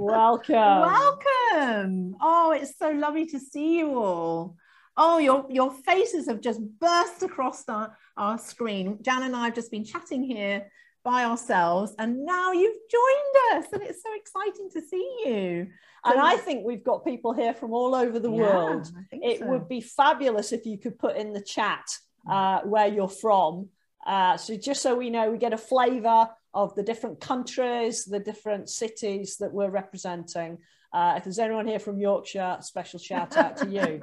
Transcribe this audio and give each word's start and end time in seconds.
Welcome. 0.00 0.56
Welcome. 0.56 2.16
Oh, 2.22 2.52
it's 2.58 2.78
so 2.78 2.90
lovely 2.90 3.26
to 3.26 3.38
see 3.38 3.78
you 3.78 3.98
all. 3.98 4.56
Oh, 4.96 5.18
your, 5.18 5.44
your 5.50 5.70
faces 5.70 6.26
have 6.26 6.40
just 6.40 6.58
burst 6.80 7.22
across 7.22 7.68
our, 7.68 7.94
our 8.16 8.38
screen. 8.38 8.98
Jan 9.02 9.24
and 9.24 9.36
I 9.36 9.44
have 9.44 9.54
just 9.54 9.70
been 9.70 9.84
chatting 9.84 10.22
here 10.22 10.66
by 11.04 11.24
ourselves, 11.24 11.94
and 11.98 12.24
now 12.24 12.52
you've 12.52 12.76
joined 12.90 13.58
us, 13.58 13.72
and 13.74 13.82
it's 13.82 14.02
so 14.02 14.08
exciting 14.14 14.70
to 14.72 14.80
see 14.80 15.16
you. 15.26 15.68
And 16.04 16.18
I 16.18 16.38
think 16.38 16.64
we've 16.64 16.84
got 16.84 17.04
people 17.04 17.34
here 17.34 17.52
from 17.52 17.74
all 17.74 17.94
over 17.94 18.18
the 18.18 18.30
Yeah, 18.30 18.40
world. 18.40 18.90
It 19.12 19.40
so. 19.40 19.46
would 19.48 19.68
be 19.68 19.82
fabulous 19.82 20.52
if 20.52 20.64
you 20.64 20.78
could 20.78 20.98
put 20.98 21.16
in 21.16 21.34
the 21.34 21.42
chat 21.42 21.84
uh, 22.30 22.60
where 22.60 22.86
you're 22.86 23.06
from. 23.06 23.68
Uh, 24.06 24.38
so 24.38 24.56
just 24.56 24.80
so 24.80 24.94
we 24.94 25.10
know, 25.10 25.30
we 25.30 25.36
get 25.36 25.52
a 25.52 25.58
flavour 25.58 26.30
of 26.54 26.74
the 26.74 26.82
different 26.82 27.20
countries, 27.20 28.04
the 28.04 28.18
different 28.20 28.68
cities 28.68 29.36
that 29.38 29.52
we're 29.52 29.70
representing. 29.70 30.58
Uh, 30.92 31.14
if 31.16 31.24
there's 31.24 31.38
anyone 31.38 31.66
here 31.66 31.78
from 31.78 31.98
Yorkshire, 32.00 32.58
special 32.60 32.98
shout 32.98 33.36
out 33.36 33.56
to 33.58 33.68
you. 33.68 34.02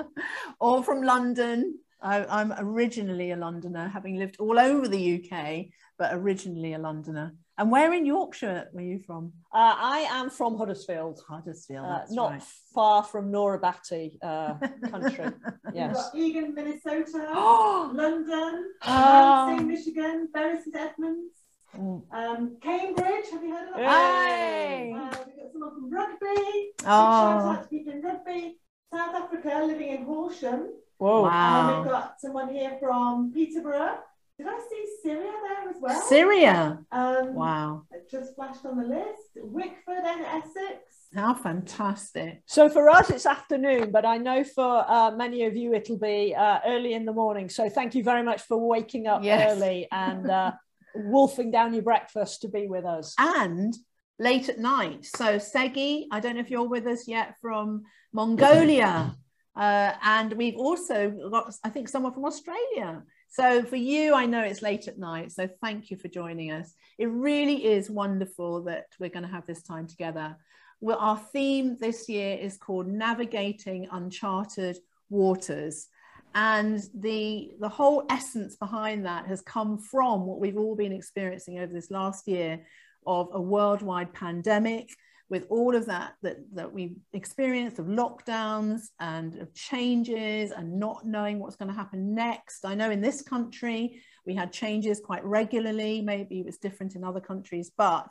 or 0.60 0.82
from 0.82 1.02
London. 1.02 1.78
I, 2.00 2.24
I'm 2.26 2.54
originally 2.58 3.32
a 3.32 3.36
Londoner, 3.36 3.88
having 3.88 4.16
lived 4.18 4.36
all 4.38 4.56
over 4.58 4.86
the 4.86 5.16
UK, 5.20 5.66
but 5.98 6.14
originally 6.14 6.74
a 6.74 6.78
Londoner. 6.78 7.34
And 7.58 7.72
where 7.72 7.92
in 7.92 8.06
Yorkshire 8.06 8.68
were 8.72 8.80
you 8.82 9.00
from? 9.00 9.32
Uh, 9.52 9.74
I 9.76 10.06
am 10.12 10.30
from 10.30 10.56
Huddersfield, 10.56 11.20
Huddersfield. 11.28 11.84
uh, 11.84 11.98
that's 11.98 12.12
not 12.12 12.30
right. 12.30 12.42
far 12.72 13.02
from 13.02 13.32
Nora 13.32 13.58
Batty 13.58 14.16
uh, 14.22 14.54
country. 14.90 15.24
We've 15.64 15.74
Yes. 15.74 15.94
got 15.96 16.14
Eagan, 16.14 16.54
Minnesota, 16.54 17.26
Oh, 17.30 17.90
London, 17.94 18.70
Ah. 18.82 19.46
Lansing, 19.48 19.66
Michigan, 19.66 20.28
Bury 20.32 20.58
St 20.62 20.76
Edmunds. 20.76 21.32
Um, 21.74 22.56
Cambridge. 22.62 23.30
Have 23.32 23.42
you 23.42 23.54
heard 23.54 23.68
of 23.68 23.76
that? 23.76 24.90
Uh, 24.94 25.24
we've 25.26 25.36
got 25.36 25.52
someone 25.52 25.74
from 25.74 25.90
Rugby. 25.90 26.70
Oh. 26.80 26.84
Shout 26.84 27.56
out 27.56 27.62
to 27.62 27.68
people 27.68 27.92
in 27.92 28.02
Rugby. 28.02 28.58
South 28.92 29.14
Africa, 29.14 29.62
living 29.66 29.88
in 29.88 30.04
Horsham. 30.04 30.68
Whoa. 30.98 31.24
And 31.26 31.32
wow. 31.32 31.82
we've 31.82 31.90
got 31.90 32.20
someone 32.20 32.48
here 32.52 32.76
from 32.80 33.32
Peterborough. 33.32 33.98
Did 34.38 34.46
I 34.46 34.58
see 34.70 34.84
Syria 35.02 35.32
there 35.48 35.68
as 35.68 35.76
well? 35.80 36.00
Syria. 36.02 36.78
Um, 36.92 37.34
Wow. 37.34 37.82
it 37.90 38.08
Just 38.10 38.34
flashed 38.36 38.64
on 38.64 38.78
the 38.78 38.86
list. 38.86 39.30
Wickford 39.36 40.04
and 40.04 40.24
Essex. 40.24 41.08
How 41.14 41.34
fantastic. 41.34 42.42
So 42.46 42.68
for 42.68 42.88
us, 42.88 43.10
it's 43.10 43.26
afternoon, 43.26 43.90
but 43.90 44.04
I 44.06 44.18
know 44.18 44.44
for 44.44 44.84
uh, 44.88 45.10
many 45.10 45.44
of 45.44 45.56
you, 45.56 45.74
it'll 45.74 45.98
be 45.98 46.34
uh, 46.36 46.60
early 46.66 46.92
in 46.94 47.04
the 47.04 47.12
morning. 47.12 47.48
So 47.48 47.68
thank 47.68 47.94
you 47.94 48.02
very 48.04 48.22
much 48.22 48.42
for 48.42 48.56
waking 48.58 49.06
up 49.06 49.24
Yes. 49.24 49.52
early 49.56 49.88
and 49.90 50.30
uh, 50.30 50.52
wolfing 50.98 51.50
down 51.50 51.74
your 51.74 51.82
breakfast 51.82 52.42
to 52.42 52.48
be 52.48 52.66
with 52.66 52.84
us. 52.84 53.14
And 53.18 53.74
late 54.18 54.48
at 54.48 54.58
night. 54.58 55.06
So, 55.16 55.38
Segi, 55.38 56.06
I 56.10 56.20
don't 56.20 56.34
know 56.34 56.40
if 56.40 56.50
you're 56.50 56.68
with 56.68 56.86
us 56.86 57.06
yet 57.06 57.36
from 57.40 57.84
Mongolia. 58.12 59.14
Uh, 59.56 59.92
and 60.02 60.32
we've 60.34 60.56
also 60.56 61.10
got, 61.30 61.54
I 61.64 61.68
think, 61.68 61.88
someone 61.88 62.12
from 62.12 62.24
Australia. 62.24 63.02
So, 63.30 63.62
for 63.62 63.76
you, 63.76 64.14
I 64.14 64.26
know 64.26 64.42
it's 64.42 64.62
late 64.62 64.88
at 64.88 64.98
night. 64.98 65.32
So, 65.32 65.48
thank 65.62 65.90
you 65.90 65.96
for 65.96 66.08
joining 66.08 66.50
us. 66.50 66.74
It 66.98 67.06
really 67.06 67.64
is 67.64 67.90
wonderful 67.90 68.64
that 68.64 68.86
we're 68.98 69.10
going 69.10 69.24
to 69.24 69.32
have 69.32 69.46
this 69.46 69.62
time 69.62 69.86
together. 69.86 70.36
Well, 70.80 70.98
our 70.98 71.18
theme 71.32 71.76
this 71.80 72.08
year 72.08 72.38
is 72.38 72.56
called 72.56 72.86
Navigating 72.86 73.88
Uncharted 73.90 74.78
Waters. 75.10 75.88
And 76.34 76.80
the, 76.94 77.52
the 77.60 77.68
whole 77.68 78.04
essence 78.10 78.56
behind 78.56 79.06
that 79.06 79.26
has 79.26 79.40
come 79.42 79.78
from 79.78 80.26
what 80.26 80.40
we've 80.40 80.58
all 80.58 80.76
been 80.76 80.92
experiencing 80.92 81.58
over 81.58 81.72
this 81.72 81.90
last 81.90 82.28
year 82.28 82.64
of 83.06 83.28
a 83.32 83.40
worldwide 83.40 84.12
pandemic 84.12 84.90
with 85.30 85.46
all 85.50 85.74
of 85.74 85.86
that 85.86 86.14
that, 86.22 86.38
that 86.54 86.72
we've 86.72 86.96
experienced 87.12 87.78
of 87.78 87.86
lockdowns 87.86 88.88
and 89.00 89.36
of 89.36 89.52
changes 89.54 90.52
and 90.52 90.78
not 90.78 91.06
knowing 91.06 91.38
what's 91.38 91.56
going 91.56 91.68
to 91.68 91.74
happen 91.74 92.14
next. 92.14 92.64
I 92.64 92.74
know 92.74 92.90
in 92.90 93.00
this 93.00 93.22
country 93.22 94.00
we 94.26 94.34
had 94.34 94.52
changes 94.52 95.00
quite 95.00 95.24
regularly, 95.24 96.00
maybe 96.00 96.40
it 96.40 96.46
was 96.46 96.58
different 96.58 96.94
in 96.94 97.04
other 97.04 97.20
countries, 97.20 97.70
but 97.76 98.10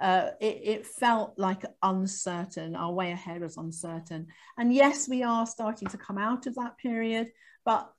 uh, 0.00 0.30
it, 0.40 0.60
it 0.62 0.86
felt 0.86 1.38
like 1.38 1.64
uncertain. 1.82 2.76
Our 2.76 2.92
way 2.92 3.12
ahead 3.12 3.40
was 3.40 3.56
uncertain. 3.56 4.26
And 4.58 4.72
yes, 4.72 5.08
we 5.08 5.22
are 5.22 5.46
starting 5.46 5.88
to 5.88 5.98
come 5.98 6.18
out 6.18 6.46
of 6.46 6.54
that 6.56 6.76
period, 6.78 7.28
but 7.66 7.92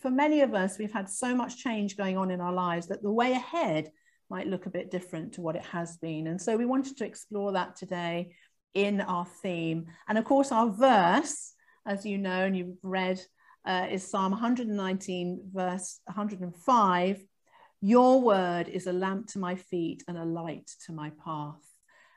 for 0.00 0.10
many 0.10 0.40
of 0.40 0.52
us, 0.52 0.78
we've 0.78 0.92
had 0.92 1.08
so 1.08 1.32
much 1.34 1.56
change 1.56 1.96
going 1.96 2.18
on 2.18 2.32
in 2.32 2.40
our 2.40 2.52
lives 2.52 2.88
that 2.88 3.02
the 3.02 3.12
way 3.12 3.32
ahead 3.32 3.92
might 4.28 4.48
look 4.48 4.66
a 4.66 4.70
bit 4.70 4.90
different 4.90 5.34
to 5.34 5.40
what 5.40 5.54
it 5.54 5.62
has 5.62 5.96
been. 5.98 6.26
And 6.26 6.42
so 6.42 6.56
we 6.56 6.66
wanted 6.66 6.96
to 6.98 7.06
explore 7.06 7.52
that 7.52 7.76
today 7.76 8.34
in 8.74 9.00
our 9.00 9.24
theme. 9.24 9.86
And 10.08 10.18
of 10.18 10.24
course, 10.24 10.50
our 10.50 10.68
verse, 10.68 11.54
as 11.86 12.04
you 12.04 12.18
know 12.18 12.44
and 12.44 12.56
you've 12.56 12.76
read, 12.82 13.20
uh, 13.64 13.86
is 13.88 14.10
Psalm 14.10 14.32
119, 14.32 15.50
verse 15.52 16.00
105. 16.06 17.24
Your 17.80 18.20
word 18.20 18.68
is 18.68 18.88
a 18.88 18.92
lamp 18.92 19.28
to 19.28 19.38
my 19.38 19.54
feet 19.54 20.02
and 20.08 20.18
a 20.18 20.24
light 20.24 20.68
to 20.86 20.92
my 20.92 21.12
path. 21.24 21.62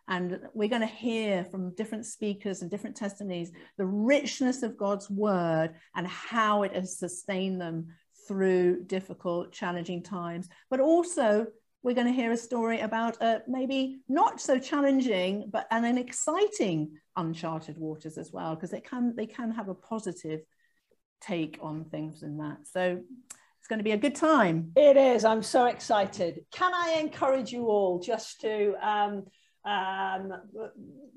And 0.07 0.39
we're 0.53 0.69
going 0.69 0.81
to 0.81 0.87
hear 0.87 1.45
from 1.45 1.73
different 1.75 2.05
speakers 2.05 2.61
and 2.61 2.69
different 2.69 2.95
testimonies 2.95 3.51
the 3.77 3.85
richness 3.85 4.61
of 4.61 4.77
God's 4.77 5.09
word 5.09 5.75
and 5.95 6.07
how 6.07 6.63
it 6.63 6.75
has 6.75 6.99
sustained 6.99 7.59
them 7.59 7.87
through 8.27 8.83
difficult, 8.85 9.51
challenging 9.51 10.03
times. 10.03 10.47
But 10.69 10.79
also, 10.79 11.47
we're 11.83 11.95
going 11.95 12.07
to 12.07 12.13
hear 12.13 12.31
a 12.31 12.37
story 12.37 12.79
about 12.79 13.21
uh, 13.21 13.39
maybe 13.47 13.99
not 14.09 14.41
so 14.41 14.57
challenging, 14.57 15.49
but 15.51 15.67
and 15.69 15.85
an 15.85 15.99
exciting 15.99 16.97
uncharted 17.15 17.77
waters 17.77 18.17
as 18.17 18.31
well, 18.31 18.55
because 18.55 18.73
it 18.73 18.83
can 18.83 19.15
they 19.15 19.27
can 19.27 19.51
have 19.51 19.69
a 19.69 19.75
positive 19.75 20.41
take 21.21 21.59
on 21.61 21.85
things 21.85 22.23
in 22.23 22.37
that. 22.37 22.57
So 22.63 22.99
it's 23.59 23.67
going 23.67 23.79
to 23.79 23.83
be 23.83 23.91
a 23.91 23.97
good 23.97 24.15
time. 24.15 24.71
It 24.75 24.97
is. 24.97 25.25
I'm 25.25 25.43
so 25.43 25.65
excited. 25.65 26.45
Can 26.51 26.73
I 26.73 26.99
encourage 26.99 27.51
you 27.51 27.67
all 27.67 27.99
just 27.99 28.41
to 28.41 28.75
um, 28.81 29.25
um, 29.65 30.33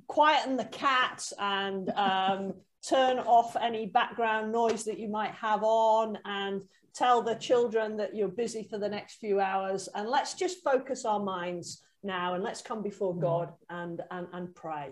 quieten 0.06 0.56
the 0.56 0.64
cat 0.64 1.30
and 1.38 1.90
um, 1.90 2.54
turn 2.86 3.18
off 3.18 3.56
any 3.56 3.86
background 3.86 4.52
noise 4.52 4.84
that 4.84 4.98
you 4.98 5.08
might 5.08 5.32
have 5.32 5.62
on 5.62 6.18
and 6.24 6.62
tell 6.94 7.22
the 7.22 7.34
children 7.34 7.96
that 7.96 8.14
you're 8.16 8.28
busy 8.28 8.66
for 8.68 8.78
the 8.78 8.88
next 8.88 9.16
few 9.16 9.40
hours 9.40 9.88
and 9.94 10.08
let's 10.08 10.34
just 10.34 10.64
focus 10.64 11.04
our 11.04 11.20
minds 11.20 11.82
now 12.02 12.34
and 12.34 12.44
let's 12.44 12.62
come 12.62 12.82
before 12.82 13.16
God 13.16 13.52
and, 13.68 14.00
and, 14.10 14.26
and 14.32 14.54
pray. 14.54 14.90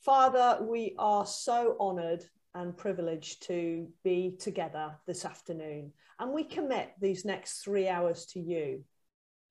Father, 0.00 0.58
we 0.62 0.94
are 0.98 1.26
so 1.26 1.76
honored 1.80 2.24
and 2.54 2.76
privileged 2.76 3.42
to 3.48 3.88
be 4.02 4.36
together 4.38 4.94
this 5.06 5.24
afternoon. 5.24 5.92
And 6.18 6.32
we 6.32 6.44
commit 6.44 6.92
these 7.00 7.24
next 7.24 7.58
three 7.62 7.88
hours 7.88 8.24
to 8.26 8.40
you. 8.40 8.84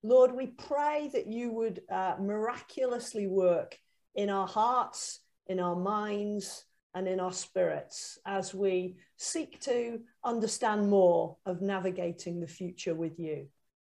Lord, 0.05 0.35
we 0.35 0.47
pray 0.47 1.09
that 1.13 1.25
you 1.25 1.51
would 1.51 1.81
uh, 1.91 2.15
miraculously 2.19 3.25
work 3.25 3.79
in 4.13 4.29
our 4.29 4.47
hearts, 4.47 5.21
in 5.47 5.59
our 5.59 5.75
minds, 5.75 6.65
and 6.93 7.07
in 7.07 7.19
our 7.19 7.33
spirits 7.33 8.19
as 8.23 8.53
we 8.53 8.97
seek 9.17 9.59
to 9.61 9.99
understand 10.23 10.89
more 10.89 11.37
of 11.47 11.61
navigating 11.61 12.39
the 12.39 12.47
future 12.47 12.93
with 12.93 13.19
you. 13.19 13.47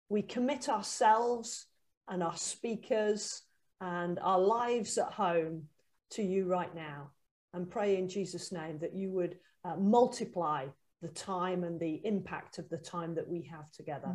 We 0.09 0.23
commit 0.23 0.69
ourselves 0.69 1.67
and 2.09 2.23
our 2.23 2.37
speakers 2.37 3.43
and 3.81 4.21
our 4.21 4.39
lives 4.39 4.97
at 4.99 5.13
home 5.13 5.65
to 6.11 6.23
you 6.23 6.47
right 6.47 6.73
now 6.77 7.11
and 7.55 7.69
pray 7.69 7.97
in 7.97 8.09
Jesus' 8.09 8.53
name 8.53 8.79
that 8.79 8.95
you 8.95 9.11
would 9.11 9.37
uh, 9.65 9.75
multiply 9.77 10.67
the 11.03 11.09
time 11.09 11.65
and 11.65 11.81
the 11.81 12.01
impact 12.05 12.59
of 12.59 12.69
the 12.69 12.79
time 12.79 13.17
that 13.17 13.29
we 13.29 13.43
have 13.51 13.69
together. 13.73 14.15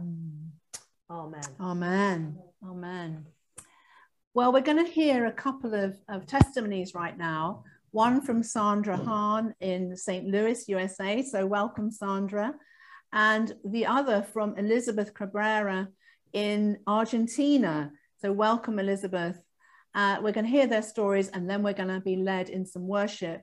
Amen. 1.12 1.42
Amen. 1.60 2.38
Amen. 2.64 3.26
Well, 4.36 4.54
we're 4.54 4.62
going 4.62 4.86
to 4.86 4.92
hear 4.92 5.26
a 5.26 5.32
couple 5.32 5.74
of, 5.74 5.98
of 6.08 6.28
testimonies 6.28 6.94
right 6.94 7.18
now. 7.18 7.64
One 7.90 8.22
from 8.22 8.44
Sandra 8.44 8.96
Hahn 8.96 9.56
in 9.60 9.98
St. 9.98 10.28
Louis, 10.28 10.64
USA. 10.68 11.24
So, 11.24 11.48
welcome, 11.48 11.90
Sandra. 11.90 12.54
And 13.12 13.56
the 13.66 13.88
other 13.88 14.22
from 14.22 14.56
Elizabeth 14.56 15.16
Cabrera 15.16 15.88
in 16.32 16.78
Argentina. 16.86 17.92
So, 18.22 18.32
welcome, 18.32 18.78
Elizabeth. 18.78 19.42
Uh, 19.96 20.18
we're 20.22 20.32
going 20.32 20.46
to 20.46 20.52
hear 20.52 20.68
their 20.68 20.84
stories 20.84 21.30
and 21.30 21.50
then 21.50 21.64
we're 21.64 21.74
going 21.74 21.90
to 21.90 22.00
be 22.00 22.18
led 22.18 22.50
in 22.50 22.68
some 22.68 22.88
worship 22.88 23.42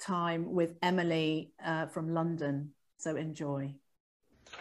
time 0.00 0.52
with 0.52 0.74
Emily 0.82 1.52
uh, 1.64 1.86
from 1.86 2.12
London. 2.12 2.72
So, 2.96 3.14
enjoy. 3.14 3.76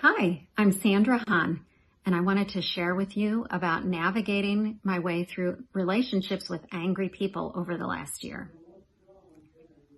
Hi, 0.01 0.47
I'm 0.55 0.71
Sandra 0.71 1.23
Hahn, 1.27 1.61
and 2.07 2.15
I 2.15 2.21
wanted 2.21 2.47
to 2.51 2.61
share 2.61 2.95
with 2.95 3.17
you 3.17 3.45
about 3.49 3.85
navigating 3.85 4.79
my 4.81 4.99
way 4.99 5.25
through 5.25 5.65
relationships 5.73 6.49
with 6.49 6.61
angry 6.71 7.09
people 7.09 7.51
over 7.53 7.77
the 7.77 7.85
last 7.85 8.23
year. 8.23 8.49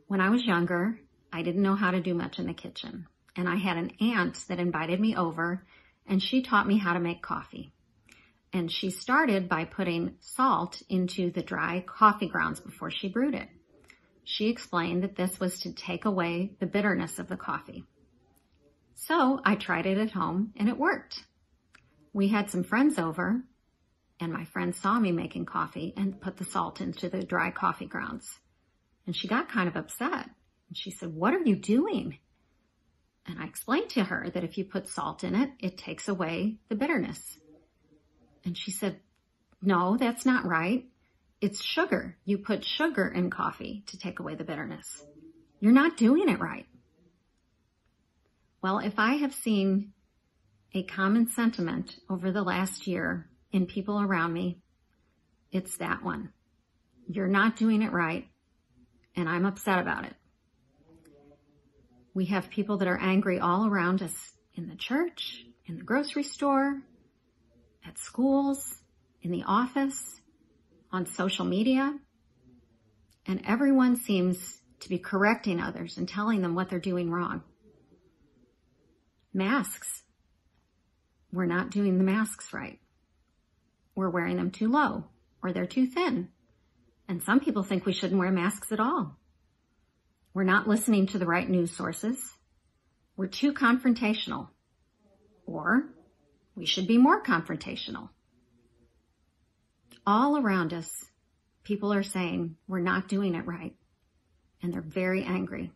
When 0.08 0.20
I 0.20 0.32
was 0.32 0.44
younger, 0.44 1.00
I 1.32 1.44
didn't 1.44 1.62
know 1.62 1.76
how 1.76 1.92
to 1.92 2.02
do 2.02 2.16
much 2.16 2.40
in 2.40 2.48
the 2.48 2.54
kitchen, 2.56 3.06
and 3.36 3.48
I 3.48 3.58
had 3.58 3.78
an 3.78 3.92
aunt 4.02 4.40
that 4.48 4.58
invited 4.58 5.00
me 5.00 5.16
over, 5.16 5.64
and 6.08 6.20
she 6.20 6.42
taught 6.42 6.66
me 6.66 6.80
how 6.80 6.94
to 6.94 7.00
make 7.00 7.22
coffee. 7.22 7.74
And 8.54 8.72
she 8.72 8.90
started 8.90 9.48
by 9.48 9.66
putting 9.66 10.16
salt 10.20 10.82
into 10.90 11.30
the 11.30 11.44
dry 11.44 11.86
coffee 11.88 12.28
grounds 12.28 12.60
before 12.60 12.90
she 12.90 13.08
brewed 13.08 13.36
it. 13.36 13.50
She 14.24 14.50
explained 14.50 15.04
that 15.04 15.16
this 15.16 15.40
was 15.40 15.60
to 15.60 15.74
take 15.74 16.06
away 16.06 16.54
the 16.60 16.66
bitterness 16.66 17.20
of 17.20 17.28
the 17.28 17.38
coffee. 17.38 17.84
So 18.96 19.40
I 19.46 19.54
tried 19.54 19.86
it 19.86 20.00
at 20.00 20.10
home 20.10 20.54
and 20.58 20.68
it 20.68 20.76
worked. 20.76 21.24
We 22.14 22.28
had 22.28 22.50
some 22.50 22.64
friends 22.64 22.98
over 22.98 23.42
and 24.20 24.34
my 24.34 24.46
friend 24.46 24.76
saw 24.76 25.00
me 25.00 25.12
making 25.12 25.46
coffee 25.46 25.94
and 25.96 26.20
put 26.20 26.38
the 26.38 26.46
salt 26.46 26.82
into 26.82 27.10
the 27.10 27.24
dry 27.24 27.52
coffee 27.52 27.86
grounds. 27.86 28.40
And 29.06 29.16
she 29.16 29.28
got 29.28 29.50
kind 29.50 29.68
of 29.68 29.76
upset. 29.76 30.26
And 30.68 30.78
she 30.78 30.92
said, 30.92 31.14
what 31.14 31.34
are 31.34 31.44
you 31.44 31.56
doing? 31.56 32.20
And 33.26 33.40
I 33.40 33.46
explained 33.46 33.90
to 33.92 34.04
her 34.04 34.30
that 34.30 34.44
if 34.44 34.58
you 34.58 34.66
put 34.66 34.90
salt 34.90 35.24
in 35.24 35.36
it, 35.36 35.52
it 35.60 35.78
takes 35.78 36.08
away 36.08 36.58
the 36.68 36.76
bitterness. 36.76 37.40
And 38.44 38.58
she 38.58 38.72
said, 38.72 39.00
no, 39.62 39.98
that's 39.98 40.26
not 40.26 40.46
right. 40.46 40.86
It's 41.42 41.64
sugar. 41.64 42.18
You 42.26 42.40
put 42.40 42.66
sugar 42.66 43.08
in 43.08 43.30
coffee 43.30 43.84
to 43.88 43.98
take 43.98 44.20
away 44.20 44.36
the 44.36 44.44
bitterness. 44.44 45.04
You're 45.60 45.72
not 45.72 45.98
doing 45.98 46.28
it 46.28 46.40
right. 46.40 46.66
Well, 48.62 48.80
if 48.80 48.98
I 48.98 49.16
have 49.16 49.34
seen 49.34 49.94
a 50.74 50.84
common 50.84 51.28
sentiment 51.28 51.96
over 52.10 52.32
the 52.32 52.44
last 52.44 52.88
year 52.88 53.28
in 53.52 53.66
people 53.66 54.00
around 54.00 54.34
me, 54.34 54.60
it's 55.52 55.78
that 55.78 56.04
one. 56.04 56.32
You're 57.08 57.28
not 57.28 57.56
doing 57.56 57.82
it 57.82 57.92
right, 57.92 58.28
and 59.16 59.28
I'm 59.28 59.46
upset 59.46 59.80
about 59.80 60.06
it. 60.06 60.14
We 62.14 62.26
have 62.26 62.50
people 62.50 62.78
that 62.78 62.88
are 62.88 63.00
angry 63.00 63.40
all 63.40 63.66
around 63.66 64.02
us 64.04 64.34
in 64.56 64.68
the 64.68 64.76
church, 64.76 65.46
in 65.66 65.78
the 65.78 65.84
grocery 65.84 66.24
store, 66.24 66.82
at 67.86 67.98
schools, 67.98 68.76
in 69.22 69.32
the 69.32 69.44
office, 69.48 70.20
on 70.92 71.06
social 71.06 71.46
media, 71.46 71.98
and 73.26 73.42
everyone 73.48 73.96
seems 73.96 74.60
to 74.82 74.90
be 74.90 74.98
correcting 74.98 75.60
others 75.60 75.98
and 75.98 76.08
telling 76.08 76.42
them 76.42 76.56
what 76.56 76.70
they're 76.70 76.80
doing 76.80 77.12
wrong. 77.12 77.44
Masks. 79.34 80.04
We're 81.32 81.46
not 81.46 81.70
doing 81.70 81.98
the 81.98 82.04
masks 82.04 82.54
right 82.54 82.80
we're 84.00 84.10
wearing 84.10 84.38
them 84.38 84.50
too 84.50 84.70
low 84.70 85.04
or 85.44 85.52
they're 85.52 85.66
too 85.66 85.86
thin. 85.86 86.30
And 87.10 87.22
some 87.22 87.42
people 87.42 87.64
think 87.64 87.86
we 87.86 87.92
shouldn't 87.92 88.20
wear 88.20 88.32
masks 88.32 88.72
at 88.72 88.80
all. 88.80 89.18
We're 90.34 90.44
not 90.44 90.70
listening 90.70 91.08
to 91.08 91.20
the 91.20 91.26
right 91.26 91.48
news 91.48 91.76
sources. 91.76 92.18
We're 93.18 93.28
too 93.28 93.54
confrontational. 93.54 94.48
Or 95.46 95.90
we 96.56 96.66
should 96.66 96.88
be 96.88 96.98
more 96.98 97.22
confrontational. 97.22 98.10
All 100.08 100.38
around 100.38 100.74
us, 100.74 100.90
people 101.64 101.92
are 101.92 102.04
saying 102.04 102.56
we're 102.70 102.80
not 102.80 103.10
doing 103.10 103.36
it 103.36 103.46
right. 103.46 103.76
And 104.64 104.74
they're 104.74 104.82
very 104.82 105.24
angry. 105.24 105.74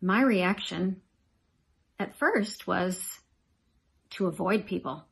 My 0.00 0.22
reaction 0.22 1.00
at 2.00 2.18
first 2.18 2.66
was 2.66 3.00
to 4.14 4.26
avoid 4.26 4.66
people 4.66 5.04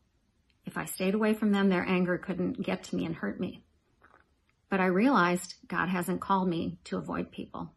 if 0.64 0.76
I 0.76 0.84
stayed 0.84 1.14
away 1.14 1.34
from 1.34 1.52
them, 1.52 1.68
their 1.68 1.86
anger 1.86 2.18
couldn't 2.18 2.62
get 2.62 2.84
to 2.84 2.96
me 2.96 3.04
and 3.04 3.14
hurt 3.14 3.40
me. 3.40 3.62
But 4.68 4.80
I 4.80 4.86
realized 4.86 5.54
God 5.66 5.88
hasn't 5.88 6.20
called 6.20 6.48
me 6.48 6.78
to 6.84 6.96
avoid 6.96 7.30
people. 7.30 7.72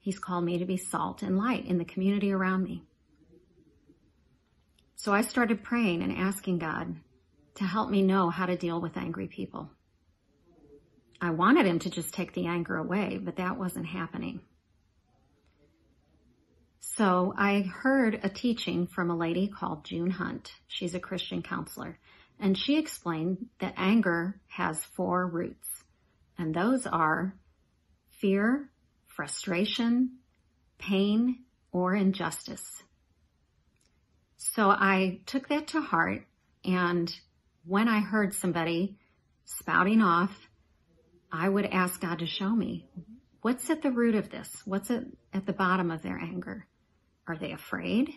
He's 0.00 0.18
called 0.18 0.44
me 0.44 0.58
to 0.58 0.64
be 0.64 0.76
salt 0.76 1.22
and 1.22 1.38
light 1.38 1.66
in 1.66 1.78
the 1.78 1.84
community 1.84 2.32
around 2.32 2.64
me. 2.64 2.82
So 4.96 5.12
I 5.12 5.22
started 5.22 5.62
praying 5.62 6.02
and 6.02 6.16
asking 6.16 6.58
God 6.58 6.96
to 7.56 7.64
help 7.64 7.90
me 7.90 8.02
know 8.02 8.30
how 8.30 8.46
to 8.46 8.56
deal 8.56 8.80
with 8.80 8.96
angry 8.96 9.28
people. 9.28 9.70
I 11.20 11.30
wanted 11.30 11.66
him 11.66 11.78
to 11.80 11.90
just 11.90 12.14
take 12.14 12.32
the 12.32 12.46
anger 12.46 12.76
away, 12.76 13.20
but 13.22 13.36
that 13.36 13.58
wasn't 13.58 13.86
happening. 13.86 14.40
So 16.84 17.32
I 17.38 17.60
heard 17.60 18.18
a 18.24 18.28
teaching 18.28 18.88
from 18.88 19.08
a 19.08 19.16
lady 19.16 19.46
called 19.46 19.84
June 19.84 20.10
Hunt. 20.10 20.52
She's 20.66 20.96
a 20.96 21.00
Christian 21.00 21.40
counselor. 21.40 21.96
And 22.40 22.58
she 22.58 22.76
explained 22.76 23.46
that 23.60 23.74
anger 23.76 24.40
has 24.48 24.84
four 24.84 25.28
roots, 25.28 25.68
and 26.36 26.52
those 26.52 26.88
are 26.88 27.36
fear, 28.20 28.68
frustration, 29.06 30.18
pain, 30.78 31.44
or 31.70 31.94
injustice. 31.94 32.82
So 34.36 34.68
I 34.68 35.20
took 35.24 35.48
that 35.48 35.68
to 35.68 35.80
heart, 35.80 36.26
and 36.64 37.14
when 37.64 37.86
I 37.86 38.00
heard 38.00 38.34
somebody 38.34 38.98
spouting 39.44 40.02
off, 40.02 40.36
I 41.30 41.48
would 41.48 41.66
ask 41.66 42.00
God 42.00 42.18
to 42.18 42.26
show 42.26 42.50
me 42.50 42.88
what's 43.40 43.70
at 43.70 43.82
the 43.82 43.92
root 43.92 44.16
of 44.16 44.30
this? 44.30 44.62
What's 44.64 44.90
at, 44.90 45.04
at 45.32 45.46
the 45.46 45.52
bottom 45.52 45.92
of 45.92 46.02
their 46.02 46.18
anger? 46.18 46.66
Are 47.26 47.36
they 47.36 47.52
afraid? 47.52 48.10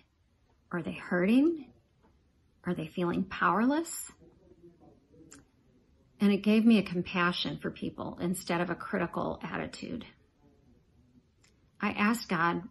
Are 0.71 0.81
they 0.81 0.93
hurting? 0.93 1.67
Are 2.65 2.73
they 2.73 2.87
feeling 2.87 3.23
powerless? 3.23 4.11
And 6.19 6.31
it 6.31 6.37
gave 6.37 6.65
me 6.65 6.79
a 6.79 6.83
compassion 6.83 7.59
for 7.61 7.69
people 7.69 8.17
instead 8.21 8.61
of 8.61 8.69
a 8.69 8.75
critical 8.75 9.39
attitude. 9.43 10.05
I 11.79 11.91
asked 11.91 12.29
God 12.29 12.63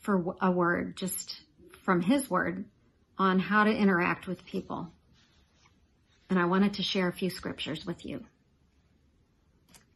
for 0.00 0.36
a 0.40 0.50
word, 0.50 0.96
just 0.96 1.42
from 1.82 2.00
his 2.00 2.30
word, 2.30 2.64
on 3.18 3.38
how 3.38 3.64
to 3.64 3.74
interact 3.74 4.26
with 4.26 4.44
people. 4.44 4.92
And 6.30 6.38
I 6.38 6.46
wanted 6.46 6.74
to 6.74 6.82
share 6.82 7.08
a 7.08 7.12
few 7.12 7.28
scriptures 7.28 7.84
with 7.84 8.04
you. 8.04 8.24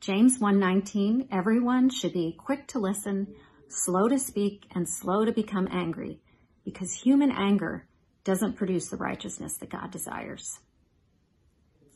James 0.00 0.38
1:19 0.38 1.28
Everyone 1.30 1.90
should 1.90 2.12
be 2.12 2.32
quick 2.32 2.66
to 2.68 2.78
listen, 2.78 3.34
slow 3.70 4.08
to 4.08 4.18
speak, 4.18 4.66
and 4.74 4.88
slow 4.88 5.24
to 5.24 5.32
become 5.32 5.68
angry, 5.70 6.20
because 6.64 6.92
human 6.92 7.30
anger 7.30 7.86
doesn't 8.24 8.56
produce 8.56 8.88
the 8.88 8.96
righteousness 8.96 9.56
that 9.58 9.70
God 9.70 9.90
desires. 9.90 10.60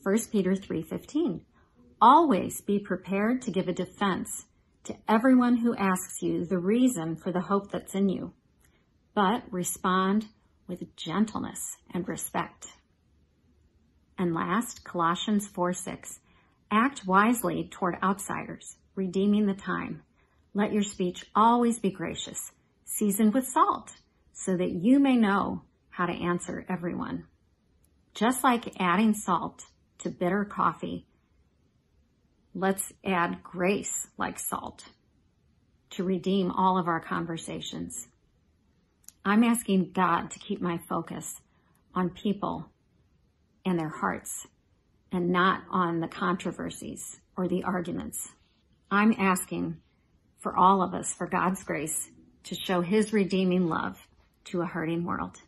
1 0.03 0.31
Peter 0.31 0.55
3:15. 0.55 1.45
Always 2.01 2.61
be 2.61 2.79
prepared 2.79 3.41
to 3.41 3.51
give 3.51 3.67
a 3.67 3.73
defense 3.73 4.45
to 4.83 4.95
everyone 5.07 5.57
who 5.57 5.75
asks 5.75 6.21
you 6.21 6.45
the 6.45 6.59
reason 6.59 7.15
for 7.15 7.31
the 7.31 7.41
hope 7.41 7.71
that's 7.71 7.95
in 7.95 8.09
you, 8.09 8.33
but 9.13 9.43
respond 9.51 10.27
with 10.67 10.95
gentleness 10.95 11.77
and 11.91 12.07
respect. 12.07 12.67
And 14.17 14.33
last, 14.33 14.83
Colossians 14.83 15.47
4:6. 15.47 16.19
Act 16.71 17.05
wisely 17.05 17.67
toward 17.67 17.97
outsiders, 18.01 18.77
redeeming 18.95 19.45
the 19.45 19.53
time. 19.53 20.03
Let 20.57 20.71
your 20.71 20.83
speech 20.83 21.25
always 21.35 21.79
be 21.79 21.91
gracious, 21.91 22.53
seasoned 22.85 23.33
with 23.33 23.45
salt, 23.45 23.91
so 24.31 24.55
that 24.55 24.71
you 24.71 24.99
may 24.99 25.17
know 25.17 25.63
how 25.89 26.05
to 26.05 26.13
answer 26.13 26.65
everyone. 26.69 27.25
Just 28.13 28.41
like 28.41 28.79
adding 28.79 29.13
salt 29.13 29.65
to 29.97 30.09
bitter 30.09 30.45
coffee, 30.45 31.07
let's 32.53 32.93
add 33.03 33.43
grace 33.43 34.07
like 34.17 34.39
salt 34.39 34.85
to 35.89 36.05
redeem 36.05 36.51
all 36.51 36.77
of 36.77 36.87
our 36.87 37.01
conversations. 37.01 38.07
I'm 39.25 39.43
asking 39.43 39.91
God 39.91 40.31
to 40.31 40.39
keep 40.39 40.61
my 40.61 40.77
focus 40.77 41.41
on 41.93 42.11
people 42.11 42.69
and 43.65 43.77
their 43.77 43.89
hearts 43.89 44.47
and 45.11 45.31
not 45.31 45.63
on 45.69 45.99
the 45.99 46.07
controversies 46.07 47.19
or 47.35 47.49
the 47.49 47.65
arguments. 47.65 48.29
I'm 48.89 49.13
asking 49.19 49.81
for 50.45 50.55
all 50.55 50.83
of 50.83 50.93
us, 50.93 51.11
for 51.11 51.25
God's 51.25 51.63
grace, 51.63 52.11
to 52.43 52.53
show 52.53 52.81
his 52.81 53.11
redeeming 53.11 53.67
love 53.67 54.07
to 54.43 54.61
a 54.61 54.65
hurting 54.67 55.03
world. 55.03 55.41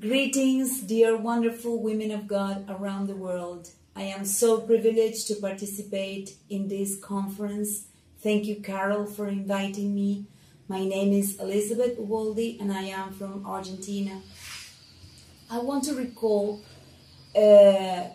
Greetings, 0.00 0.80
dear 0.80 1.16
wonderful 1.16 1.80
women 1.80 2.10
of 2.10 2.26
God 2.26 2.64
around 2.68 3.06
the 3.06 3.14
world. 3.14 3.70
I 3.94 4.02
am 4.02 4.24
so 4.24 4.62
privileged 4.62 5.28
to 5.28 5.36
participate 5.36 6.34
in 6.48 6.66
this 6.66 6.98
conference. 6.98 7.86
Thank 8.18 8.46
you, 8.46 8.56
Carole, 8.56 9.06
for 9.06 9.28
inviting 9.28 9.94
me. 9.94 10.26
My 10.66 10.84
name 10.84 11.12
is 11.12 11.38
Elizabeth 11.38 11.96
Uboldi 11.96 12.60
and 12.60 12.72
I 12.72 12.86
am 13.00 13.12
from 13.12 13.46
Argentina. 13.46 14.22
I 15.48 15.58
want 15.58 15.84
to 15.84 15.94
recall 15.94 16.64
uh, 17.36 18.08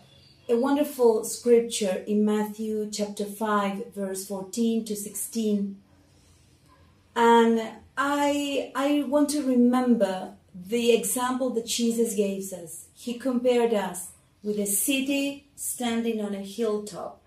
a 0.48 0.58
wonderful 0.58 1.24
scripture 1.24 2.04
in 2.06 2.26
Matthew 2.26 2.90
chapter 2.92 3.24
5, 3.24 3.94
verse 3.96 4.28
14 4.28 4.84
to 4.84 4.94
16. 4.94 5.78
And 7.16 7.62
I, 7.98 8.72
I 8.76 9.06
want 9.08 9.30
to 9.32 9.42
remember 9.42 10.34
the 10.54 10.92
example 10.92 11.50
that 11.52 11.66
Jesus 11.66 12.16
gave 12.16 12.52
us. 12.54 12.88
He 12.94 13.16
compared 13.16 13.74
us 13.74 14.12
with 14.44 14.60
a 14.60 14.66
city 14.66 15.48
standing 15.56 16.22
on 16.22 16.36
a 16.36 16.40
hilltop 16.40 17.22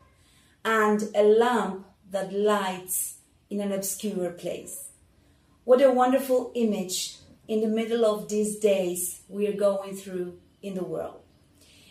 and 0.64 1.08
a 1.14 1.22
lamp 1.22 1.86
that 2.10 2.32
lights 2.32 3.18
in 3.50 3.60
an 3.60 3.72
obscure 3.72 4.30
place. 4.30 4.88
What 5.64 5.82
a 5.82 5.90
wonderful 5.90 6.52
image 6.54 7.16
in 7.46 7.60
the 7.60 7.68
middle 7.68 8.04
of 8.04 8.28
these 8.28 8.58
days 8.58 9.22
we 9.28 9.46
are 9.46 9.56
going 9.56 9.96
through 9.96 10.38
in 10.62 10.74
the 10.74 10.84
world. 10.84 11.22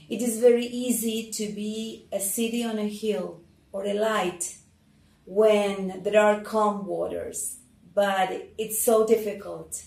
It 0.09 0.21
is 0.21 0.39
very 0.39 0.65
easy 0.65 1.31
to 1.31 1.51
be 1.53 2.07
a 2.11 2.19
city 2.19 2.63
on 2.63 2.79
a 2.79 2.87
hill 2.87 3.41
or 3.71 3.85
a 3.85 3.93
light 3.93 4.57
when 5.25 6.01
there 6.03 6.21
are 6.21 6.41
calm 6.41 6.85
waters, 6.85 7.57
but 7.97 8.51
it's 8.59 8.79
so 8.79 9.07
difficult. 9.07 9.83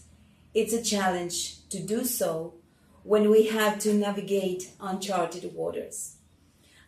It's 0.53 0.73
a 0.73 0.83
challenge 0.83 1.69
to 1.69 1.79
do 1.79 2.05
so 2.05 2.55
when 3.05 3.31
we 3.31 3.47
have 3.47 3.79
to 3.85 3.95
navigate 3.95 4.73
uncharted 4.81 5.55
waters. 5.55 6.17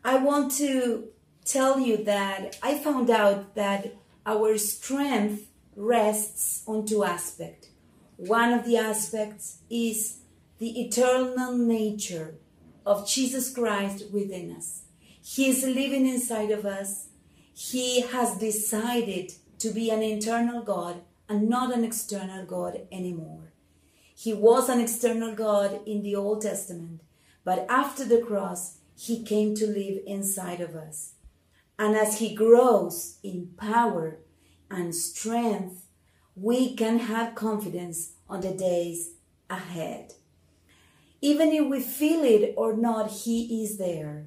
I 0.04 0.16
want 0.16 0.50
to 0.56 1.10
tell 1.44 1.78
you 1.78 1.96
that 1.98 2.58
I 2.60 2.76
found 2.76 3.08
out 3.08 3.54
that 3.54 3.94
our 4.26 4.58
strength 4.58 5.46
rests 5.76 6.64
on 6.66 6.86
two 6.86 7.04
aspects. 7.04 7.68
One 8.16 8.52
of 8.52 8.64
the 8.64 8.78
aspects 8.78 9.58
is 9.70 10.22
the 10.58 10.80
eternal 10.80 11.56
nature 11.56 12.34
of 12.84 13.08
Jesus 13.08 13.54
Christ 13.54 14.10
within 14.12 14.56
us. 14.56 14.82
He 15.22 15.48
is 15.50 15.62
living 15.62 16.04
inside 16.04 16.50
of 16.50 16.66
us. 16.66 17.10
He 17.54 18.00
has 18.00 18.36
decided 18.38 19.34
to 19.60 19.70
be 19.70 19.88
an 19.90 20.02
internal 20.02 20.62
God 20.62 21.02
and 21.32 21.48
not 21.48 21.72
an 21.72 21.82
external 21.82 22.44
God 22.44 22.82
anymore. 22.92 23.54
He 24.14 24.34
was 24.34 24.68
an 24.68 24.80
external 24.80 25.34
God 25.34 25.80
in 25.86 26.02
the 26.02 26.14
Old 26.14 26.42
Testament, 26.42 27.00
but 27.42 27.64
after 27.70 28.04
the 28.04 28.20
cross, 28.20 28.76
he 28.94 29.24
came 29.24 29.54
to 29.54 29.66
live 29.66 30.02
inside 30.06 30.60
of 30.60 30.76
us. 30.76 31.14
And 31.78 31.96
as 31.96 32.18
he 32.18 32.34
grows 32.34 33.16
in 33.22 33.54
power 33.56 34.18
and 34.70 34.94
strength, 34.94 35.86
we 36.36 36.76
can 36.76 36.98
have 36.98 37.34
confidence 37.34 38.12
on 38.28 38.42
the 38.42 38.52
days 38.52 39.14
ahead. 39.48 40.12
Even 41.22 41.50
if 41.50 41.64
we 41.66 41.80
feel 41.80 42.24
it 42.24 42.52
or 42.58 42.76
not, 42.76 43.10
he 43.10 43.64
is 43.64 43.78
there. 43.78 44.26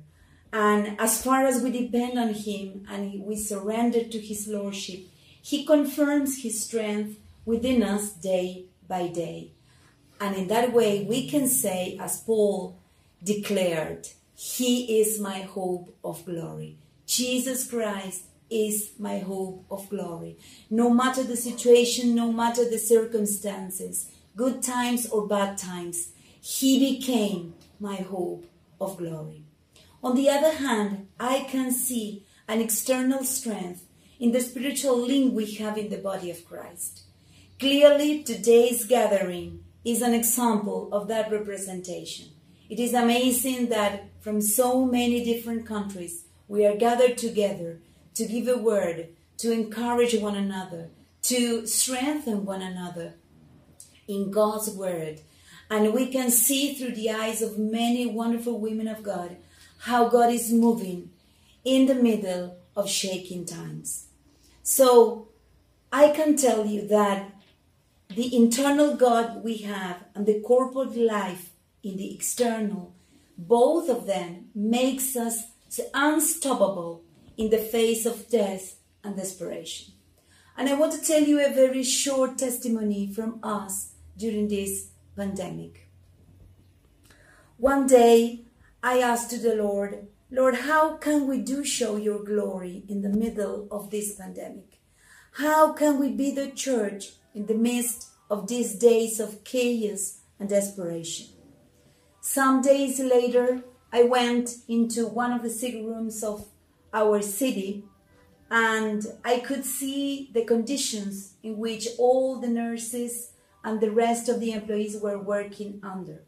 And 0.51 0.99
as 0.99 1.23
far 1.23 1.45
as 1.45 1.61
we 1.61 1.69
depend 1.69 2.17
on 2.17 2.33
him 2.33 2.85
and 2.89 3.23
we 3.23 3.35
surrender 3.35 4.03
to 4.03 4.19
his 4.19 4.47
lordship, 4.47 5.01
he 5.45 5.63
confirms 5.63 6.41
his 6.41 6.63
strength 6.63 7.19
within 7.45 7.83
us 7.83 8.13
day 8.13 8.65
by 8.87 9.07
day. 9.07 9.51
And 10.19 10.35
in 10.35 10.47
that 10.47 10.73
way, 10.73 11.03
we 11.07 11.29
can 11.29 11.47
say, 11.47 11.99
as 12.01 12.19
Paul 12.21 12.79
declared, 13.23 14.07
He 14.33 14.99
is 14.99 15.19
my 15.19 15.41
hope 15.41 15.95
of 16.03 16.25
glory. 16.25 16.79
Jesus 17.05 17.69
Christ 17.69 18.23
is 18.49 18.93
my 18.97 19.19
hope 19.19 19.67
of 19.69 19.87
glory. 19.87 20.39
No 20.71 20.89
matter 20.89 21.21
the 21.21 21.37
situation, 21.37 22.15
no 22.15 22.31
matter 22.31 22.67
the 22.67 22.79
circumstances, 22.79 24.09
good 24.35 24.63
times 24.63 25.05
or 25.05 25.27
bad 25.27 25.59
times, 25.59 26.09
He 26.41 26.79
became 26.79 27.53
my 27.79 27.97
hope 27.97 28.47
of 28.81 28.97
glory. 28.97 29.43
On 30.03 30.15
the 30.15 30.27
other 30.27 30.53
hand, 30.53 31.07
I 31.19 31.45
can 31.47 31.71
see 31.71 32.25
an 32.47 32.61
external 32.61 33.23
strength 33.23 33.84
in 34.19 34.31
the 34.31 34.41
spiritual 34.41 34.97
link 34.97 35.33
we 35.33 35.53
have 35.55 35.77
in 35.77 35.89
the 35.89 35.97
body 35.97 36.31
of 36.31 36.45
Christ. 36.45 37.03
Clearly, 37.59 38.23
today's 38.23 38.85
gathering 38.85 39.63
is 39.83 40.01
an 40.01 40.13
example 40.13 40.89
of 40.91 41.07
that 41.07 41.31
representation. 41.31 42.27
It 42.69 42.79
is 42.79 42.93
amazing 42.93 43.69
that 43.69 44.05
from 44.21 44.41
so 44.41 44.85
many 44.85 45.23
different 45.23 45.65
countries 45.65 46.25
we 46.47 46.65
are 46.65 46.75
gathered 46.75 47.17
together 47.17 47.79
to 48.15 48.25
give 48.25 48.47
a 48.47 48.57
word, 48.57 49.09
to 49.37 49.51
encourage 49.51 50.15
one 50.15 50.35
another, 50.35 50.89
to 51.23 51.67
strengthen 51.67 52.45
one 52.45 52.61
another 52.61 53.13
in 54.07 54.31
God's 54.31 54.69
word. 54.69 55.21
And 55.69 55.93
we 55.93 56.07
can 56.07 56.29
see 56.29 56.73
through 56.73 56.95
the 56.95 57.11
eyes 57.11 57.41
of 57.41 57.57
many 57.57 58.05
wonderful 58.05 58.59
women 58.59 58.87
of 58.87 59.03
God 59.03 59.37
how 59.79 60.09
God 60.09 60.31
is 60.31 60.51
moving 60.51 61.09
in 61.63 61.87
the 61.87 61.95
middle 61.95 62.57
of 62.75 62.89
shaking 62.89 63.45
times. 63.45 64.07
So 64.63 65.29
I 65.91 66.09
can 66.09 66.35
tell 66.35 66.65
you 66.65 66.87
that 66.87 67.31
the 68.09 68.35
internal 68.35 68.95
God 68.95 69.43
we 69.43 69.57
have 69.57 70.05
and 70.13 70.25
the 70.25 70.41
corporate 70.41 70.95
life 70.95 71.51
in 71.83 71.97
the 71.97 72.13
external, 72.13 72.93
both 73.37 73.89
of 73.89 74.05
them 74.05 74.47
makes 74.53 75.15
us 75.15 75.43
unstoppable 75.93 77.03
in 77.37 77.49
the 77.49 77.57
face 77.57 78.05
of 78.05 78.29
death 78.29 78.75
and 79.03 79.15
desperation. 79.15 79.93
And 80.57 80.69
I 80.69 80.73
want 80.73 80.93
to 80.93 81.01
tell 81.01 81.21
you 81.21 81.45
a 81.45 81.53
very 81.53 81.83
short 81.83 82.37
testimony 82.37 83.11
from 83.11 83.39
us 83.43 83.93
during 84.17 84.47
this 84.47 84.89
pandemic. 85.15 85.89
One 87.57 87.87
day 87.87 88.45
I 88.81 88.99
asked 88.99 89.41
the 89.41 89.55
Lord, 89.55 90.07
Lord, 90.31 90.55
how 90.55 90.97
can 90.97 91.27
we 91.27 91.39
do 91.39 91.63
show 91.63 91.95
your 91.95 92.23
glory 92.23 92.83
in 92.87 93.01
the 93.01 93.09
middle 93.09 93.67
of 93.71 93.91
this 93.91 94.15
pandemic? 94.15 94.79
How 95.33 95.73
can 95.73 95.99
we 95.99 96.09
be 96.09 96.31
the 96.31 96.51
church 96.51 97.13
in 97.33 97.45
the 97.45 97.53
midst 97.53 98.09
of 98.29 98.47
these 98.47 98.75
days 98.75 99.19
of 99.19 99.43
chaos 99.43 100.21
and 100.39 100.49
desperation. 100.49 101.27
Some 102.21 102.61
days 102.61 102.99
later, 102.99 103.63
I 103.91 104.03
went 104.03 104.55
into 104.67 105.07
one 105.07 105.31
of 105.31 105.43
the 105.43 105.49
sick 105.49 105.75
rooms 105.75 106.23
of 106.23 106.47
our 106.93 107.21
city 107.21 107.83
and 108.49 109.05
I 109.23 109.39
could 109.39 109.65
see 109.65 110.29
the 110.33 110.43
conditions 110.43 111.35
in 111.43 111.57
which 111.57 111.87
all 111.97 112.39
the 112.39 112.47
nurses 112.47 113.31
and 113.63 113.79
the 113.79 113.91
rest 113.91 114.29
of 114.29 114.39
the 114.39 114.51
employees 114.51 114.97
were 115.01 115.17
working 115.17 115.79
under. 115.83 116.23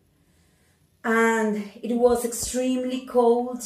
And 1.04 1.72
it 1.82 1.96
was 1.96 2.25
extremely 2.25 3.06
cold, 3.06 3.63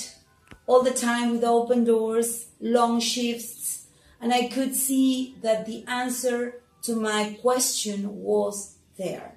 all 0.68 0.84
the 0.84 0.92
time 0.92 1.32
with 1.32 1.44
open 1.44 1.84
doors, 1.84 2.48
long 2.60 3.00
shifts, 3.00 3.88
and 4.20 4.34
I 4.34 4.48
could 4.48 4.76
see 4.76 5.36
that 5.42 5.66
the 5.66 5.84
answer 5.88 6.62
to 6.84 6.96
my 6.96 7.38
question 7.42 8.22
was 8.22 8.78
there. 8.98 9.36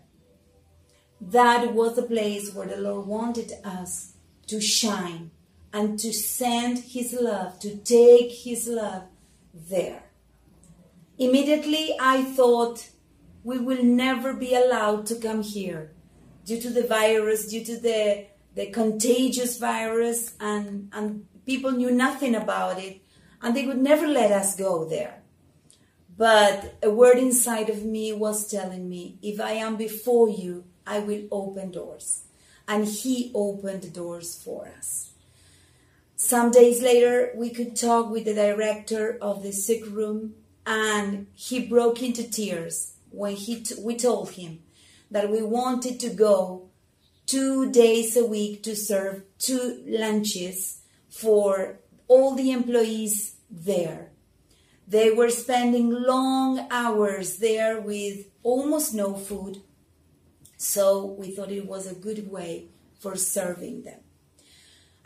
That 1.20 1.72
was 1.74 1.96
the 1.96 2.02
place 2.02 2.54
where 2.54 2.66
the 2.66 2.76
Lord 2.76 3.06
wanted 3.06 3.52
us 3.64 4.12
to 4.46 4.60
shine 4.60 5.30
and 5.72 5.98
to 5.98 6.12
send 6.12 6.78
His 6.78 7.16
love, 7.18 7.58
to 7.60 7.76
take 7.76 8.30
His 8.30 8.66
love 8.68 9.04
there. 9.54 10.04
Immediately 11.18 11.96
I 12.00 12.22
thought 12.22 12.90
we 13.42 13.58
will 13.58 13.82
never 13.82 14.32
be 14.32 14.54
allowed 14.54 15.06
to 15.06 15.16
come 15.16 15.42
here 15.42 15.92
due 16.44 16.60
to 16.60 16.70
the 16.70 16.86
virus, 16.86 17.48
due 17.48 17.64
to 17.64 17.76
the, 17.78 18.26
the 18.54 18.66
contagious 18.66 19.58
virus, 19.58 20.34
and, 20.40 20.90
and 20.92 21.26
people 21.44 21.72
knew 21.72 21.90
nothing 21.90 22.34
about 22.34 22.78
it, 22.78 23.00
and 23.42 23.54
they 23.54 23.66
would 23.66 23.78
never 23.78 24.06
let 24.06 24.30
us 24.30 24.56
go 24.56 24.88
there. 24.88 25.22
But 26.16 26.76
a 26.82 26.90
word 26.90 27.18
inside 27.18 27.68
of 27.68 27.84
me 27.84 28.12
was 28.12 28.48
telling 28.48 28.88
me, 28.88 29.18
if 29.22 29.40
I 29.40 29.52
am 29.52 29.76
before 29.76 30.28
you, 30.28 30.64
I 30.86 31.00
will 31.00 31.24
open 31.30 31.72
doors. 31.72 32.22
And 32.68 32.86
he 32.86 33.32
opened 33.34 33.82
the 33.82 33.90
doors 33.90 34.40
for 34.42 34.68
us. 34.78 35.10
Some 36.16 36.50
days 36.52 36.80
later, 36.80 37.32
we 37.34 37.50
could 37.50 37.76
talk 37.76 38.10
with 38.10 38.24
the 38.24 38.34
director 38.34 39.18
of 39.20 39.42
the 39.42 39.52
sick 39.52 39.84
room, 39.86 40.36
and 40.64 41.26
he 41.34 41.66
broke 41.66 42.02
into 42.02 42.22
tears 42.30 42.94
when 43.10 43.34
he 43.34 43.60
t- 43.60 43.74
we 43.78 43.96
told 43.96 44.30
him 44.30 44.60
that 45.10 45.30
we 45.30 45.42
wanted 45.42 46.00
to 46.00 46.10
go 46.10 46.70
two 47.26 47.70
days 47.70 48.16
a 48.16 48.24
week 48.24 48.62
to 48.62 48.74
serve 48.76 49.22
two 49.38 49.82
lunches 49.86 50.80
for 51.08 51.80
all 52.08 52.34
the 52.34 52.50
employees 52.50 53.36
there 53.50 54.10
they 54.86 55.10
were 55.10 55.30
spending 55.30 55.90
long 55.90 56.66
hours 56.70 57.38
there 57.38 57.80
with 57.80 58.26
almost 58.42 58.94
no 58.94 59.14
food. 59.14 59.62
So 60.56 61.04
we 61.04 61.30
thought 61.30 61.50
it 61.50 61.66
was 61.66 61.86
a 61.86 61.94
good 61.94 62.30
way 62.30 62.68
for 63.00 63.16
serving 63.16 63.82
them. 63.82 64.00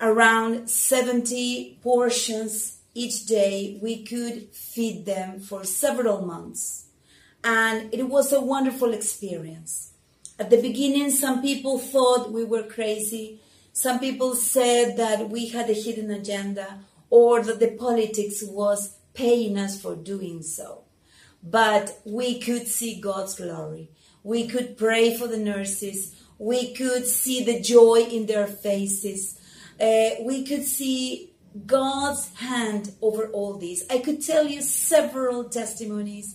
Around 0.00 0.68
70 0.68 1.78
portions 1.82 2.78
each 2.94 3.26
day, 3.26 3.78
we 3.80 4.04
could 4.04 4.54
feed 4.54 5.06
them 5.06 5.40
for 5.40 5.64
several 5.64 6.25
months. 6.25 6.87
And 7.44 7.92
it 7.94 8.08
was 8.08 8.32
a 8.32 8.40
wonderful 8.40 8.92
experience. 8.92 9.92
At 10.38 10.50
the 10.50 10.62
beginning, 10.62 11.11
some 11.11 11.42
people 11.42 11.78
thought 11.78 12.33
we 12.33 12.45
were 12.45 12.62
crazy. 12.62 13.40
Some 13.73 13.99
people 13.99 14.35
said 14.35 14.97
that 14.97 15.30
we 15.30 15.49
had 15.49 15.68
a 15.68 15.73
hidden 15.73 16.11
agenda 16.11 16.80
or 17.11 17.42
that 17.42 17.61
the 17.61 17.73
politics 17.73 18.42
was 18.42 18.97
paying 19.14 19.59
us 19.59 19.80
for 19.80 19.97
doing 19.97 20.42
so. 20.42 20.85
But 21.42 22.00
we 22.04 22.38
could 22.40 22.68
see 22.68 23.00
God's 23.00 23.35
glory. 23.35 23.90
We 24.23 24.47
could 24.47 24.76
pray 24.76 25.16
for 25.16 25.26
the 25.26 25.38
nurses. 25.38 26.14
We 26.38 26.75
could 26.75 27.07
see 27.07 27.42
the 27.42 27.61
joy 27.61 28.07
in 28.11 28.26
their 28.26 28.47
faces. 28.47 29.40
Uh, 29.80 30.11
we 30.23 30.45
could 30.45 30.64
see 30.64 31.33
God's 31.66 32.35
hand 32.35 32.92
over 33.00 33.28
all 33.28 33.54
this. 33.54 33.85
I 33.90 33.99
could 33.99 34.25
tell 34.25 34.47
you 34.47 34.62
several 34.62 35.45
testimonies, 35.49 36.35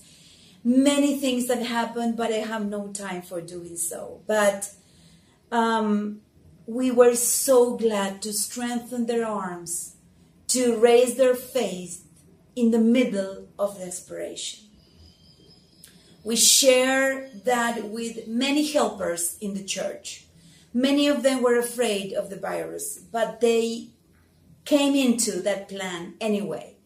many 0.63 1.17
things 1.17 1.47
that 1.47 1.63
happened, 1.63 2.15
but 2.15 2.31
I 2.31 2.37
have 2.37 2.65
no 2.65 2.87
time 2.89 3.21
for 3.21 3.41
doing 3.41 3.75
so. 3.77 4.21
But 4.27 4.71
um, 5.51 6.21
we 6.65 6.91
were 6.91 7.15
so 7.15 7.77
glad 7.77 8.21
to 8.21 8.33
strengthen 8.33 9.05
their 9.05 9.25
arms, 9.25 9.95
to 10.47 10.77
raise 10.77 11.15
their 11.15 11.35
faith 11.35 12.07
in 12.55 12.71
the 12.71 12.79
middle 12.79 13.47
of 13.59 13.79
desperation. 13.79 14.61
We 16.23 16.37
share 16.37 17.29
that 17.43 17.89
with 17.89 18.27
many 18.27 18.71
helpers 18.71 19.37
in 19.41 19.55
the 19.55 19.63
church. 19.63 20.25
Many 20.73 21.07
of 21.07 21.21
them 21.21 21.43
were 21.43 21.57
afraid 21.57 22.13
of 22.13 22.29
the 22.29 22.39
virus, 22.39 22.97
but 22.97 23.41
they 23.41 23.89
came 24.63 24.95
into 24.95 25.41
that 25.41 25.67
plan 25.67 26.15
anyway. 26.21 26.77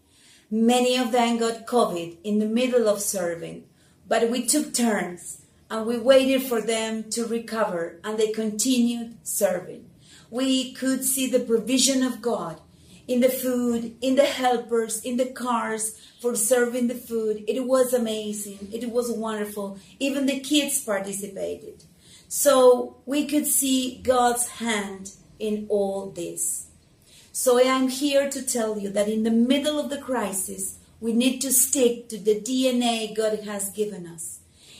Many 0.49 0.97
of 0.97 1.11
them 1.11 1.37
got 1.37 1.67
COVID 1.67 2.17
in 2.23 2.39
the 2.39 2.47
middle 2.47 2.87
of 2.87 3.01
serving, 3.01 3.65
but 4.07 4.29
we 4.29 4.45
took 4.45 4.73
turns 4.73 5.41
and 5.69 5.85
we 5.85 5.97
waited 5.97 6.43
for 6.43 6.61
them 6.61 7.09
to 7.11 7.25
recover 7.25 7.99
and 8.03 8.17
they 8.17 8.31
continued 8.31 9.17
serving. 9.23 9.89
We 10.29 10.73
could 10.73 11.03
see 11.03 11.29
the 11.29 11.39
provision 11.39 12.03
of 12.03 12.21
God 12.21 12.61
in 13.07 13.21
the 13.21 13.29
food, 13.29 13.95
in 14.01 14.15
the 14.15 14.25
helpers, 14.25 15.01
in 15.01 15.17
the 15.17 15.25
cars 15.25 15.99
for 16.21 16.35
serving 16.35 16.87
the 16.87 16.95
food. 16.95 17.43
It 17.47 17.65
was 17.65 17.93
amazing. 17.93 18.69
It 18.71 18.91
was 18.91 19.09
wonderful. 19.11 19.79
Even 19.99 20.25
the 20.25 20.39
kids 20.39 20.83
participated. 20.83 21.85
So 22.27 22.97
we 23.05 23.25
could 23.25 23.47
see 23.47 24.01
God's 24.03 24.47
hand 24.47 25.11
in 25.39 25.67
all 25.69 26.11
this. 26.11 26.67
So 27.31 27.59
I 27.59 27.63
am 27.63 27.87
here 27.87 28.29
to 28.29 28.41
tell 28.41 28.77
you 28.77 28.89
that 28.89 29.07
in 29.07 29.23
the 29.23 29.31
middle 29.31 29.79
of 29.79 29.89
the 29.89 29.99
crisis, 29.99 30.79
we 30.99 31.13
need 31.13 31.39
to 31.41 31.51
stick 31.51 32.09
to 32.09 32.17
the 32.17 32.39
DNA 32.41 33.15
God 33.15 33.39
has 33.45 33.69
given 33.69 34.07
us. 34.07 34.39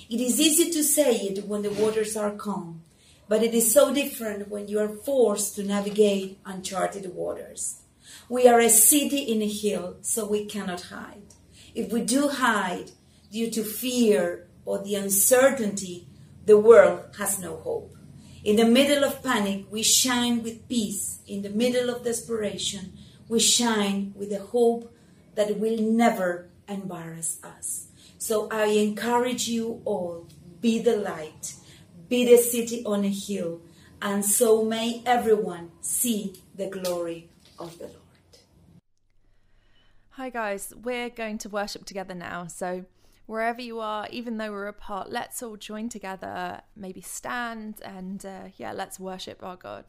It 0.09 0.19
is 0.19 0.39
easy 0.39 0.71
to 0.71 0.83
say 0.83 1.15
it 1.15 1.45
when 1.45 1.61
the 1.61 1.69
waters 1.69 2.15
are 2.17 2.31
calm, 2.31 2.81
but 3.27 3.43
it 3.43 3.53
is 3.53 3.71
so 3.71 3.93
different 3.93 4.49
when 4.49 4.67
you 4.67 4.79
are 4.79 4.87
forced 4.87 5.55
to 5.55 5.63
navigate 5.63 6.39
uncharted 6.45 7.13
waters. 7.13 7.81
We 8.29 8.47
are 8.47 8.59
a 8.59 8.69
city 8.69 9.19
in 9.19 9.41
a 9.41 9.47
hill, 9.47 9.97
so 10.01 10.25
we 10.25 10.45
cannot 10.45 10.81
hide. 10.81 11.33
If 11.75 11.91
we 11.91 12.01
do 12.01 12.29
hide 12.29 12.91
due 13.31 13.51
to 13.51 13.63
fear 13.63 14.47
or 14.65 14.79
the 14.79 14.95
uncertainty, 14.95 16.07
the 16.45 16.57
world 16.57 17.01
has 17.17 17.39
no 17.39 17.57
hope. 17.57 17.95
In 18.43 18.55
the 18.55 18.65
middle 18.65 19.03
of 19.03 19.21
panic, 19.21 19.65
we 19.69 19.83
shine 19.83 20.41
with 20.41 20.67
peace. 20.69 21.19
In 21.27 21.41
the 21.41 21.49
middle 21.49 21.89
of 21.89 22.03
desperation, 22.03 22.97
we 23.27 23.39
shine 23.39 24.13
with 24.15 24.29
the 24.29 24.39
hope 24.39 24.93
that 25.37 25.57
will 25.59 25.77
never 25.79 26.49
embarrass 26.67 27.39
us. 27.43 27.87
So 28.17 28.49
I 28.49 28.65
encourage 28.65 29.47
you 29.47 29.81
all 29.85 30.27
be 30.59 30.79
the 30.79 30.97
light, 30.97 31.53
be 32.09 32.25
the 32.25 32.41
city 32.41 32.83
on 32.85 33.05
a 33.05 33.09
hill, 33.09 33.61
and 34.01 34.25
so 34.25 34.65
may 34.65 35.03
everyone 35.05 35.71
see 35.79 36.41
the 36.55 36.67
glory 36.67 37.29
of 37.59 37.77
the 37.77 37.85
Lord. 37.85 37.95
Hi, 40.09 40.31
guys. 40.31 40.73
We're 40.75 41.09
going 41.09 41.37
to 41.39 41.49
worship 41.49 41.85
together 41.85 42.15
now. 42.15 42.47
So, 42.47 42.85
wherever 43.27 43.61
you 43.61 43.79
are, 43.79 44.07
even 44.09 44.37
though 44.37 44.51
we're 44.51 44.67
apart, 44.67 45.11
let's 45.11 45.43
all 45.43 45.57
join 45.57 45.89
together, 45.89 46.61
maybe 46.75 47.01
stand, 47.01 47.81
and 47.85 48.25
uh, 48.25 48.45
yeah, 48.57 48.71
let's 48.71 48.99
worship 48.99 49.43
our 49.43 49.55
God. 49.55 49.85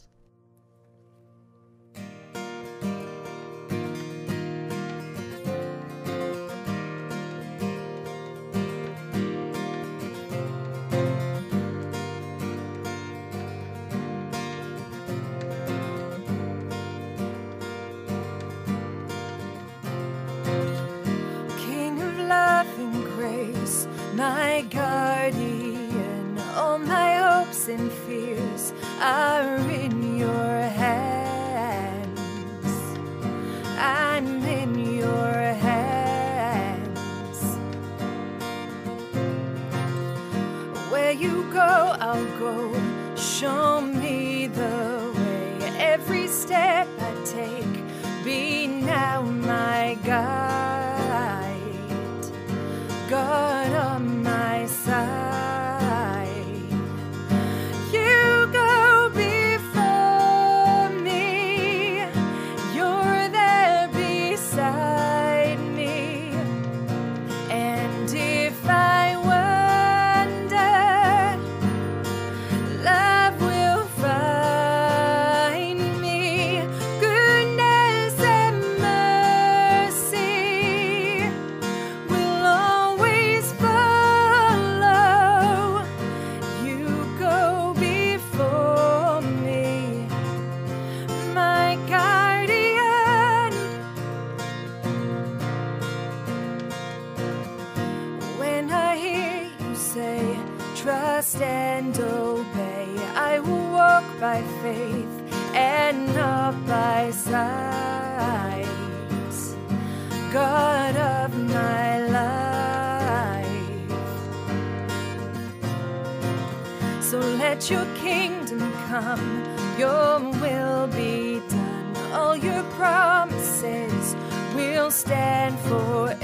Let 117.59 117.71
your 117.71 117.87
kingdom 117.97 118.73
come, 118.87 119.45
your 119.77 120.21
will 120.41 120.87
be 120.87 121.41
done. 121.49 121.97
All 122.13 122.37
your 122.37 122.63
promises 122.79 124.15
will 124.55 124.93
stand 124.93 125.59
forever. 125.67 126.21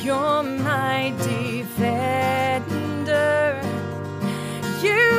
You're 0.00 0.44
my 0.44 1.12
defender. 1.18 2.40
You 4.84 5.17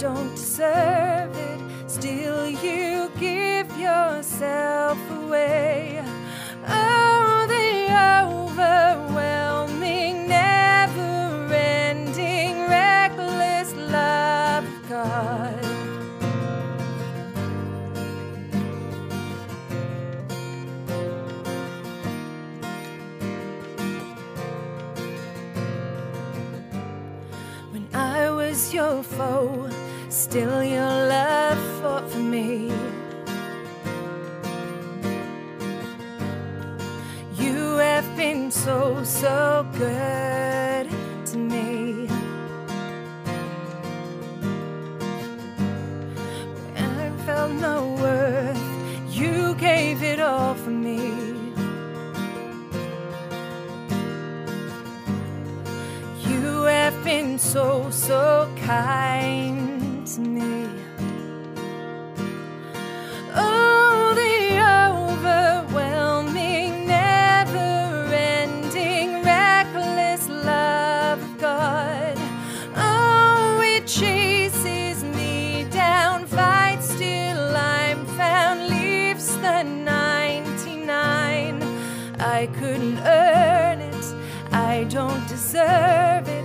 don't 0.00 0.34
deserve. 0.34 1.19
I 82.40 82.46
couldn't 82.46 82.98
earn 83.00 83.80
it. 83.80 84.04
I 84.50 84.84
don't 84.84 85.28
deserve 85.28 86.26
it. 86.26 86.39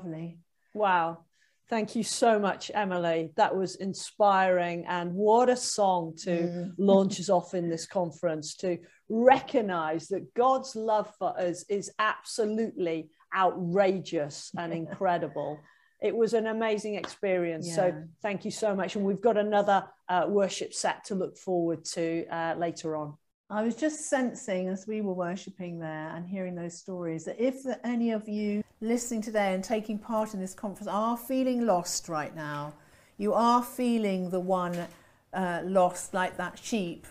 Lovely? 0.00 0.38
Wow. 0.74 1.18
Thank 1.68 1.94
you 1.94 2.02
so 2.02 2.38
much, 2.38 2.70
Emily. 2.74 3.32
That 3.36 3.56
was 3.56 3.76
inspiring. 3.76 4.84
And 4.88 5.14
what 5.14 5.48
a 5.48 5.56
song 5.56 6.14
to 6.24 6.30
Mm. 6.30 6.74
launch 6.78 7.20
us 7.20 7.28
off 7.30 7.54
in 7.54 7.68
this 7.68 7.86
conference 7.86 8.56
to 8.56 8.78
recognize 9.08 10.08
that 10.08 10.34
God's 10.34 10.74
love 10.74 11.14
for 11.16 11.38
us 11.38 11.64
is 11.68 11.92
absolutely 11.98 13.10
outrageous 13.36 14.50
and 14.58 14.72
incredible. 14.72 15.60
It 16.02 16.16
was 16.16 16.34
an 16.34 16.46
amazing 16.46 16.94
experience. 16.96 17.72
So 17.72 17.92
thank 18.22 18.44
you 18.44 18.50
so 18.50 18.74
much. 18.74 18.96
And 18.96 19.04
we've 19.04 19.20
got 19.20 19.36
another 19.36 19.86
uh, 20.08 20.24
worship 20.28 20.72
set 20.74 21.04
to 21.04 21.14
look 21.14 21.36
forward 21.36 21.84
to 21.84 22.26
uh, 22.26 22.54
later 22.56 22.96
on. 22.96 23.16
I 23.52 23.62
was 23.62 23.74
just 23.74 24.08
sensing 24.08 24.68
as 24.68 24.86
we 24.86 25.00
were 25.00 25.12
worshipping 25.12 25.80
there 25.80 26.12
and 26.14 26.24
hearing 26.24 26.54
those 26.54 26.78
stories 26.78 27.24
that 27.24 27.40
if 27.40 27.56
any 27.82 28.12
of 28.12 28.28
you 28.28 28.62
listening 28.80 29.22
today 29.22 29.54
and 29.54 29.64
taking 29.64 29.98
part 29.98 30.34
in 30.34 30.40
this 30.40 30.54
conference 30.54 30.86
are 30.86 31.16
feeling 31.16 31.66
lost 31.66 32.08
right 32.08 32.34
now, 32.36 32.72
you 33.18 33.32
are 33.32 33.60
feeling 33.60 34.30
the 34.30 34.38
one 34.38 34.86
uh, 35.34 35.62
lost 35.64 36.14
like 36.14 36.36
that 36.36 36.60
sheep 36.62 37.08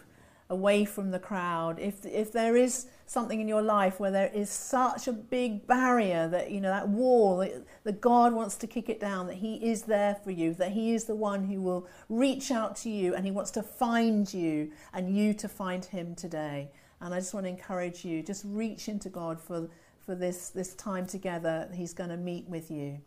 away 0.50 0.84
from 0.84 1.12
the 1.12 1.20
crowd. 1.20 1.80
If 1.80 2.06
if 2.06 2.32
there 2.32 2.56
is 2.56 2.88
something 3.06 3.40
in 3.40 3.48
your 3.48 3.62
life 3.62 4.00
where 4.00 4.12
there 4.12 4.32
is 4.34 4.50
such 4.50 5.08
a 5.08 5.14
big 5.14 5.68
barrier 5.68 6.28
that 6.28 6.52
you 6.52 6.60
know 6.60 6.70
that 6.70 6.90
wall 6.90 7.38
that, 7.38 7.66
that 7.84 8.02
God 8.02 8.34
wants 8.34 8.56
to 8.58 8.68
kick 8.68 8.90
it 8.90 9.00
down, 9.00 9.28
that 9.28 9.38
He 9.38 9.56
is 9.56 9.84
there 9.84 10.16
for 10.16 10.32
you, 10.32 10.54
that 10.56 10.72
He 10.72 10.94
is 10.94 11.06
the 11.06 11.16
one 11.16 11.44
who 11.46 11.62
will 11.62 11.88
reach 12.10 12.52
out 12.52 12.76
to 12.78 12.90
you 12.90 13.14
and 13.16 13.26
He 13.26 13.32
wants 13.32 13.52
to 13.52 13.64
find 13.64 14.32
you 14.34 14.72
and 14.94 15.16
you 15.16 15.34
to 15.36 15.48
find 15.48 15.86
Him 15.86 16.16
today. 16.16 16.72
And 17.02 17.14
I 17.14 17.20
just 17.20 17.34
want 17.34 17.46
to 17.46 17.50
encourage 17.50 18.04
you, 18.04 18.24
just 18.24 18.44
reach 18.46 18.90
into 18.90 19.10
God 19.10 19.40
for 19.40 19.70
for 20.00 20.16
this 20.16 20.50
this 20.50 20.74
time 20.74 21.06
together. 21.06 21.70
He's 21.74 21.94
going 21.94 22.10
to 22.10 22.18
meet 22.18 22.48
with 22.48 22.72
you. 22.72 23.00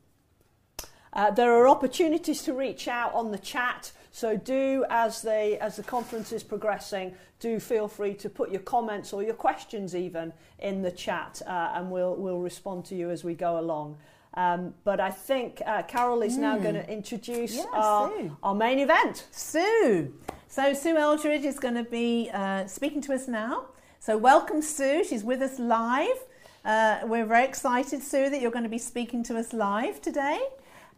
Uh, 1.15 1.31
there 1.31 1.53
are 1.53 1.69
opportunities 1.69 2.43
to 2.43 2.55
reach 2.55 2.89
out 2.89 3.13
on 3.13 3.31
the 3.33 3.39
chat. 3.39 3.93
So 4.15 4.37
do 4.37 4.85
as 4.91 5.23
they 5.23 5.59
as 5.59 5.77
the 5.77 5.83
conference 5.83 6.33
is 6.33 6.43
progressing, 6.43 7.15
do 7.41 7.59
feel 7.59 7.89
free 7.89 8.13
to 8.15 8.29
put 8.29 8.51
your 8.51 8.61
comments 8.61 9.13
or 9.15 9.23
your 9.23 9.35
questions 9.35 9.97
even 9.97 10.33
in 10.59 10.83
the 10.83 10.91
chat, 10.91 11.41
uh, 11.47 11.73
and 11.75 11.91
we'll 11.91 12.15
we'll 12.17 12.39
respond 12.41 12.85
to 12.87 12.95
you 12.95 13.11
as 13.11 13.25
we 13.25 13.35
go 13.35 13.59
along. 13.59 13.97
Um, 14.35 14.75
but 14.85 15.01
I 15.01 15.11
think 15.11 15.61
uh, 15.67 15.83
Carole 15.83 16.23
is 16.23 16.37
now 16.39 16.59
going 16.59 16.75
to 16.75 16.89
introduce 16.91 17.57
Yeah, 17.57 17.65
our, 17.73 18.09
Sue. 18.11 18.37
our 18.43 18.55
main 18.55 18.79
event. 18.79 19.27
Sue. 19.31 20.15
So 20.47 20.73
Sue 20.75 20.97
Eldridge 20.97 21.45
is 21.45 21.59
going 21.59 21.75
to 21.75 21.85
be 21.85 22.31
uh, 22.33 22.67
speaking 22.67 23.01
to 23.03 23.15
us 23.15 23.29
now. 23.29 23.67
So 23.99 24.17
welcome, 24.19 24.61
Sue. 24.63 25.05
She's 25.05 25.25
with 25.25 25.41
us 25.43 25.59
live. 25.59 26.17
Uh, 26.65 27.01
we're 27.05 27.25
very 27.27 27.45
excited, 27.45 28.03
Sue, 28.03 28.31
that 28.31 28.41
you're 28.41 28.51
going 28.51 28.63
to 28.65 28.71
be 28.71 28.79
speaking 28.79 29.23
to 29.25 29.37
us 29.39 29.53
live 29.53 30.01
today. 30.01 30.41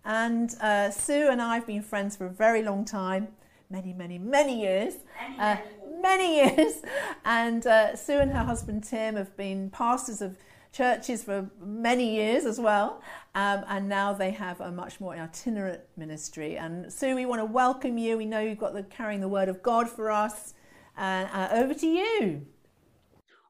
And 0.04 0.54
uh, 0.60 0.90
Sue 0.90 1.28
and 1.30 1.40
I 1.40 1.54
have 1.56 1.66
been 1.66 1.82
friends 1.82 2.16
for 2.16 2.26
a 2.26 2.30
very 2.30 2.62
long 2.62 2.84
time, 2.84 3.28
many, 3.70 3.92
many, 3.92 4.18
many 4.18 4.60
years. 4.60 4.94
Uh, 5.38 5.56
many 6.00 6.36
years. 6.36 6.82
And 7.24 7.66
uh, 7.66 7.96
Sue 7.96 8.18
and 8.18 8.30
her 8.32 8.44
husband 8.44 8.84
Tim 8.84 9.16
have 9.16 9.34
been 9.34 9.70
pastors 9.70 10.20
of 10.20 10.36
churches 10.72 11.24
for 11.24 11.48
many 11.58 12.14
years 12.14 12.44
as 12.44 12.60
well. 12.60 13.00
Um, 13.34 13.64
and 13.66 13.88
now 13.88 14.12
they 14.12 14.30
have 14.32 14.60
a 14.60 14.70
much 14.70 15.00
more 15.00 15.14
itinerant 15.16 15.80
ministry. 15.96 16.58
And 16.58 16.92
Sue, 16.92 17.14
we 17.14 17.24
want 17.24 17.40
to 17.40 17.46
welcome 17.46 17.96
you. 17.96 18.18
We 18.18 18.26
know 18.26 18.40
you've 18.40 18.58
got 18.58 18.74
the 18.74 18.82
carrying 18.82 19.20
the 19.22 19.28
word 19.28 19.48
of 19.48 19.62
God 19.62 19.88
for 19.88 20.10
us. 20.10 20.52
And 20.96 21.28
uh, 21.32 21.48
over 21.52 21.72
to 21.72 21.86
you. 21.86 22.46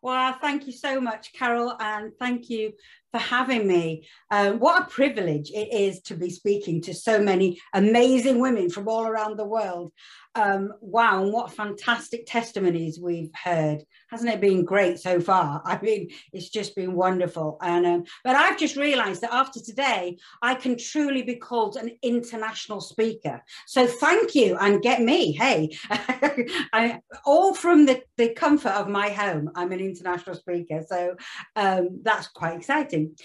Well, 0.03 0.37
thank 0.41 0.67
you 0.67 0.73
so 0.73 1.01
much, 1.01 1.33
Carole, 1.33 1.77
and 1.81 2.13
thank 2.19 2.51
you 2.51 2.75
for 3.15 3.21
having 3.21 3.65
me. 3.69 4.05
Um, 4.33 4.59
what 4.59 4.83
a 4.83 4.87
privilege 4.87 5.53
it 5.53 5.73
is 5.73 6.01
to 6.01 6.17
be 6.17 6.31
speaking 6.31 6.83
to 6.83 6.93
so 6.93 7.21
many 7.21 7.61
amazing 7.73 8.41
women 8.41 8.69
from 8.69 8.89
all 8.89 9.07
around 9.07 9.37
the 9.37 9.45
world. 9.45 9.93
Um, 10.37 10.73
wow, 10.81 11.23
and 11.23 11.33
what 11.33 11.53
fantastic 11.53 12.27
testimonies 12.27 12.99
we've 13.01 13.31
heard. 13.35 13.85
Hasn't 14.11 14.31
it 14.31 14.41
been 14.41 14.65
great 14.65 14.99
so 14.99 15.21
far? 15.21 15.63
I 15.65 15.81
mean, 15.81 16.11
it's 16.33 16.49
just 16.49 16.75
been 16.75 16.95
wonderful. 16.95 17.59
And 17.63 17.87
um, 17.87 18.05
but 18.25 18.37
I've 18.37 18.59
just 18.59 18.77
realized 18.77 19.21
that 19.23 19.33
after 19.33 19.61
today, 19.61 20.17
I 20.43 20.55
can 20.55 20.77
truly 20.77 21.23
be 21.23 21.37
called 21.37 21.77
an 21.77 21.93
international 22.03 22.81
speaker. 22.81 23.43
So 23.67 23.87
thank 23.87 24.35
you 24.35 24.57
and 24.59 24.83
get 24.83 25.01
me. 25.01 25.33
Hey, 25.33 25.77
I, 25.91 27.01
all 27.25 27.55
from 27.55 27.87
the, 27.87 28.03
the 28.17 28.31
comfort 28.35 28.73
of 28.73 28.89
my 28.89 29.11
home, 29.11 29.51
I'm 29.55 29.73
an 29.73 29.81
international 29.81 30.37
speaker. 30.37 30.83
So 30.89 31.17
um, 31.57 32.01
that's 32.03 32.29
quite 32.29 32.57
exciting. 32.57 33.17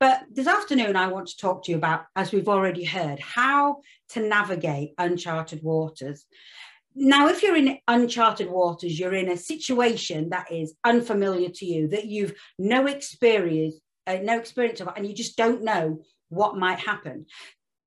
But 0.00 0.24
this 0.30 0.46
afternoon, 0.46 0.94
I 0.94 1.08
want 1.08 1.28
to 1.28 1.36
talk 1.36 1.64
to 1.64 1.72
you 1.72 1.76
about, 1.76 2.04
as 2.14 2.30
we've 2.30 2.48
already 2.48 2.84
heard, 2.84 3.18
how 3.18 3.78
to 4.10 4.20
navigate 4.20 4.94
uncharted 4.96 5.62
waters. 5.62 6.24
Now, 6.94 7.28
if 7.28 7.42
you're 7.42 7.56
in 7.56 7.78
uncharted 7.88 8.48
waters, 8.48 8.98
you're 8.98 9.14
in 9.14 9.30
a 9.30 9.36
situation 9.36 10.30
that 10.30 10.52
is 10.52 10.74
unfamiliar 10.84 11.48
to 11.48 11.66
you, 11.66 11.88
that 11.88 12.06
you've 12.06 12.34
no 12.58 12.86
experience, 12.86 13.76
uh, 14.06 14.18
no 14.22 14.38
experience 14.38 14.80
of, 14.80 14.88
and 14.96 15.06
you 15.06 15.14
just 15.14 15.36
don't 15.36 15.64
know 15.64 16.00
what 16.28 16.56
might 16.56 16.78
happen. 16.78 17.26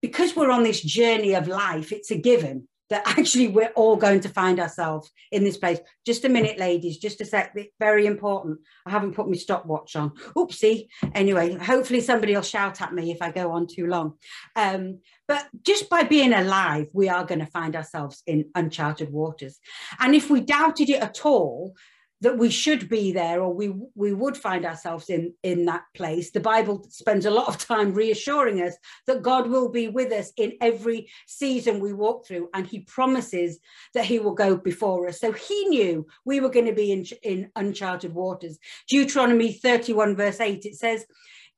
Because 0.02 0.36
we're 0.36 0.52
on 0.52 0.63
this 0.63 0.82
journey 0.82 1.34
of 1.34 1.47
life, 1.47 1.91
it's 1.91 2.12
a 2.12 2.17
given 2.17 2.67
that 2.92 3.04
actually 3.06 3.48
we're 3.48 3.72
all 3.76 3.96
going 3.96 4.20
to 4.20 4.30
find 4.30 4.60
ourselves 4.60 5.10
in 5.32 5.44
this 5.44 5.58
place. 5.58 5.80
Just 6.06 6.26
a 6.26 6.30
minute, 6.30 6.60
ladies, 6.60 6.98
just 6.98 7.22
a 7.22 7.26
sec. 7.26 7.58
Very 7.80 8.06
important. 8.06 8.60
I 8.86 8.92
haven't 8.92 9.16
put 9.16 9.30
my 9.30 9.36
stopwatch 9.36 9.96
on. 9.96 10.12
Oopsie. 10.36 10.88
Anyway, 11.16 11.56
hopefully 11.56 12.02
somebody 12.02 12.36
will 12.36 12.42
shout 12.42 12.82
at 12.82 12.94
me 12.94 13.12
if 13.12 13.22
I 13.22 13.32
go 13.32 13.52
on 13.52 13.66
too 13.66 13.88
long. 13.88 14.14
Um, 14.56 15.00
but 15.28 15.48
just 15.64 15.90
by 15.90 16.04
being 16.04 16.34
alive, 16.34 16.88
we 16.94 17.08
are 17.08 17.26
going 17.26 17.40
to 17.40 17.46
find 17.46 17.76
ourselves 17.76 18.22
in 18.28 18.50
uncharted 18.54 19.12
waters. 19.12 19.60
And 20.00 20.14
if 20.14 20.30
we 20.30 20.42
doubted 20.42 20.90
it 20.90 21.02
at 21.02 21.26
all, 21.26 21.74
that 22.22 22.38
we 22.38 22.50
should 22.50 22.88
be 22.88 23.12
there 23.12 23.42
or 23.42 23.54
we 23.54 23.74
we 23.96 24.14
would 24.14 24.38
find 24.38 24.66
ourselves 24.66 25.10
in 25.10 25.34
in 25.44 25.66
that 25.66 25.84
place. 25.94 26.32
The 26.32 26.40
bible 26.40 26.86
spends 26.90 27.26
a 27.26 27.32
lot 27.32 27.48
of 27.48 27.58
time 27.58 27.94
reassuring 27.94 28.62
us 28.62 28.76
that 29.08 29.24
god 29.24 29.50
will 29.50 29.70
be 29.70 29.88
with 29.88 30.12
us 30.12 30.32
in 30.38 30.54
every 30.62 31.10
season 31.28 31.80
we 31.80 31.94
walk 31.94 32.26
through 32.26 32.50
and 32.54 32.66
he 32.66 32.82
promises 32.82 33.60
that 33.94 34.06
he 34.06 34.20
will 34.20 34.36
go 34.36 34.56
before 34.56 35.08
us. 35.08 35.20
So 35.20 35.32
he 35.32 35.66
knew 35.66 36.08
we 36.24 36.40
were 36.40 36.50
going 36.50 36.68
to 36.68 36.74
be 36.74 36.92
in, 36.92 37.06
in 37.24 37.52
uncharted 37.56 38.14
waters. 38.14 38.58
Deuteronomy 38.88 39.54
31 39.54 40.16
verse 40.16 40.40
8 40.40 40.66
it 40.66 40.76
says 40.76 41.06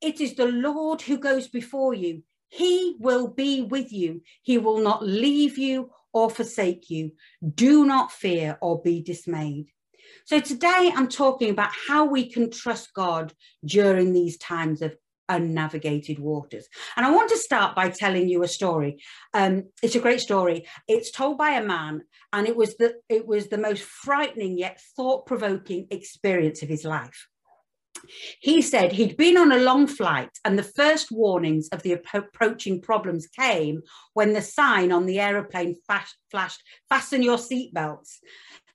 it 0.01 0.21
is 0.21 0.35
the 0.35 0.47
lord 0.47 1.01
who 1.01 1.17
goes 1.17 1.47
before 1.47 1.93
you. 1.93 2.23
He 2.49 2.95
will 2.99 3.27
be 3.27 3.63
with 3.63 3.91
you. 3.91 4.21
He 4.43 4.57
will 4.59 4.79
not 4.79 5.03
leave 5.03 5.57
you 5.57 5.91
or 6.13 6.29
forsake 6.29 6.89
you. 6.89 7.11
Do 7.55 7.85
not 7.85 8.11
fear 8.11 8.57
or 8.61 8.81
be 8.81 9.01
dismayed 9.01 9.73
so 10.25 10.39
today 10.39 10.91
I'm 10.95 11.07
talking 11.07 11.49
about 11.49 11.71
how 11.87 12.05
we 12.05 12.29
can 12.29 12.49
trust 12.49 12.93
God 12.93 13.33
during 13.65 14.13
these 14.13 14.37
times 14.37 14.81
of 14.81 14.95
unnavigated 15.29 16.19
waters. 16.19 16.67
And 16.95 17.05
I 17.05 17.11
want 17.11 17.29
to 17.29 17.37
start 17.37 17.75
by 17.75 17.89
telling 17.89 18.27
you 18.27 18.43
a 18.43 18.47
story. 18.47 19.01
Um, 19.33 19.63
it's 19.81 19.95
a 19.95 19.99
great 19.99 20.19
story. 20.19 20.67
It's 20.87 21.11
told 21.11 21.37
by 21.37 21.51
a 21.51 21.63
man, 21.63 22.01
and 22.31 22.47
it 22.47 22.55
was 22.55 22.75
the 22.77 22.95
it 23.09 23.25
was 23.25 23.47
the 23.47 23.57
most 23.57 23.83
frightening 23.83 24.57
yet 24.57 24.81
thought-provoking 24.95 25.87
experience 25.91 26.61
of 26.61 26.69
his 26.69 26.83
life. 26.83 27.27
He 28.41 28.61
said 28.61 28.91
he'd 28.91 29.15
been 29.15 29.37
on 29.37 29.51
a 29.51 29.57
long 29.57 29.87
flight, 29.87 30.31
and 30.43 30.59
the 30.59 30.63
first 30.63 31.11
warnings 31.11 31.69
of 31.69 31.83
the 31.83 31.93
approaching 31.93 32.81
problems 32.81 33.27
came 33.27 33.81
when 34.13 34.33
the 34.33 34.41
sign 34.41 34.91
on 34.91 35.05
the 35.05 35.19
aeroplane 35.19 35.77
flashed, 35.87 36.17
flashed 36.29 36.61
Fasten 36.89 37.23
your 37.23 37.37
seatbelts. 37.37 38.17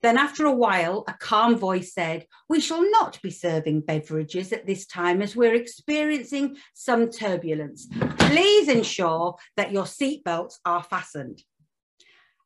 Then, 0.01 0.17
after 0.17 0.47
a 0.47 0.53
while, 0.53 1.05
a 1.09 1.15
calm 1.15 1.57
voice 1.57 1.93
said, 1.93 2.27
We 2.49 2.61
shall 2.61 2.89
not 2.91 3.21
be 3.21 3.31
serving 3.31 3.81
beverages 3.81 4.53
at 4.53 4.67
this 4.67 4.87
time 4.87 5.21
as 5.21 5.35
we're 5.35 5.55
experiencing 5.55 6.57
some 6.75 7.11
turbulence. 7.11 7.89
Please 8.19 8.69
ensure 8.69 9.37
that 9.57 9.73
your 9.73 9.85
seatbelts 9.85 10.55
are 10.65 10.85
fastened. 10.85 11.43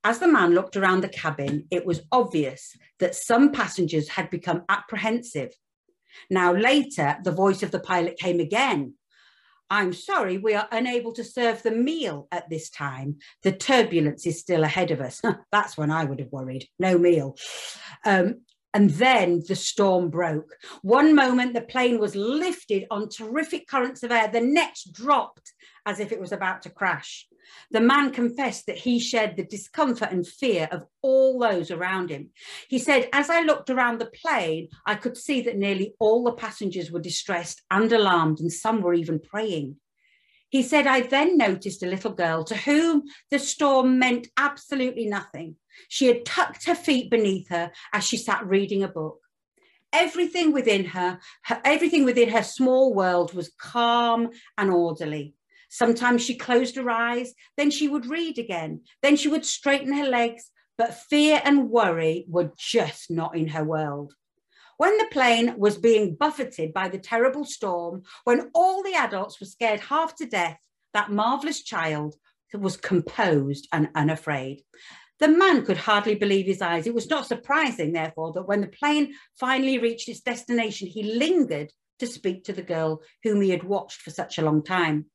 As 0.04 0.18
the 0.18 0.28
man 0.28 0.54
looked 0.54 0.76
around 0.76 1.02
the 1.02 1.08
cabin, 1.08 1.66
it 1.70 1.84
was 1.84 2.02
obvious 2.10 2.76
that 2.98 3.14
some 3.14 3.52
passengers 3.52 4.08
had 4.08 4.30
become 4.30 4.64
apprehensive. 4.68 5.54
Now, 6.30 6.52
later, 6.52 7.18
the 7.22 7.32
voice 7.32 7.62
of 7.62 7.70
the 7.70 7.80
pilot 7.80 8.18
came 8.18 8.40
again. 8.40 8.94
I'm 9.72 9.94
sorry, 9.94 10.36
we 10.36 10.52
are 10.52 10.68
unable 10.70 11.14
to 11.14 11.24
serve 11.24 11.62
the 11.62 11.70
meal 11.70 12.28
at 12.30 12.50
this 12.50 12.68
time. 12.68 13.16
The 13.42 13.52
turbulence 13.52 14.26
is 14.26 14.38
still 14.38 14.64
ahead 14.64 14.90
of 14.90 15.00
us. 15.00 15.22
That's 15.50 15.78
when 15.78 15.90
I 15.90 16.04
would 16.04 16.18
have 16.18 16.30
worried. 16.30 16.68
No 16.78 16.98
meal. 16.98 17.38
Um, 18.04 18.42
And 18.74 18.90
then 18.90 19.42
the 19.48 19.56
storm 19.56 20.10
broke. 20.10 20.52
One 20.82 21.14
moment, 21.14 21.54
the 21.54 21.62
plane 21.62 21.98
was 21.98 22.14
lifted 22.14 22.86
on 22.90 23.08
terrific 23.08 23.66
currents 23.66 24.02
of 24.02 24.10
air, 24.12 24.28
the 24.28 24.40
next 24.40 24.92
dropped 24.92 25.52
as 25.86 26.00
if 26.00 26.12
it 26.12 26.20
was 26.20 26.32
about 26.32 26.62
to 26.62 26.70
crash. 26.70 27.26
The 27.70 27.80
man 27.80 28.10
confessed 28.10 28.66
that 28.66 28.78
he 28.78 28.98
shared 28.98 29.36
the 29.36 29.44
discomfort 29.44 30.10
and 30.10 30.26
fear 30.26 30.68
of 30.70 30.84
all 31.00 31.38
those 31.38 31.70
around 31.70 32.10
him. 32.10 32.30
He 32.68 32.78
said, 32.78 33.08
As 33.12 33.30
I 33.30 33.42
looked 33.42 33.70
around 33.70 33.98
the 33.98 34.06
plane, 34.06 34.68
I 34.86 34.94
could 34.94 35.16
see 35.16 35.40
that 35.42 35.56
nearly 35.56 35.94
all 35.98 36.24
the 36.24 36.32
passengers 36.32 36.90
were 36.90 37.00
distressed 37.00 37.62
and 37.70 37.90
alarmed, 37.92 38.40
and 38.40 38.52
some 38.52 38.82
were 38.82 38.94
even 38.94 39.20
praying. 39.20 39.76
He 40.52 40.62
said, 40.62 40.86
I 40.86 41.00
then 41.00 41.38
noticed 41.38 41.82
a 41.82 41.86
little 41.86 42.12
girl 42.12 42.44
to 42.44 42.54
whom 42.54 43.04
the 43.30 43.38
storm 43.38 43.98
meant 43.98 44.28
absolutely 44.36 45.06
nothing. 45.06 45.56
She 45.88 46.08
had 46.08 46.26
tucked 46.26 46.66
her 46.66 46.74
feet 46.74 47.10
beneath 47.10 47.48
her 47.48 47.72
as 47.90 48.04
she 48.04 48.18
sat 48.18 48.46
reading 48.46 48.82
a 48.82 48.88
book. 48.88 49.18
Everything 49.94 50.52
within 50.52 50.84
her, 50.84 51.18
her, 51.44 51.60
everything 51.64 52.04
within 52.04 52.28
her 52.28 52.42
small 52.42 52.92
world 52.92 53.32
was 53.32 53.52
calm 53.58 54.30
and 54.58 54.70
orderly. 54.70 55.34
Sometimes 55.74 56.20
she 56.20 56.34
closed 56.34 56.76
her 56.76 56.90
eyes, 56.90 57.32
then 57.56 57.70
she 57.70 57.88
would 57.88 58.04
read 58.04 58.38
again, 58.38 58.82
then 59.00 59.16
she 59.16 59.28
would 59.28 59.46
straighten 59.46 59.94
her 59.94 60.06
legs, 60.06 60.50
but 60.76 61.00
fear 61.08 61.40
and 61.46 61.70
worry 61.70 62.26
were 62.28 62.52
just 62.58 63.10
not 63.10 63.34
in 63.34 63.48
her 63.48 63.64
world. 63.64 64.12
When 64.76 64.98
the 64.98 65.08
plane 65.10 65.54
was 65.56 65.78
being 65.78 66.14
buffeted 66.14 66.74
by 66.74 66.88
the 66.88 66.98
terrible 66.98 67.46
storm, 67.46 68.02
when 68.24 68.50
all 68.52 68.82
the 68.82 68.92
adults 68.92 69.40
were 69.40 69.46
scared 69.46 69.80
half 69.80 70.14
to 70.16 70.26
death, 70.26 70.58
that 70.92 71.10
marvelous 71.10 71.62
child 71.62 72.16
was 72.52 72.76
composed 72.76 73.66
and 73.72 73.88
unafraid. 73.94 74.60
The 75.20 75.28
man 75.28 75.64
could 75.64 75.78
hardly 75.78 76.16
believe 76.16 76.44
his 76.44 76.60
eyes. 76.60 76.86
It 76.86 76.94
was 76.94 77.08
not 77.08 77.26
surprising, 77.26 77.94
therefore, 77.94 78.34
that 78.34 78.46
when 78.46 78.60
the 78.60 78.66
plane 78.66 79.14
finally 79.40 79.78
reached 79.78 80.10
its 80.10 80.20
destination, 80.20 80.88
he 80.88 81.02
lingered 81.02 81.72
to 82.00 82.06
speak 82.06 82.44
to 82.44 82.52
the 82.52 82.60
girl 82.60 83.00
whom 83.22 83.40
he 83.40 83.48
had 83.48 83.64
watched 83.64 84.02
for 84.02 84.10
such 84.10 84.36
a 84.36 84.42
long 84.42 84.62
time. 84.62 85.06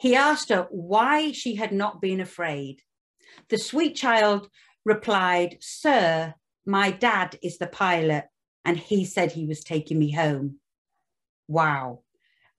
He 0.00 0.14
asked 0.14 0.50
her 0.50 0.68
why 0.70 1.32
she 1.32 1.56
had 1.56 1.72
not 1.72 2.00
been 2.00 2.20
afraid. 2.20 2.82
The 3.48 3.58
sweet 3.58 3.96
child 3.96 4.48
replied, 4.84 5.58
Sir, 5.60 6.34
my 6.66 6.90
dad 6.90 7.38
is 7.42 7.58
the 7.58 7.66
pilot, 7.66 8.24
and 8.64 8.76
he 8.76 9.04
said 9.04 9.32
he 9.32 9.46
was 9.46 9.64
taking 9.64 9.98
me 9.98 10.12
home. 10.12 10.58
Wow. 11.46 12.02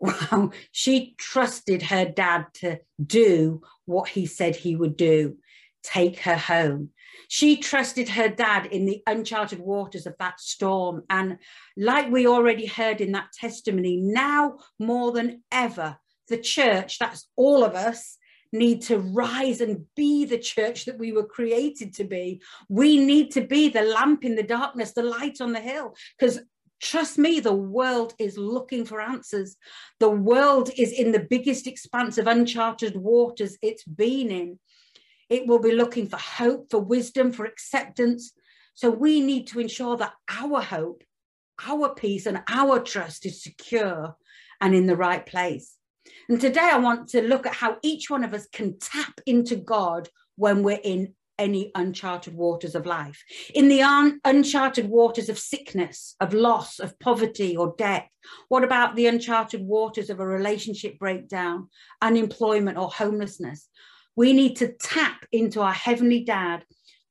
Wow. 0.02 0.52
She 0.72 1.14
trusted 1.18 1.82
her 1.82 2.06
dad 2.06 2.46
to 2.62 2.80
do 3.06 3.64
what 3.84 4.08
he 4.08 4.28
said 4.28 4.56
he 4.56 4.74
would 4.74 4.96
do 4.96 5.36
take 5.84 6.20
her 6.20 6.38
home. 6.38 6.90
She 7.28 7.58
trusted 7.58 8.10
her 8.10 8.30
dad 8.30 8.68
in 8.68 8.86
the 8.86 9.02
uncharted 9.08 9.60
waters 9.60 10.06
of 10.06 10.16
that 10.20 10.40
storm. 10.40 11.04
And 11.10 11.38
like 11.78 12.10
we 12.10 12.28
already 12.28 12.66
heard 12.66 13.02
in 13.02 13.12
that 13.14 13.32
testimony, 13.34 13.98
now 13.98 14.58
more 14.80 15.12
than 15.12 15.44
ever, 15.52 15.98
the 16.30 16.38
church, 16.38 16.98
that's 17.00 17.28
all 17.36 17.64
of 17.64 17.76
us, 17.76 18.18
need 18.52 18.82
to 18.82 18.98
rise 18.98 19.62
and 19.62 19.86
be 19.96 20.26
the 20.26 20.38
church 20.38 20.86
that 20.86 20.98
we 20.98 21.12
were 21.12 21.26
created 21.26 21.94
to 21.96 22.04
be. 22.04 22.42
We 22.68 22.98
need 22.98 23.32
to 23.32 23.42
be 23.42 23.70
the 23.70 23.84
lamp 23.84 24.24
in 24.24 24.36
the 24.36 24.44
darkness, 24.44 24.94
the 24.94 25.04
light 25.04 25.42
on 25.42 25.52
the 25.52 25.60
hill, 25.60 25.96
because 26.18 26.40
Trust 26.82 27.18
me, 27.18 27.42
the 27.42 27.54
world 27.54 28.14
is 28.20 28.38
looking 28.38 28.86
for 28.86 29.02
answers. 29.02 29.58
The 30.00 30.10
world 30.10 30.70
is 30.78 30.94
in 30.94 31.12
the 31.12 31.28
biggest 31.30 31.68
expanse 31.68 32.18
of 32.18 32.28
uncharted 32.28 32.96
waters 32.96 33.58
it's 33.62 33.84
been 33.84 34.32
in. 34.32 34.60
It 35.30 35.46
will 35.46 35.60
be 35.60 35.74
looking 35.74 36.08
for 36.08 36.18
hope, 36.18 36.72
for 36.72 36.80
wisdom, 36.80 37.34
for 37.34 37.46
acceptance. 37.46 38.32
So 38.76 38.90
we 38.90 39.20
need 39.20 39.48
to 39.48 39.60
ensure 39.60 39.98
that 39.98 40.14
our 40.30 40.62
hope, 40.62 41.04
our 41.68 41.94
peace, 41.94 42.26
and 42.26 42.42
our 42.50 42.80
trust 42.80 43.26
is 43.26 43.44
secure 43.44 44.16
and 44.62 44.74
in 44.74 44.86
the 44.86 44.96
right 44.96 45.26
place. 45.26 45.76
And 46.28 46.40
today 46.40 46.70
I 46.72 46.78
want 46.78 47.10
to 47.10 47.22
look 47.22 47.46
at 47.46 47.54
how 47.54 47.78
each 47.82 48.10
one 48.10 48.24
of 48.24 48.34
us 48.34 48.48
can 48.52 48.80
tap 48.80 49.20
into 49.26 49.56
God 49.56 50.10
when 50.36 50.64
we're 50.64 50.80
in 50.84 51.14
any 51.40 51.72
uncharted 51.74 52.36
waters 52.36 52.76
of 52.76 52.86
life. 52.86 53.24
In 53.56 53.70
the 53.70 53.82
un- 53.82 54.20
uncharted 54.26 54.88
waters 54.88 55.30
of 55.30 55.40
sickness, 55.40 56.16
of 56.20 56.34
loss, 56.34 56.80
of 56.80 57.00
poverty 57.00 57.56
or 57.56 57.74
debt. 57.78 58.10
What 58.50 58.64
about 58.64 58.96
the 58.96 59.08
uncharted 59.08 59.62
waters 59.62 60.10
of 60.10 60.20
a 60.20 60.28
relationship 60.28 61.00
breakdown, 61.00 61.70
unemployment, 62.02 62.78
or 62.78 62.90
homelessness? 62.90 63.70
We 64.16 64.34
need 64.34 64.58
to 64.58 64.74
tap 64.74 65.26
into 65.32 65.62
our 65.62 65.74
Heavenly 65.74 66.26
Dad 66.26 66.66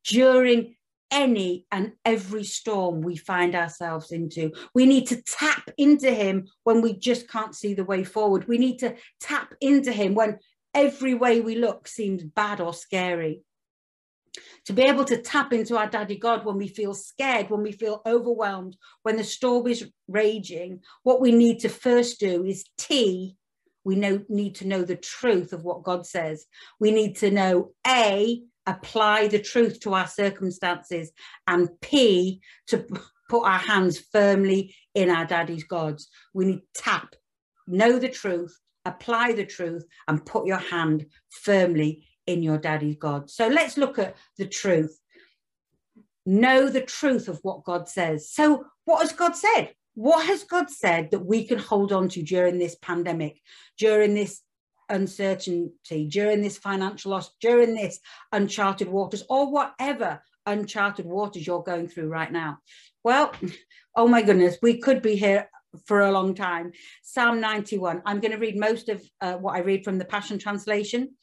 during 0.05 0.77
any 1.11 1.67
and 1.71 1.93
every 2.05 2.45
storm 2.45 3.01
we 3.01 3.17
find 3.17 3.55
ourselves 3.55 4.13
into. 4.13 4.53
We 4.75 4.87
need 4.87 5.07
to 5.09 5.23
tap 5.23 5.71
into 5.77 6.11
him 6.11 6.49
when 6.65 6.81
we 6.83 6.95
just 6.95 7.29
can't 7.29 7.55
see 7.55 7.75
the 7.75 7.85
way 7.85 8.05
forward. 8.05 8.47
We 8.49 8.59
need 8.59 8.79
to 8.81 8.97
tap 9.21 9.55
into 9.61 9.93
him 9.93 10.15
when 10.15 10.39
every 10.75 11.15
way 11.15 11.41
we 11.41 11.57
look 11.57 11.89
seems 11.89 12.23
bad 12.23 12.61
or 12.61 12.75
scary. 12.75 13.43
To 14.67 14.73
be 14.73 14.83
able 14.83 15.05
to 15.07 15.23
tap 15.23 15.53
into 15.53 15.77
our 15.77 15.89
daddy 15.89 16.17
God 16.17 16.45
when 16.45 16.59
we 16.59 16.69
feel 16.69 16.95
scared, 16.95 17.51
when 17.51 17.63
we 17.63 17.73
feel 17.73 18.03
overwhelmed, 18.07 18.77
when 19.03 19.17
the 19.17 19.25
storm 19.25 19.67
is 19.67 19.91
raging, 20.07 20.81
what 21.03 21.21
we 21.21 21.33
need 21.33 21.61
to 21.61 21.69
first 21.69 22.21
do 22.21 22.45
is 22.45 22.65
T, 22.77 23.37
we 23.85 23.97
know, 23.97 24.23
need 24.29 24.57
to 24.57 24.67
know 24.67 24.83
the 24.83 24.97
truth 24.97 25.53
of 25.53 25.65
what 25.65 25.83
God 25.83 26.07
says. 26.07 26.47
We 26.79 26.91
need 26.91 27.17
to 27.17 27.31
know 27.31 27.73
A, 27.87 28.43
apply 28.69 29.29
the 29.29 29.41
truth 29.41 29.81
to 29.81 29.95
our 29.95 30.07
circumstances, 30.07 31.11
and 31.47 31.69
P, 31.81 32.41
to 32.69 32.87
put 33.29 33.43
our 33.45 33.59
hands 33.59 33.99
firmly 33.99 34.75
in 34.95 35.11
our 35.11 35.25
daddy's 35.25 35.65
gods. 35.65 36.09
We 36.35 36.45
need 36.45 36.61
tap, 36.75 37.17
know 37.67 37.99
the 37.99 38.11
truth, 38.11 38.57
apply 38.85 39.33
the 39.33 39.47
truth, 39.47 39.85
and 40.07 40.25
put 40.25 40.47
your 40.47 40.59
hand 40.59 41.07
firmly 41.31 42.07
in 42.27 42.43
your 42.43 42.59
daddy's 42.59 42.97
God. 42.97 43.31
So 43.31 43.49
let's 43.49 43.79
look 43.79 43.99
at 43.99 44.17
the 44.37 44.47
truth. 44.47 45.01
Know 46.27 46.69
the 46.69 46.83
truth 46.83 47.29
of 47.29 47.41
what 47.43 47.65
God 47.65 47.89
says. 47.89 48.31
So, 48.31 48.67
what 48.85 49.01
has 49.01 49.13
God 49.13 49.35
said? 49.35 49.73
What 49.95 50.27
has 50.27 50.45
God 50.45 50.71
said 50.71 51.11
that 51.11 51.25
we 51.25 51.45
can 51.47 51.59
hold 51.59 51.91
on 51.91 52.09
to 52.11 52.23
during 52.23 52.59
this 52.59 52.77
pandemic, 52.83 53.41
during 53.79 54.15
this 54.15 54.43
uncertainty, 54.89 56.09
during 56.09 56.43
this 56.43 56.59
financial 56.59 57.13
loss, 57.13 57.31
during 57.41 57.75
this 57.75 58.01
uncharted 58.33 58.89
waters, 58.89 59.25
or 59.29 59.51
whatever 59.51 60.23
uncharted 60.47 61.07
waters 61.07 61.47
you're 61.47 61.63
going 61.63 61.89
through 61.89 62.09
right 62.09 62.33
now? 62.33 62.59
Well, 63.05 63.33
oh 63.97 64.09
my 64.09 64.23
goodness, 64.23 64.59
we 64.63 64.79
could 64.79 65.03
be 65.03 65.17
here 65.17 65.49
for 65.87 66.01
a 66.01 66.13
long 66.13 66.35
time. 66.35 66.73
Psalm 67.03 67.41
91. 67.41 68.03
I'm 68.07 68.21
going 68.21 68.33
to 68.33 68.39
read 68.39 68.59
most 68.59 68.89
of 68.89 69.03
uh, 69.21 69.35
what 69.35 69.55
I 69.55 69.61
read 69.61 69.85
from 69.85 69.99
the 69.99 70.05
Passion 70.05 70.39
Translation. 70.39 71.15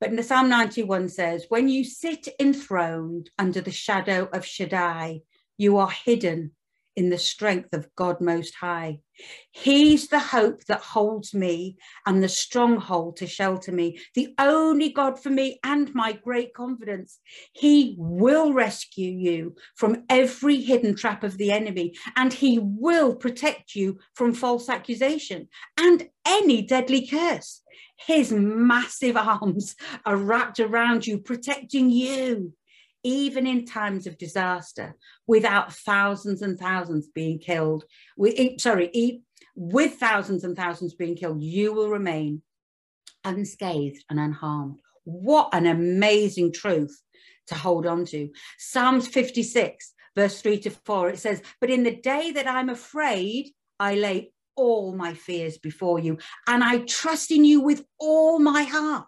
But 0.00 0.10
in 0.10 0.16
the 0.16 0.22
Psalm 0.22 0.48
91 0.48 1.08
says, 1.08 1.46
When 1.48 1.68
you 1.68 1.84
sit 1.84 2.28
enthroned 2.38 3.30
under 3.38 3.60
the 3.60 3.70
shadow 3.70 4.28
of 4.32 4.46
Shaddai, 4.46 5.20
you 5.58 5.76
are 5.76 5.90
hidden 5.90 6.52
in 7.00 7.08
the 7.08 7.18
strength 7.18 7.72
of 7.72 7.88
God 7.96 8.20
Most 8.20 8.54
High. 8.56 9.00
He's 9.52 10.08
the 10.08 10.18
hope 10.18 10.64
that 10.66 10.82
holds 10.82 11.32
me 11.32 11.78
and 12.04 12.22
the 12.22 12.28
stronghold 12.28 13.16
to 13.16 13.26
shelter 13.26 13.72
me, 13.72 13.98
the 14.14 14.34
only 14.38 14.90
God 14.90 15.18
for 15.18 15.30
me 15.30 15.58
and 15.64 15.92
my 15.94 16.12
great 16.12 16.52
confidence. 16.52 17.18
He 17.54 17.94
will 17.96 18.52
rescue 18.52 19.10
you 19.10 19.56
from 19.76 20.04
every 20.10 20.60
hidden 20.60 20.94
trap 20.94 21.24
of 21.24 21.38
the 21.38 21.50
enemy, 21.52 21.94
and 22.16 22.34
He 22.34 22.58
will 22.58 23.16
protect 23.16 23.74
you 23.74 23.98
from 24.14 24.34
false 24.34 24.68
accusation 24.68 25.48
and 25.78 26.06
any 26.26 26.60
deadly 26.60 27.06
curse. 27.06 27.62
His 27.96 28.30
massive 28.30 29.16
arms 29.34 29.74
are 30.04 30.16
wrapped 30.16 30.60
around 30.60 31.06
you, 31.06 31.16
protecting 31.16 31.88
you, 31.88 32.52
even 33.02 33.46
in 33.46 33.64
times 33.64 34.06
of 34.06 34.18
disaster, 34.18 34.96
without 35.26 35.72
thousands 35.72 36.42
and 36.42 36.58
thousands 36.58 37.08
being 37.08 37.38
killed. 37.38 37.84
With, 38.16 38.60
sorry, 38.60 39.22
with 39.54 39.94
thousands 39.94 40.44
and 40.44 40.56
thousands 40.56 40.94
being 40.94 41.16
killed, 41.16 41.42
you 41.42 41.72
will 41.72 41.90
remain 41.90 42.42
unscathed 43.24 44.04
and 44.10 44.18
unharmed. 44.18 44.80
What 45.04 45.50
an 45.52 45.66
amazing 45.66 46.52
truth 46.52 47.00
to 47.48 47.54
hold 47.54 47.86
on 47.86 48.04
to. 48.06 48.30
Psalms 48.58 49.08
56, 49.08 49.94
verse 50.14 50.40
3 50.40 50.60
to 50.60 50.70
4, 50.70 51.10
it 51.10 51.18
says, 51.18 51.42
But 51.60 51.70
in 51.70 51.82
the 51.82 51.96
day 51.96 52.32
that 52.32 52.46
I'm 52.46 52.68
afraid, 52.68 53.50
I 53.78 53.94
lay 53.94 54.32
all 54.56 54.94
my 54.94 55.14
fears 55.14 55.58
before 55.58 55.98
you, 55.98 56.18
and 56.46 56.62
I 56.62 56.78
trust 56.78 57.30
in 57.30 57.44
you 57.44 57.60
with 57.60 57.84
all 57.98 58.38
my 58.38 58.64
heart. 58.64 59.06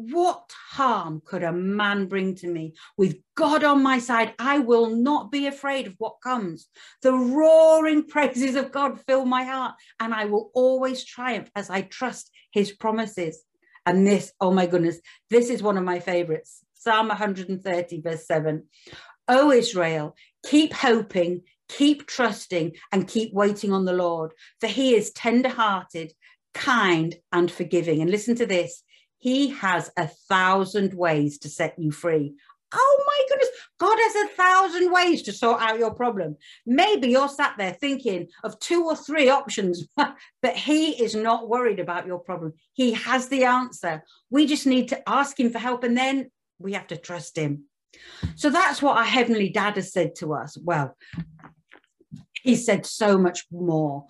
What 0.00 0.52
harm 0.70 1.22
could 1.24 1.42
a 1.42 1.52
man 1.52 2.06
bring 2.06 2.36
to 2.36 2.46
me? 2.46 2.74
With 2.96 3.16
God 3.34 3.64
on 3.64 3.82
my 3.82 3.98
side, 3.98 4.32
I 4.38 4.60
will 4.60 4.86
not 4.86 5.32
be 5.32 5.48
afraid 5.48 5.88
of 5.88 5.96
what 5.98 6.22
comes. 6.22 6.68
The 7.02 7.12
roaring 7.12 8.04
praises 8.08 8.54
of 8.54 8.70
God 8.70 9.00
fill 9.08 9.24
my 9.24 9.42
heart, 9.42 9.74
and 9.98 10.14
I 10.14 10.26
will 10.26 10.52
always 10.54 11.04
triumph 11.04 11.50
as 11.56 11.68
I 11.68 11.82
trust 11.82 12.30
his 12.52 12.70
promises. 12.70 13.42
And 13.86 14.06
this, 14.06 14.32
oh 14.40 14.52
my 14.52 14.66
goodness, 14.66 15.00
this 15.30 15.50
is 15.50 15.62
one 15.64 15.76
of 15.76 15.84
my 15.84 15.98
favorites 15.98 16.62
Psalm 16.74 17.08
130, 17.08 18.00
verse 18.00 18.24
7. 18.24 18.62
O 19.26 19.50
Israel, 19.50 20.14
keep 20.44 20.72
hoping, 20.72 21.42
Keep 21.68 22.06
trusting 22.06 22.76
and 22.92 23.06
keep 23.06 23.32
waiting 23.34 23.72
on 23.72 23.84
the 23.84 23.92
Lord, 23.92 24.32
for 24.60 24.68
he 24.68 24.94
is 24.94 25.10
tender 25.10 25.50
hearted, 25.50 26.12
kind, 26.54 27.14
and 27.30 27.50
forgiving. 27.50 28.00
And 28.00 28.10
listen 28.10 28.34
to 28.36 28.46
this 28.46 28.82
He 29.18 29.48
has 29.48 29.90
a 29.96 30.06
thousand 30.06 30.94
ways 30.94 31.38
to 31.38 31.48
set 31.48 31.78
you 31.78 31.90
free. 31.90 32.34
Oh 32.72 33.04
my 33.06 33.24
goodness, 33.28 33.48
God 33.78 33.96
has 33.98 34.14
a 34.14 34.34
thousand 34.34 34.92
ways 34.92 35.22
to 35.22 35.32
sort 35.32 35.62
out 35.62 35.78
your 35.78 35.94
problem. 35.94 36.36
Maybe 36.66 37.08
you're 37.08 37.28
sat 37.28 37.54
there 37.56 37.72
thinking 37.72 38.28
of 38.44 38.58
two 38.60 38.84
or 38.84 38.94
three 38.94 39.30
options, 39.30 39.86
but 39.96 40.56
He 40.56 41.02
is 41.02 41.14
not 41.14 41.48
worried 41.48 41.80
about 41.80 42.06
your 42.06 42.18
problem. 42.18 42.52
He 42.74 42.92
has 42.92 43.28
the 43.28 43.44
answer. 43.44 44.04
We 44.30 44.46
just 44.46 44.66
need 44.66 44.88
to 44.88 45.08
ask 45.08 45.38
Him 45.40 45.50
for 45.50 45.58
help 45.58 45.82
and 45.82 45.96
then 45.96 46.30
we 46.58 46.74
have 46.74 46.88
to 46.88 46.96
trust 46.96 47.36
Him. 47.36 47.64
So 48.36 48.50
that's 48.50 48.82
what 48.82 48.98
our 48.98 49.04
Heavenly 49.04 49.48
Dad 49.48 49.76
has 49.76 49.92
said 49.92 50.14
to 50.16 50.34
us. 50.34 50.56
Well, 50.58 50.94
He 52.42 52.54
said 52.54 52.84
so 52.84 53.16
much 53.16 53.46
more. 53.50 54.04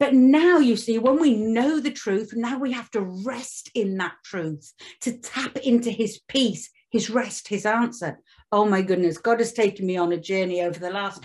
But 0.00 0.14
now 0.14 0.58
you 0.58 0.76
see, 0.76 0.98
when 0.98 1.20
we 1.20 1.36
know 1.36 1.78
the 1.78 1.90
truth, 1.90 2.32
now 2.34 2.58
we 2.58 2.72
have 2.72 2.90
to 2.92 3.02
rest 3.02 3.70
in 3.74 3.98
that 3.98 4.14
truth 4.24 4.72
to 5.02 5.18
tap 5.18 5.58
into 5.58 5.90
his 5.90 6.20
peace, 6.26 6.70
his 6.90 7.10
rest, 7.10 7.48
his 7.48 7.66
answer. 7.66 8.18
Oh 8.50 8.64
my 8.64 8.80
goodness, 8.80 9.18
God 9.18 9.40
has 9.40 9.52
taken 9.52 9.86
me 9.86 9.98
on 9.98 10.12
a 10.12 10.16
journey 10.16 10.62
over 10.62 10.78
the 10.78 10.90
last 10.90 11.22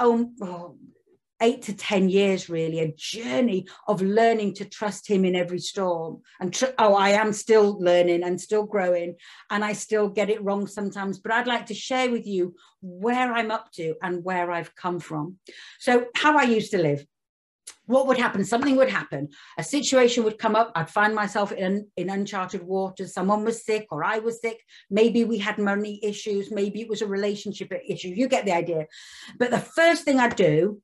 oh, 0.00 0.28
oh, 0.42 0.76
eight 1.40 1.62
to 1.62 1.76
10 1.76 2.08
years, 2.08 2.48
really, 2.48 2.80
a 2.80 2.92
journey 2.96 3.68
of 3.86 4.02
learning 4.02 4.54
to 4.54 4.64
trust 4.64 5.06
him 5.06 5.24
in 5.24 5.36
every 5.36 5.60
storm. 5.60 6.22
And 6.40 6.52
tr- 6.52 6.74
oh, 6.78 6.94
I 6.94 7.10
am 7.10 7.32
still 7.32 7.78
learning 7.80 8.24
and 8.24 8.40
still 8.40 8.64
growing, 8.64 9.14
and 9.50 9.64
I 9.64 9.72
still 9.72 10.08
get 10.08 10.30
it 10.30 10.42
wrong 10.42 10.66
sometimes. 10.66 11.20
But 11.20 11.30
I'd 11.30 11.46
like 11.46 11.66
to 11.66 11.74
share 11.74 12.10
with 12.10 12.26
you 12.26 12.56
where 12.82 13.32
I'm 13.32 13.52
up 13.52 13.70
to 13.74 13.94
and 14.02 14.24
where 14.24 14.50
I've 14.50 14.74
come 14.74 14.98
from. 14.98 15.36
So, 15.78 16.06
how 16.16 16.36
I 16.36 16.42
used 16.42 16.72
to 16.72 16.78
live 16.78 17.06
what 17.86 18.06
would 18.06 18.18
happen? 18.18 18.44
Something 18.44 18.76
would 18.76 18.90
happen. 18.90 19.28
A 19.58 19.62
situation 19.62 20.24
would 20.24 20.38
come 20.38 20.56
up. 20.56 20.72
I'd 20.74 20.90
find 20.90 21.14
myself 21.14 21.52
in, 21.52 21.86
in 21.96 22.10
uncharted 22.10 22.62
waters. 22.62 23.14
Someone 23.14 23.44
was 23.44 23.64
sick 23.64 23.86
or 23.90 24.04
I 24.04 24.18
was 24.18 24.40
sick. 24.40 24.60
Maybe 24.90 25.24
we 25.24 25.38
had 25.38 25.58
money 25.58 26.00
issues. 26.02 26.50
Maybe 26.50 26.80
it 26.80 26.88
was 26.88 27.02
a 27.02 27.06
relationship 27.06 27.72
issue. 27.88 28.08
You 28.08 28.28
get 28.28 28.44
the 28.44 28.52
idea. 28.52 28.86
But 29.38 29.50
the 29.50 29.58
first 29.58 30.04
thing 30.04 30.18
I'd 30.18 30.36
do 30.36 30.82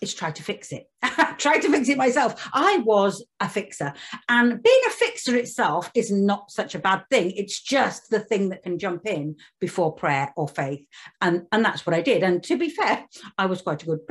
is 0.00 0.14
try 0.14 0.30
to 0.30 0.42
fix 0.42 0.72
it. 0.72 0.86
try 1.38 1.58
to 1.58 1.70
fix 1.70 1.88
it 1.88 1.98
myself. 1.98 2.48
I 2.54 2.78
was 2.84 3.24
a 3.40 3.48
fixer. 3.48 3.92
And 4.28 4.62
being 4.62 4.80
a 4.86 4.90
fixer 4.90 5.36
itself 5.36 5.90
is 5.94 6.10
not 6.10 6.50
such 6.50 6.74
a 6.74 6.78
bad 6.78 7.04
thing. 7.10 7.32
It's 7.32 7.60
just 7.60 8.08
the 8.08 8.20
thing 8.20 8.48
that 8.48 8.62
can 8.62 8.78
jump 8.78 9.06
in 9.06 9.36
before 9.60 9.92
prayer 9.92 10.32
or 10.36 10.48
faith. 10.48 10.86
And, 11.20 11.46
and 11.52 11.64
that's 11.64 11.84
what 11.86 11.94
I 11.94 12.00
did. 12.00 12.22
And 12.22 12.42
to 12.44 12.56
be 12.56 12.70
fair, 12.70 13.04
I 13.36 13.46
was 13.46 13.62
quite 13.62 13.82
a 13.82 13.86
good 13.86 14.06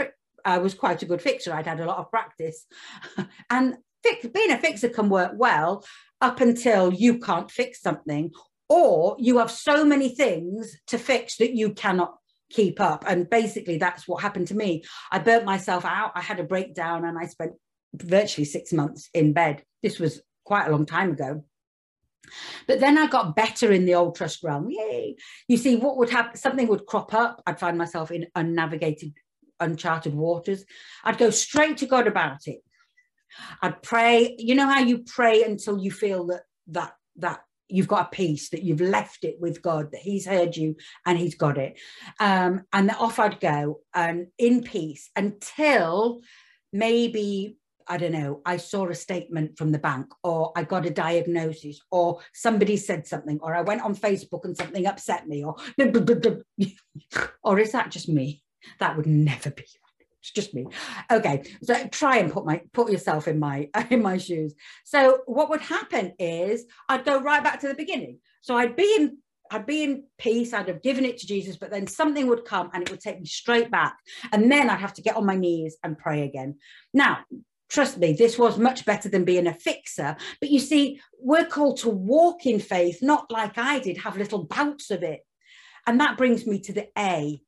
I 0.46 0.58
was 0.60 0.74
quite 0.74 1.02
a 1.04 1.06
good 1.06 1.22
fixer. 1.22 1.54
I'd 1.54 1.68
had 1.68 1.80
a 1.80 1.86
lot 1.86 1.98
of 1.98 2.10
practice. 2.10 2.66
and 3.50 3.78
being 4.04 4.52
a 4.52 4.58
fixer 4.58 4.90
can 4.90 5.10
work 5.10 5.34
well 5.36 5.84
up 6.22 6.42
until 6.42 6.94
you 6.94 7.20
can't 7.20 7.52
fix 7.52 7.82
something, 7.82 8.32
or 8.68 9.16
you 9.20 9.38
have 9.40 9.52
so 9.52 9.84
many 9.84 10.10
things 10.10 10.78
to 10.88 10.98
fix 10.98 11.38
that 11.38 11.56
you 11.56 11.74
cannot 11.74 12.16
keep 12.50 12.80
up. 12.80 13.04
And 13.08 13.30
basically, 13.30 13.78
that's 13.78 14.08
what 14.08 14.22
happened 14.22 14.48
to 14.48 14.56
me. 14.56 14.84
I 15.12 15.20
burnt 15.20 15.46
myself 15.46 15.86
out. 15.86 16.12
I 16.16 16.22
had 16.22 16.40
a 16.40 16.44
breakdown 16.44 17.06
and 17.06 17.18
I 17.18 17.26
spent 17.26 17.54
virtually 17.94 18.46
six 18.46 18.74
months 18.74 19.10
in 19.14 19.34
bed. 19.34 19.64
This 19.82 20.00
was 20.00 20.22
quite 20.46 20.68
a 20.68 20.72
long 20.72 20.86
time 20.86 21.12
ago. 21.12 21.44
But 22.68 22.80
then 22.80 22.98
I 22.98 23.08
got 23.08 23.36
better 23.36 23.72
in 23.72 23.86
the 23.86 23.96
old 23.96 24.16
trust 24.16 24.44
realm. 24.44 24.70
Yay. 24.70 25.16
You 25.48 25.58
see, 25.58 25.78
what 25.78 25.98
would 25.98 26.10
happen? 26.10 26.38
Something 26.38 26.68
would 26.68 26.86
crop 26.86 27.14
up. 27.14 27.42
I'd 27.46 27.60
find 27.60 27.78
myself 27.78 28.12
in 28.12 28.28
unnavigated 28.36 29.14
uncharted 29.60 30.14
waters. 30.14 30.66
I'd 31.03 31.18
go 31.18 31.30
straight 31.30 31.78
to 31.78 31.86
God 31.86 32.07
about 32.07 32.47
it. 32.47 32.60
I'd 33.62 33.82
pray. 33.82 34.36
You 34.38 34.55
know 34.55 34.68
how 34.68 34.80
you 34.80 34.99
pray 34.99 35.43
until 35.43 35.78
you 35.78 35.91
feel 35.91 36.28
that 36.28 36.43
that 36.68 36.93
that 37.18 37.41
you've 37.68 37.88
got 37.88 38.07
a 38.07 38.16
peace 38.16 38.49
that 38.49 38.64
you've 38.64 38.82
left 38.82 39.24
it 39.24 39.38
with 39.39 39.62
God, 39.62 39.91
that 39.91 40.01
He's 40.01 40.26
heard 40.26 40.57
you 40.57 40.76
and 41.05 41.18
He's 41.18 41.36
got 41.36 41.57
it. 41.57 41.80
Um, 42.20 42.64
and 42.74 42.89
then 42.89 42.95
off 42.95 43.20
I'd 43.20 43.39
go 43.39 43.82
and 43.93 44.28
in 44.38 44.64
peace 44.64 45.10
until 45.16 46.22
maybe 46.74 47.57
I 47.89 47.97
don't 47.97 48.12
know, 48.12 48.41
I 48.45 48.57
saw 48.57 48.88
a 48.88 48.93
statement 48.93 49.57
from 49.57 49.72
the 49.72 49.80
bank, 49.80 50.05
or 50.24 50.51
I 50.55 50.62
got 50.62 50.86
a 50.86 50.91
diagnosis, 50.91 51.82
or 51.89 52.20
somebody 52.36 52.78
said 52.78 53.07
something, 53.07 53.39
or 53.41 53.55
I 53.55 53.62
went 53.62 53.82
on 53.82 53.95
Facebook 53.95 54.45
and 54.45 54.55
something 54.55 54.86
upset 54.86 55.28
me, 55.28 55.43
or 55.43 55.55
or 57.43 57.60
is 57.60 57.72
that 57.72 57.89
just 57.89 58.07
me? 58.07 58.43
That 58.80 58.97
would 58.97 59.07
never 59.07 59.51
be 59.51 59.66
it's 60.22 60.32
just 60.32 60.53
me 60.53 60.66
okay 61.12 61.43
so 61.64 61.88
try 61.88 62.18
and 62.18 62.32
put 62.32 62.45
my 62.45 62.62
put 62.74 62.91
yourself 62.91 63.28
in 63.28 63.39
my 63.39 63.70
in 63.89 64.01
my 64.01 64.18
shoes 64.18 64.53
so 64.84 65.20
what 65.26 65.49
would 65.49 65.62
happen 65.62 66.14
is 66.20 66.66
i'd 66.89 67.05
go 67.05 67.22
right 67.22 67.43
back 67.43 67.60
to 67.62 67.68
the 67.68 67.74
beginning 67.74 68.20
so 68.41 68.55
i'd 68.55 68.76
be 68.76 68.95
in 68.97 69.18
I'd 69.51 69.66
be 69.66 69.84
in 69.84 70.03
peace, 70.20 70.53
I'd 70.53 70.68
have 70.68 70.84
given 70.84 71.05
it 71.05 71.18
to 71.18 71.26
Jesus, 71.26 71.57
but 71.57 71.72
then 71.72 71.88
something 71.88 72.28
would 72.28 72.45
come 72.45 72.70
and 72.72 72.84
it 72.84 72.91
would 72.91 72.99
take 72.99 73.20
me 73.20 73.26
straight 73.26 73.72
back. 73.72 73.97
And 74.32 74.51
then 74.51 74.70
I'd 74.70 74.80
have 74.80 74.93
to 74.93 75.01
get 75.01 75.16
on 75.16 75.26
my 75.26 75.36
knees 75.36 75.76
and 75.84 75.97
pray 75.97 76.22
again. 76.22 76.60
Now, 76.93 77.20
trust 77.68 77.97
me, 77.97 78.14
this 78.14 78.38
was 78.38 78.60
much 78.60 78.86
better 78.86 79.10
than 79.10 79.26
being 79.26 79.47
a 79.47 79.53
fixer. 79.55 80.18
But 80.39 80.51
you 80.51 80.60
see, 80.60 81.01
we're 81.20 81.47
called 81.47 81.78
to 81.78 81.89
walk 81.89 82.45
in 82.45 82.60
faith, 82.60 82.99
not 83.01 83.32
like 83.32 83.57
I 83.57 83.80
did, 83.80 83.97
have 83.97 84.18
little 84.18 84.43
bouts 84.43 84.91
of 84.91 85.01
it. 85.01 85.22
And 85.88 85.99
that 85.99 86.18
brings 86.18 86.45
me 86.45 86.60
to 86.60 86.74
the 86.74 86.89
A 86.95 87.41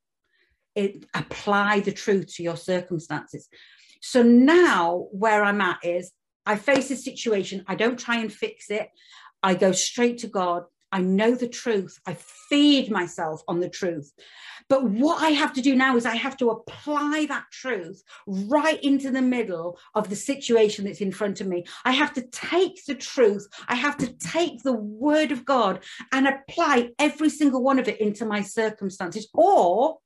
it, 0.74 1.04
apply 1.14 1.80
the 1.80 1.92
truth 1.92 2.34
to 2.34 2.42
your 2.42 2.56
circumstances. 2.56 3.48
So 4.00 4.22
now 4.22 5.06
where 5.12 5.44
I'm 5.44 5.60
at 5.60 5.78
is 5.84 6.12
I 6.44 6.56
face 6.56 6.90
a 6.90 6.96
situation, 6.96 7.64
I 7.68 7.74
don't 7.74 7.98
try 7.98 8.16
and 8.16 8.32
fix 8.32 8.70
it. 8.70 8.88
I 9.42 9.54
go 9.54 9.72
straight 9.72 10.18
to 10.18 10.26
God. 10.26 10.64
I 10.90 11.00
know 11.00 11.34
the 11.34 11.48
truth. 11.48 11.98
I 12.06 12.14
feed 12.48 12.90
myself 12.90 13.42
on 13.48 13.60
the 13.60 13.68
truth. 13.68 14.12
But 14.68 14.84
what 14.84 15.22
I 15.22 15.30
have 15.30 15.52
to 15.54 15.62
do 15.62 15.74
now 15.74 15.96
is 15.96 16.04
I 16.04 16.16
have 16.16 16.36
to 16.38 16.50
apply 16.50 17.26
that 17.28 17.44
truth 17.50 18.02
right 18.26 18.82
into 18.82 19.10
the 19.10 19.22
middle 19.22 19.78
of 19.94 20.10
the 20.10 20.16
situation 20.16 20.84
that's 20.84 21.00
in 21.00 21.12
front 21.12 21.40
of 21.40 21.46
me. 21.46 21.64
I 21.84 21.92
have 21.92 22.12
to 22.14 22.22
take 22.22 22.84
the 22.84 22.94
truth, 22.94 23.46
I 23.68 23.74
have 23.74 23.96
to 23.98 24.12
take 24.18 24.62
the 24.62 24.74
word 24.74 25.32
of 25.32 25.44
God 25.44 25.80
and 26.12 26.28
apply 26.28 26.90
every 26.98 27.30
single 27.30 27.62
one 27.62 27.78
of 27.78 27.88
it 27.88 28.00
into 28.00 28.26
my 28.26 28.42
circumstances, 28.42 29.28
or 29.32 29.98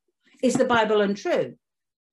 is 0.46 0.54
the 0.54 0.64
Bible 0.64 1.00
untrue? 1.00 1.56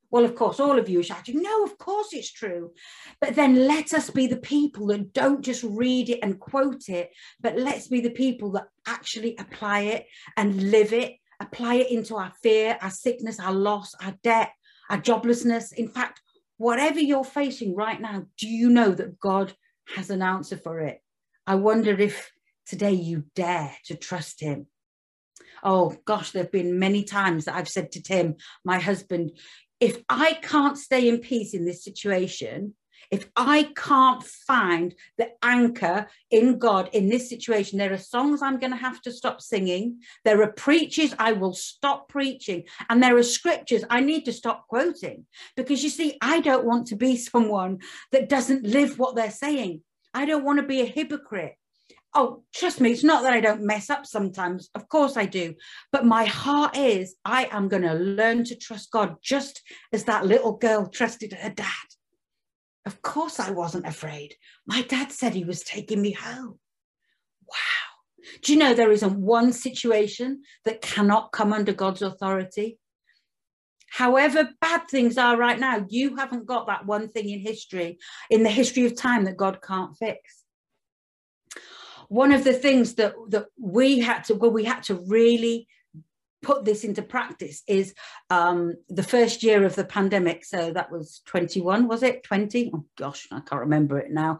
Well, 0.10 0.26
of 0.26 0.36
course, 0.36 0.60
all 0.60 0.78
of 0.78 0.90
you 0.90 1.00
are 1.00 1.04
shouting, 1.04 1.42
no, 1.42 1.64
of 1.64 1.78
course 1.78 2.10
it's 2.12 2.32
true. 2.32 2.72
But 3.20 3.36
then 3.36 3.68
let 3.68 3.94
us 3.94 4.10
be 4.10 4.28
the 4.28 4.38
people 4.38 4.88
that 4.88 5.14
don't 5.14 5.42
just 5.42 5.64
read 5.64 6.10
it 6.10 6.20
and 6.22 6.40
quote 6.40 6.88
it, 6.88 7.10
but 7.42 7.58
let's 7.58 7.88
be 7.88 8.00
the 8.00 8.12
people 8.12 8.52
that 8.52 8.68
actually 8.88 9.36
apply 9.38 9.82
it 9.82 10.06
and 10.38 10.72
live 10.72 10.94
it, 10.94 11.14
apply 11.40 11.76
it 11.76 11.92
into 11.92 12.16
our 12.16 12.32
fear, 12.44 12.78
our 12.82 12.92
sickness, 12.92 13.40
our 13.40 13.54
loss, 13.54 13.94
our 14.04 14.16
debt, 14.24 14.52
our 14.90 15.00
joblessness. 15.00 15.74
In 15.74 15.88
fact, 15.88 16.22
whatever 16.58 17.00
you're 17.00 17.24
facing 17.24 17.76
right 17.76 18.00
now, 18.00 18.26
do 18.38 18.48
you 18.48 18.70
know 18.70 18.92
that 18.92 19.20
God 19.20 19.54
has 19.96 20.12
an 20.12 20.22
answer 20.22 20.58
for 20.58 20.80
it? 20.80 21.00
I 21.48 21.56
wonder 21.56 22.00
if 22.00 22.32
today 22.68 22.94
you 22.94 23.26
dare 23.36 23.76
to 23.86 23.96
trust 23.96 24.42
Him 24.42 24.68
oh 25.64 25.96
gosh, 26.06 26.32
there 26.32 26.44
have 26.44 26.52
been 26.52 26.80
many 26.80 27.04
times 27.04 27.46
that 27.46 27.56
I've 27.56 27.70
said 27.70 27.92
to 27.94 28.02
Tim, 28.02 28.36
my 28.64 28.80
husband, 28.80 29.32
if 29.80 30.04
I 30.08 30.34
can't 30.42 30.78
stay 30.78 31.10
in 31.10 31.20
peace 31.20 31.54
in 31.54 31.66
this 31.66 31.84
situation, 31.84 32.76
if 33.12 33.30
I 33.36 33.70
can't 33.76 34.24
find 34.24 34.96
the 35.18 35.30
anchor 35.44 36.08
in 36.32 36.58
God 36.58 36.90
in 36.94 37.10
this 37.10 37.30
situation, 37.30 37.78
there 37.78 37.94
are 37.94 37.98
songs 37.98 38.42
I'm 38.42 38.60
going 38.60 38.72
to 38.72 38.78
have 38.78 39.02
to 39.02 39.12
stop 39.12 39.42
singing. 39.42 40.00
There 40.26 40.42
are 40.42 40.52
preachers 40.52 41.14
I 41.20 41.34
will 41.34 41.54
stop 41.54 42.10
preaching. 42.10 42.64
And 42.90 43.04
there 43.04 43.18
are 43.18 43.24
scriptures 43.24 43.84
I 43.90 44.00
need 44.00 44.26
to 44.26 44.34
stop 44.34 44.68
quoting. 44.68 45.26
Because 45.56 45.84
you 45.84 45.90
see, 45.90 46.18
I 46.22 46.40
don't 46.40 46.66
want 46.66 46.88
to 46.88 46.96
be 46.96 47.18
someone 47.34 47.80
that 48.12 48.30
doesn't 48.30 48.66
live 48.66 48.98
what 48.98 49.16
they're 49.16 49.32
saying. 49.32 49.82
I 50.14 50.26
don't 50.26 50.44
want 50.44 50.60
to 50.60 50.66
be 50.66 50.82
a 50.82 50.86
hypocrite. 50.86 51.56
Oh, 52.16 52.44
trust 52.54 52.80
me, 52.80 52.92
it's 52.92 53.04
not 53.04 53.24
that 53.24 53.34
I 53.34 53.42
don't 53.42 53.64
mess 53.64 53.90
up 53.90 54.06
sometimes. 54.06 54.70
Of 54.76 54.88
course 54.88 55.18
I 55.18 55.26
do. 55.26 55.56
But 55.92 56.06
my 56.06 56.26
heart 56.26 56.78
is 56.78 57.16
I 57.26 57.48
am 57.52 57.68
going 57.68 57.82
to 57.82 57.94
learn 57.94 58.44
to 58.46 58.56
trust 58.56 58.92
God 58.92 59.16
just 59.24 59.62
as 59.92 60.04
that 60.04 60.26
little 60.26 60.54
girl 60.54 60.88
trusted 60.88 61.34
her 61.34 61.50
dad. 61.50 61.68
Of 62.86 63.02
course 63.02 63.40
I 63.40 63.50
wasn't 63.52 63.88
afraid. 63.88 64.36
My 64.68 64.84
dad 64.84 65.12
said 65.12 65.34
he 65.34 65.44
was 65.44 65.64
taking 65.64 66.02
me 66.02 66.12
home. 66.12 66.60
Wow. 67.48 68.38
Do 68.44 68.54
you 68.54 68.60
know 68.60 68.74
there 68.74 68.92
isn't 68.92 69.18
one 69.18 69.52
situation 69.52 70.44
that 70.66 70.82
cannot 70.82 71.32
come 71.32 71.52
under 71.52 71.74
God's 71.74 72.04
authority? 72.04 72.78
However 73.90 74.50
bad 74.60 74.88
things 74.88 75.18
are 75.18 75.38
right 75.38 75.60
now, 75.60 75.86
you 75.88 76.16
haven't 76.16 76.46
got 76.46 76.68
that 76.68 76.86
one 76.86 77.10
thing 77.10 77.30
in 77.30 77.40
history, 77.40 77.98
in 78.30 78.44
the 78.44 78.50
history 78.50 78.86
of 78.86 78.96
time 78.96 79.26
that 79.26 79.38
God 79.38 79.60
can't 79.62 79.96
fix 79.98 80.43
one 82.14 82.32
of 82.32 82.44
the 82.44 82.54
things 82.54 82.94
that 82.96 83.16
that 83.30 83.48
we 83.60 84.00
had 84.00 84.24
to 84.24 84.36
well 84.36 84.52
we 84.52 84.64
had 84.64 84.84
to 84.84 84.96
really 85.08 85.68
put 86.44 86.66
this 86.66 86.84
into 86.84 87.02
practice 87.02 87.64
is 87.68 87.96
um, 88.30 88.76
the 88.90 89.02
first 89.02 89.44
year 89.44 89.64
of 89.64 89.76
the 89.76 89.86
pandemic. 89.86 90.44
So 90.44 90.74
that 90.74 90.92
was 90.92 91.22
21, 91.26 91.88
was 91.88 92.04
it? 92.04 92.24
20? 92.24 92.72
Oh 92.74 92.86
gosh, 92.98 93.28
I 93.32 93.40
can't 93.40 93.62
remember 93.62 93.98
it 93.98 94.12
now. 94.12 94.40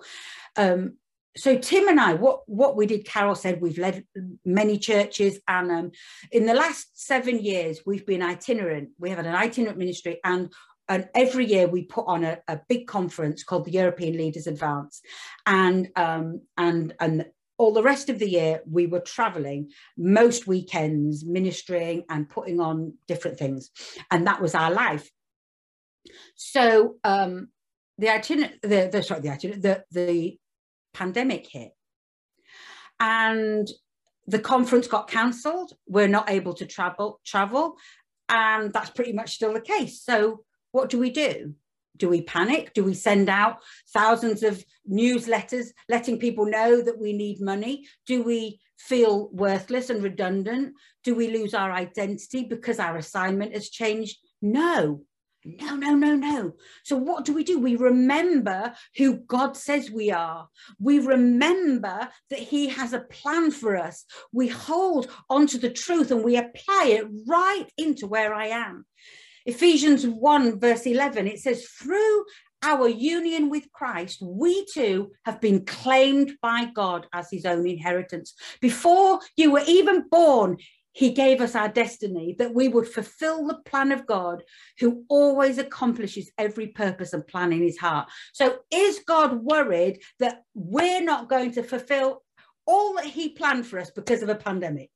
Um, 0.58 0.98
so 1.38 1.58
Tim 1.58 1.88
and 1.88 2.00
I, 2.00 2.14
what 2.14 2.42
what 2.46 2.76
we 2.76 2.86
did, 2.86 3.06
Carole 3.06 3.34
said 3.34 3.60
we've 3.60 3.80
led 3.80 4.06
many 4.46 4.78
churches, 4.78 5.40
and 5.48 5.72
um, 5.72 5.92
in 6.32 6.46
the 6.46 6.54
last 6.54 6.90
seven 6.94 7.40
years 7.40 7.80
we've 7.88 8.06
been 8.06 8.22
itinerant. 8.22 8.90
We 9.00 9.10
have 9.10 9.18
an 9.18 9.26
itinerant 9.26 9.80
ministry, 9.80 10.20
and 10.24 10.54
and 10.88 11.10
every 11.16 11.46
year 11.46 11.68
we 11.68 11.86
put 11.86 12.06
on 12.06 12.24
a, 12.24 12.38
a 12.48 12.60
big 12.70 12.86
conference 12.86 13.44
called 13.44 13.66
the 13.66 13.72
European 13.72 14.16
Leaders 14.16 14.46
Advance, 14.46 15.02
and 15.48 15.90
um, 15.96 16.42
and 16.56 16.94
and 17.00 17.26
all 17.58 17.74
the 17.74 17.84
rest 17.84 18.10
of 18.10 18.20
the 18.20 18.30
year 18.30 18.62
we 18.70 18.88
were 18.88 19.00
traveling 19.00 19.70
most 19.98 20.48
weekends 20.48 21.26
ministering 21.26 22.04
and 22.10 22.30
putting 22.30 22.60
on 22.60 22.94
different 23.08 23.38
things. 23.38 23.72
And 24.12 24.28
that 24.28 24.42
was 24.42 24.56
our 24.56 24.72
life. 24.72 25.10
So 26.36 26.96
um 27.04 27.50
the 27.98 28.10
itinerant 28.10 28.62
the, 28.62 28.90
the 28.92 29.04
sorry 29.04 29.22
the 29.22 29.30
itinerant 29.30 29.64
the 29.64 29.84
the 29.92 30.38
pandemic 30.94 31.48
hit. 31.50 31.72
And 33.00 33.68
the 34.26 34.40
conference 34.40 34.88
got 34.88 35.10
cancelled. 35.10 35.74
We're 35.88 36.08
not 36.08 36.30
able 36.30 36.54
to 36.56 36.66
travel 36.66 37.20
travel. 37.26 37.78
And 38.30 38.72
that's 38.74 38.90
pretty 38.90 39.14
much 39.14 39.36
still 39.36 39.54
the 39.54 39.62
case. 39.62 40.02
So 40.02 40.44
what 40.72 40.90
do 40.90 40.98
we 40.98 41.12
do 41.12 41.56
do 41.98 42.10
we 42.10 42.22
panic 42.22 42.74
do 42.74 42.84
we 42.84 42.94
send 42.94 43.30
out 43.30 43.58
thousands 43.94 44.44
of 44.44 44.64
newsletters 44.90 45.68
letting 45.90 46.20
people 46.20 46.46
know 46.46 46.82
that 46.82 47.00
we 47.00 47.14
need 47.14 47.40
money 47.42 47.86
do 48.08 48.24
we 48.24 48.60
feel 48.78 49.30
worthless 49.32 49.90
and 49.90 50.04
redundant 50.04 50.74
do 51.04 51.16
we 51.16 51.30
lose 51.30 51.54
our 51.54 51.72
identity 51.72 52.44
because 52.44 52.80
our 52.80 52.98
assignment 52.98 53.54
has 53.54 53.70
changed 53.70 54.18
no 54.42 55.02
no, 55.46 55.76
no, 55.76 55.94
no, 55.94 56.16
no. 56.16 56.54
So, 56.84 56.96
what 56.96 57.26
do 57.26 57.34
we 57.34 57.44
do? 57.44 57.60
We 57.60 57.76
remember 57.76 58.74
who 58.96 59.18
God 59.18 59.58
says 59.58 59.92
we 59.92 60.10
are. 60.10 60.48
We 60.80 61.00
remember 61.00 62.08
that 62.30 62.40
He 62.40 62.70
has 62.70 62.94
a 62.94 63.02
plan 63.02 63.52
for 63.52 63.76
us. 63.76 64.06
We 64.32 64.48
hold 64.48 65.12
onto 65.30 65.58
the 65.58 65.70
truth 65.70 66.12
and 66.12 66.24
we 66.24 66.38
apply 66.38 66.86
it 66.98 67.08
right 67.28 67.68
into 67.78 68.08
where 68.08 68.34
I 68.34 68.48
am. 68.48 68.86
Ephesians 69.46 70.06
1, 70.06 70.60
verse 70.60 70.86
11, 70.86 71.28
it 71.28 71.40
says, 71.40 71.66
Through 71.66 72.26
our 72.62 72.88
union 72.88 73.50
with 73.50 73.72
Christ, 73.74 74.22
we 74.22 74.66
too 74.74 75.12
have 75.26 75.42
been 75.42 75.66
claimed 75.66 76.34
by 76.42 76.66
God 76.74 77.08
as 77.14 77.30
His 77.30 77.46
own 77.46 77.68
inheritance. 77.68 78.34
Before 78.62 79.20
you 79.36 79.52
were 79.52 79.64
even 79.68 80.08
born, 80.10 80.58
he 80.94 81.10
gave 81.10 81.42
us 81.42 81.56
our 81.56 81.70
destiny 81.70 82.36
that 82.38 82.54
we 82.54 82.68
would 82.68 82.88
fulfill 82.88 83.48
the 83.48 83.58
plan 83.66 83.92
of 83.92 84.06
God, 84.06 84.44
who 84.80 85.04
always 85.10 85.58
accomplishes 85.58 86.32
every 86.38 86.68
purpose 86.68 87.14
and 87.14 87.26
plan 87.26 87.52
in 87.52 87.64
his 87.64 87.80
heart. 87.80 88.10
So, 88.32 88.60
is 88.72 89.00
God 89.00 89.44
worried 89.44 90.02
that 90.20 90.44
we're 90.54 91.04
not 91.04 91.30
going 91.30 91.52
to 91.54 91.64
fulfill 91.64 92.22
all 92.66 92.94
that 92.96 93.06
he 93.06 93.30
planned 93.30 93.66
for 93.66 93.80
us 93.80 93.90
because 93.90 94.22
of 94.22 94.30
a 94.30 94.36
pandemic? 94.36 94.92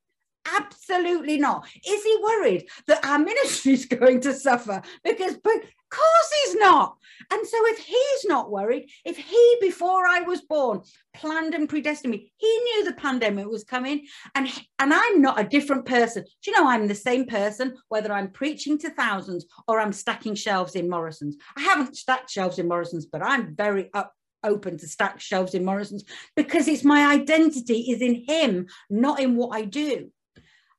Absolutely 0.55 1.37
not. 1.37 1.67
Is 1.87 2.03
he 2.03 2.19
worried 2.23 2.67
that 2.87 3.05
our 3.05 3.19
ministry 3.31 3.73
is 3.73 3.85
going 3.85 4.21
to 4.21 4.33
suffer? 4.33 4.81
Because, 5.03 5.37
but 5.37 5.55
of 5.55 5.89
course 5.89 6.31
he's 6.43 6.55
not. 6.55 6.97
And 7.31 7.45
so, 7.45 7.57
if 7.67 7.79
he's 7.79 8.25
not 8.25 8.51
worried, 8.51 8.89
if 9.03 9.17
he, 9.17 9.57
before 9.59 10.07
I 10.07 10.21
was 10.21 10.41
born, 10.41 10.81
planned 11.13 11.55
and 11.55 11.67
predestined 11.67 12.11
me, 12.11 12.31
he 12.37 12.47
knew 12.47 12.83
the 12.83 12.93
pandemic 12.93 13.47
was 13.47 13.63
coming, 13.63 14.05
and 14.35 14.47
and 14.79 14.93
I'm 14.93 15.21
not 15.21 15.39
a 15.39 15.47
different 15.47 15.85
person. 15.85 16.23
Do 16.23 16.51
you 16.51 16.57
know 16.57 16.69
I'm 16.69 16.87
the 16.87 16.95
same 16.95 17.25
person 17.25 17.75
whether 17.89 18.13
I'm 18.13 18.31
preaching 18.31 18.77
to 18.79 18.89
thousands 18.91 19.45
or 19.67 19.79
I'm 19.79 19.93
stacking 19.93 20.35
shelves 20.35 20.75
in 20.75 20.89
Morrison's? 20.89 21.37
I 21.57 21.61
haven't 21.61 21.97
stacked 21.97 22.29
shelves 22.29 22.59
in 22.59 22.67
Morrison's, 22.67 23.05
but 23.05 23.23
I'm 23.23 23.55
very 23.55 23.89
up 23.93 24.13
open 24.43 24.77
to 24.77 24.87
stack 24.87 25.19
shelves 25.19 25.53
in 25.53 25.65
Morrison's 25.65 26.05
because 26.35 26.67
it's 26.67 26.83
my 26.83 27.11
identity 27.13 27.91
is 27.91 28.01
in 28.01 28.23
him, 28.27 28.67
not 28.89 29.19
in 29.19 29.35
what 29.35 29.55
I 29.55 29.63
do. 29.63 30.11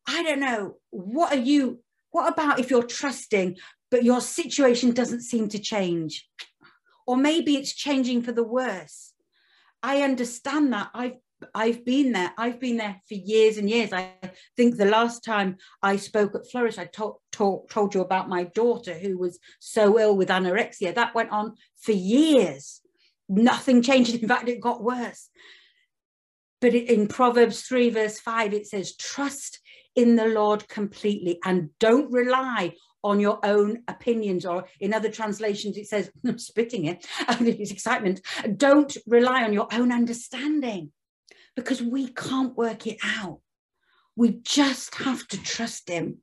I 0.09 0.22
don't 0.22 0.40
know. 0.40 0.76
What 0.90 1.32
are 1.32 1.40
you? 1.40 1.80
What 2.11 2.32
about 2.32 2.59
if 2.59 2.70
you're 2.70 2.82
trusting, 2.82 3.59
but 3.90 4.04
your 4.04 4.22
situation 4.22 4.92
doesn't 4.92 5.20
seem 5.20 5.48
to 5.50 5.59
change? 5.59 6.26
Or 7.06 7.16
maybe 7.16 7.56
it's 7.56 7.74
changing 7.74 8.22
for 8.22 8.32
the 8.32 8.42
worse. 8.42 9.12
I 9.82 10.02
understand 10.02 10.72
that. 10.72 10.90
I've 10.94 11.18
I've 11.54 11.84
been 11.84 12.12
there. 12.12 12.32
I've 12.36 12.59
been 12.59 12.78
there 12.78 13.00
for 13.06 13.14
years 13.14 13.59
and 13.59 13.68
years. 13.68 13.92
I 13.92 14.12
think 14.56 14.76
the 14.76 14.86
last 14.86 15.22
time 15.24 15.59
I 15.82 15.96
spoke 15.96 16.34
at 16.34 16.50
Flourish, 16.50 16.78
I 16.78 16.86
told, 16.86 17.18
told 17.30 17.94
you 17.94 18.00
about 18.00 18.28
my 18.28 18.44
daughter 18.44 18.94
who 18.94 19.18
was 19.18 19.38
so 19.61 19.98
ill 19.98 20.16
with 20.16 20.30
anorexia. 20.30 20.94
That 20.94 21.14
went 21.14 21.30
on 21.30 21.54
for 21.80 21.92
years. 21.92 22.80
Nothing 23.28 23.82
changed. 23.82 24.14
In 24.22 24.28
fact, 24.28 24.48
it 24.48 24.61
got 24.61 24.82
worse. 24.82 25.28
But 26.61 26.74
in 26.74 27.06
Proverbs 27.06 27.62
3, 27.62 27.90
verse 27.90 28.18
5, 28.18 28.52
it 28.52 28.66
says, 28.66 28.96
Trust 28.96 29.61
in 29.99 30.14
the 30.14 30.26
Lord 30.26 30.68
completely 30.68 31.40
and 31.44 31.70
don't 31.80 32.12
rely 32.12 32.72
on 33.03 33.18
your 33.18 33.44
own 33.44 33.82
opinions 33.88 34.46
or 34.46 34.64
in 34.78 34.94
other 34.94 35.11
translations 35.11 35.76
it 35.76 35.88
says 35.88 36.09
I'm 36.26 36.38
spitting 36.38 36.84
it 36.84 37.05
it's 37.28 37.72
excitement. 37.72 38.20
Don't 38.57 38.96
rely 39.09 39.42
on 39.42 39.53
your 39.53 39.66
own 39.72 39.90
understanding 39.90 40.92
because 41.57 41.82
we 41.82 42.07
can't 42.12 42.57
work 42.57 42.86
it 42.86 42.99
out. 43.03 43.40
We 44.14 44.38
just 44.44 44.94
have 44.96 45.26
to 45.28 45.42
trust 45.42 45.88
him. 45.88 46.18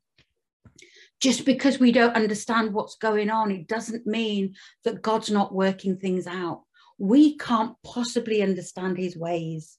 Just 1.19 1.45
because 1.45 1.78
we 1.78 1.91
don't 1.91 2.15
understand 2.15 2.73
what's 2.73 2.95
going 2.95 3.30
on 3.30 3.51
it 3.51 3.67
doesn't 3.67 4.07
mean 4.07 4.55
that 4.86 5.01
god's 5.01 5.30
not 5.30 5.53
working 5.53 5.97
things 5.97 6.28
out. 6.28 6.63
We 6.97 7.38
can't 7.38 7.76
possibly 7.84 8.41
understand 8.41 8.97
his 8.97 9.17
ways. 9.17 9.78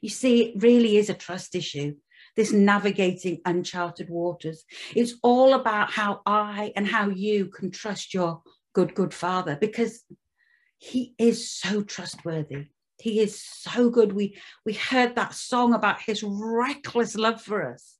You 0.00 0.08
see 0.08 0.42
it 0.42 0.62
really 0.62 0.96
is 0.96 1.10
a 1.10 1.14
trust 1.14 1.54
issue 1.54 1.96
this 2.36 2.52
navigating 2.52 3.40
uncharted 3.44 4.08
waters. 4.08 4.64
It's 4.94 5.14
all 5.22 5.54
about 5.54 5.90
how 5.90 6.20
I 6.26 6.72
and 6.76 6.86
how 6.86 7.08
you 7.08 7.46
can 7.46 7.70
trust 7.70 8.14
your 8.14 8.42
good, 8.72 8.94
good 8.94 9.12
father 9.14 9.56
because 9.60 10.04
he 10.78 11.14
is 11.18 11.50
so 11.50 11.82
trustworthy. 11.82 12.66
He 12.98 13.20
is 13.20 13.42
so 13.42 13.90
good. 13.90 14.12
We 14.12 14.38
we 14.64 14.74
heard 14.74 15.14
that 15.16 15.34
song 15.34 15.74
about 15.74 16.02
his 16.02 16.22
reckless 16.22 17.14
love 17.16 17.40
for 17.40 17.72
us. 17.72 17.96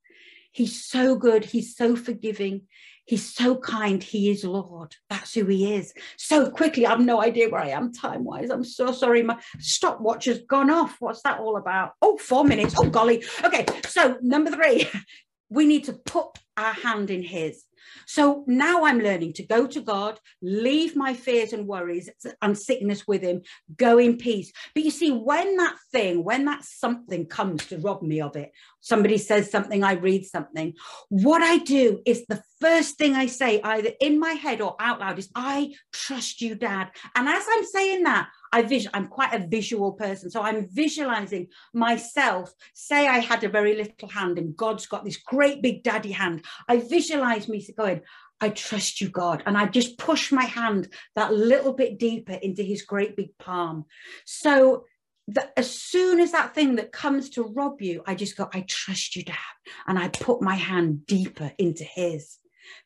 He's 0.53 0.85
so 0.85 1.17
good. 1.17 1.45
He's 1.45 1.77
so 1.77 1.97
forgiving. 1.97 2.63
He's 3.11 3.35
so 3.35 3.57
kind. 3.57 4.01
He 4.01 4.31
is 4.31 4.45
Lord. 4.45 4.95
That's 5.09 5.35
who 5.35 5.45
he 5.47 5.75
is. 5.75 5.93
So 6.17 6.49
quickly, 6.49 6.87
I 6.87 6.91
have 6.91 7.01
no 7.01 7.21
idea 7.21 7.49
where 7.49 7.61
I 7.61 7.71
am 7.71 7.93
time 7.93 8.23
wise. 8.23 8.51
I'm 8.51 8.63
so 8.63 8.93
sorry. 8.93 9.21
My 9.25 9.37
stopwatch 9.59 10.27
has 10.27 10.43
gone 10.43 10.71
off. 10.71 10.95
What's 11.01 11.21
that 11.23 11.41
all 11.41 11.57
about? 11.57 11.95
Oh, 12.01 12.17
four 12.19 12.45
minutes. 12.45 12.77
Oh, 12.79 12.89
golly. 12.89 13.25
Okay. 13.43 13.67
So, 13.89 14.17
number 14.23 14.53
three, 14.53 14.89
we 15.51 15.67
need 15.67 15.87
to 15.87 15.95
put 15.95 16.39
our 16.57 16.73
hand 16.73 17.11
in 17.11 17.25
his. 17.25 17.65
So 18.07 18.45
now 18.47 18.85
I'm 18.85 19.01
learning 19.01 19.35
to 19.35 19.47
go 19.47 19.67
to 19.67 19.81
God, 19.81 20.19
leave 20.43 20.97
my 20.97 21.15
fears 21.15 21.53
and 21.53 21.67
worries 21.67 22.11
and 22.43 22.57
sickness 22.57 23.07
with 23.07 23.23
Him, 23.23 23.43
go 23.77 23.99
in 23.99 24.17
peace. 24.17 24.53
But 24.75 24.85
you 24.85 24.91
see, 24.91 25.11
when 25.11 25.57
that 25.57 25.77
thing, 25.93 26.25
when 26.25 26.45
that 26.47 26.65
something 26.65 27.27
comes 27.27 27.67
to 27.67 27.79
rob 27.79 28.03
me 28.03 28.21
of 28.21 28.37
it, 28.37 28.53
somebody 28.81 29.19
says 29.19 29.51
something, 29.51 29.85
I 29.85 29.93
read 29.93 30.25
something, 30.27 30.75
what 31.09 31.43
I 31.43 31.59
do 31.59 32.01
is 32.07 32.25
the 32.27 32.43
first 32.61 32.97
thing 32.99 33.15
I 33.15 33.27
say, 33.27 33.61
either 33.63 33.91
in 34.01 34.19
my 34.19 34.33
head 34.33 34.61
or 34.61 34.77
out 34.81 35.01
loud, 35.01 35.19
is, 35.19 35.31
I 35.35 35.75
trust 35.93 36.41
you, 36.41 36.55
Dad. 36.55 36.91
And 37.15 37.29
as 37.29 37.45
I'm 37.49 37.65
saying 37.65 38.03
that, 38.05 38.29
I 38.53 38.63
vision, 38.63 38.91
I'm 38.95 39.07
quite 39.07 39.33
a 39.33 39.47
visual 39.47 39.93
person. 39.93 40.31
So 40.31 40.43
I'm 40.43 40.69
visualizing 40.69 41.49
myself. 41.73 42.53
Say 42.75 43.07
I 43.07 43.19
had 43.19 43.45
a 43.45 43.49
very 43.49 43.77
little 43.77 44.09
hand 44.09 44.39
and 44.39 44.57
God's 44.57 44.87
got 44.87 45.05
this 45.05 45.17
great 45.17 45.63
big 45.63 45.83
daddy 45.83 46.13
hand. 46.13 46.45
I 46.69 46.79
visualize 46.79 47.49
me 47.49 47.67
going, 47.77 48.03
I 48.41 48.51
trust 48.51 49.01
you, 49.01 49.09
God. 49.09 49.43
And 49.47 49.57
I 49.57 49.67
just 49.67 49.99
push 49.99 50.33
my 50.33 50.45
hand 50.45 50.89
that 51.15 51.33
little 51.33 51.73
bit 51.73 51.99
deeper 51.99 52.33
into 52.33 52.63
his 52.63 52.83
great 52.83 53.17
big 53.17 53.37
palm. 53.39 53.85
So 54.25 54.85
that 55.29 55.53
as 55.57 55.71
soon 55.71 56.21
as 56.21 56.33
that 56.33 56.55
thing 56.55 56.77
that 56.77 56.93
comes 56.93 57.31
to 57.31 57.45
rob 57.45 57.81
you, 57.81 58.03
I 58.07 58.15
just 58.15 58.37
go, 58.37 58.49
I 58.53 58.63
trust 58.63 59.15
you, 59.15 59.23
Dad. 59.23 59.37
And 59.87 59.99
I 59.99 60.09
put 60.09 60.43
my 60.43 60.57
hand 60.57 61.07
deeper 61.07 61.53
into 61.59 61.85
his 61.85 62.39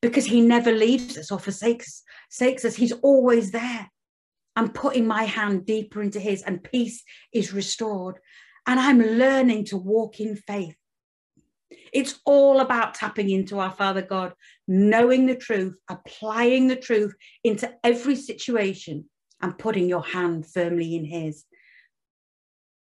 because 0.03 0.25
he 0.25 0.41
never 0.41 0.73
leaves 0.73 1.17
us 1.17 1.31
or 1.31 1.39
forsakes, 1.39 2.03
forsakes 2.31 2.65
us. 2.65 2.77
He's 2.77 2.93
always 2.93 3.53
there. 3.53 3.91
I'm 4.57 4.71
putting 4.71 5.07
my 5.07 5.25
hand 5.25 5.67
deeper 5.67 6.03
into 6.03 6.21
his, 6.21 6.43
and 6.43 6.63
peace 6.63 7.03
is 7.33 7.53
restored. 7.53 8.19
And 8.67 8.81
I'm 8.81 9.01
learning 9.01 9.67
to 9.67 9.77
walk 9.77 10.21
in 10.21 10.37
faith. 10.37 10.77
It's 11.93 12.21
all 12.25 12.61
about 12.61 12.95
tapping 12.95 13.31
into 13.31 13.59
our 13.59 13.71
Father 13.71 14.03
God, 14.03 14.33
knowing 14.67 15.27
the 15.27 15.35
truth, 15.35 15.77
applying 15.89 16.69
the 16.69 16.77
truth 16.77 17.15
into 17.43 17.73
every 17.83 18.17
situation, 18.17 19.09
and 19.41 19.59
putting 19.59 19.89
your 19.89 20.03
hand 20.03 20.47
firmly 20.47 20.95
in 20.95 21.05
His. 21.05 21.45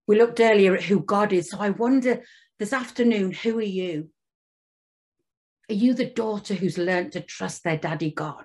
We 0.07 0.17
looked 0.17 0.41
earlier 0.41 0.75
at 0.77 0.85
who 0.85 1.01
God 1.01 1.33
is. 1.33 1.51
So 1.51 1.59
I 1.59 1.71
wonder 1.71 2.23
this 2.59 2.73
afternoon, 2.73 3.33
who 3.33 3.59
are 3.59 3.63
you? 3.63 4.11
Are 5.69 5.75
you 5.75 5.95
the 5.95 6.09
daughter 6.09 6.55
who's 6.55 6.79
learned 6.79 7.13
to 7.13 7.21
trust 7.21 7.65
their 7.65 7.77
daddy 7.77 8.13
God? 8.13 8.45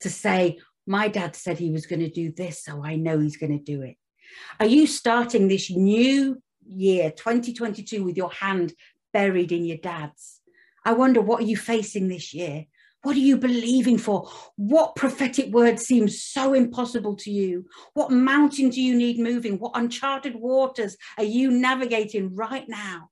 To 0.00 0.10
say, 0.10 0.60
my 0.88 1.08
dad 1.08 1.36
said 1.36 1.58
he 1.58 1.70
was 1.70 1.86
going 1.86 2.00
to 2.00 2.10
do 2.10 2.32
this, 2.32 2.64
so 2.64 2.82
I 2.84 2.96
know 2.96 3.18
he's 3.18 3.36
going 3.36 3.56
to 3.56 3.62
do 3.62 3.82
it. 3.82 3.96
Are 4.58 4.66
you 4.66 4.86
starting 4.86 5.46
this 5.46 5.70
new 5.70 6.42
year, 6.66 7.10
2022, 7.10 8.02
with 8.02 8.16
your 8.16 8.30
hand 8.30 8.72
buried 9.12 9.52
in 9.52 9.64
your 9.64 9.76
dad's? 9.76 10.40
I 10.84 10.94
wonder 10.94 11.20
what 11.20 11.42
are 11.42 11.46
you 11.46 11.56
facing 11.56 12.08
this 12.08 12.32
year? 12.32 12.64
What 13.02 13.16
are 13.16 13.20
you 13.20 13.36
believing 13.36 13.98
for? 13.98 14.30
What 14.56 14.96
prophetic 14.96 15.52
word 15.52 15.78
seems 15.78 16.22
so 16.22 16.54
impossible 16.54 17.16
to 17.16 17.30
you? 17.30 17.66
What 17.94 18.10
mountain 18.10 18.70
do 18.70 18.80
you 18.80 18.96
need 18.96 19.20
moving? 19.20 19.58
What 19.58 19.72
uncharted 19.74 20.34
waters 20.34 20.96
are 21.16 21.24
you 21.24 21.50
navigating 21.50 22.34
right 22.34 22.68
now? 22.68 23.10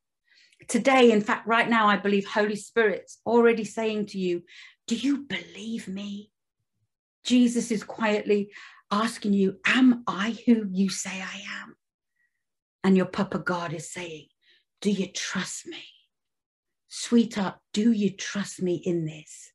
Today, 0.69 1.13
in 1.13 1.21
fact, 1.21 1.47
right 1.47 1.69
now, 1.69 1.87
I 1.87 1.97
believe 1.97 2.27
Holy 2.27 2.57
Spirit's 2.57 3.21
already 3.27 3.65
saying 3.65 4.07
to 4.07 4.19
you, 4.19 4.43
Do 4.87 4.97
you 4.97 5.19
believe 5.19 5.87
me? 5.87 6.31
Jesus 7.27 7.71
is 7.71 7.83
quietly 7.83 8.51
asking 8.91 9.33
you, 9.33 9.59
Am 9.67 10.05
I 10.07 10.39
who 10.47 10.69
you 10.71 10.89
say 10.89 11.11
I 11.11 11.43
am? 11.63 11.77
And 12.85 12.97
your 12.97 13.07
Papa 13.07 13.41
God 13.41 13.75
is 13.75 13.93
saying, 13.93 14.27
Do 14.81 14.91
you 14.91 15.09
trust 15.09 15.67
me? 15.67 15.83
Sweetheart, 16.89 17.57
do 17.75 17.91
you 17.93 18.11
trust 18.11 18.63
me 18.63 18.77
in 18.77 19.05
this? 19.05 19.53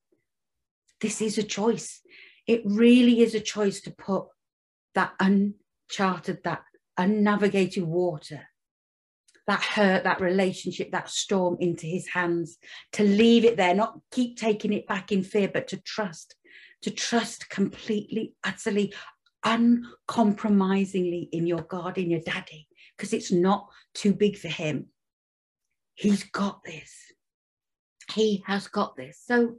This 1.00 1.22
is 1.22 1.38
a 1.38 1.44
choice. 1.44 2.02
It 2.46 2.62
really 2.66 3.22
is 3.22 3.34
a 3.34 3.40
choice 3.40 3.82
to 3.82 3.92
put 3.92 4.26
that 4.94 5.14
uncharted, 5.20 6.44
that 6.44 6.64
unnavigated 6.98 7.84
water, 7.84 8.50
that 9.48 9.64
hurt, 9.64 10.04
that 10.04 10.22
relationship, 10.22 10.92
that 10.92 11.10
storm 11.10 11.58
into 11.60 11.88
his 11.88 12.10
hands, 12.10 12.58
to 12.94 13.04
leave 13.04 13.46
it 13.46 13.58
there, 13.58 13.74
not 13.74 14.00
keep 14.12 14.38
taking 14.38 14.74
it 14.74 14.88
back 14.88 15.12
in 15.12 15.24
fear, 15.24 15.50
but 15.52 15.70
to 15.70 15.78
trust, 15.78 16.36
to 16.82 16.92
trust 16.92 17.50
completely, 17.50 18.36
utterly, 18.44 18.94
uncompromisingly 19.44 21.30
in 21.32 21.48
your 21.48 21.62
God, 21.62 21.98
in 21.98 22.10
your 22.10 22.22
daddy, 22.22 22.68
because 22.96 23.14
it's 23.14 23.32
not 23.32 23.68
too 23.94 24.14
big 24.14 24.38
for 24.38 24.48
him. 24.48 24.88
He's 25.96 26.24
got 26.24 26.64
this. 26.64 26.94
He 28.14 28.44
has 28.48 28.68
got 28.68 28.96
this. 28.96 29.22
So 29.26 29.56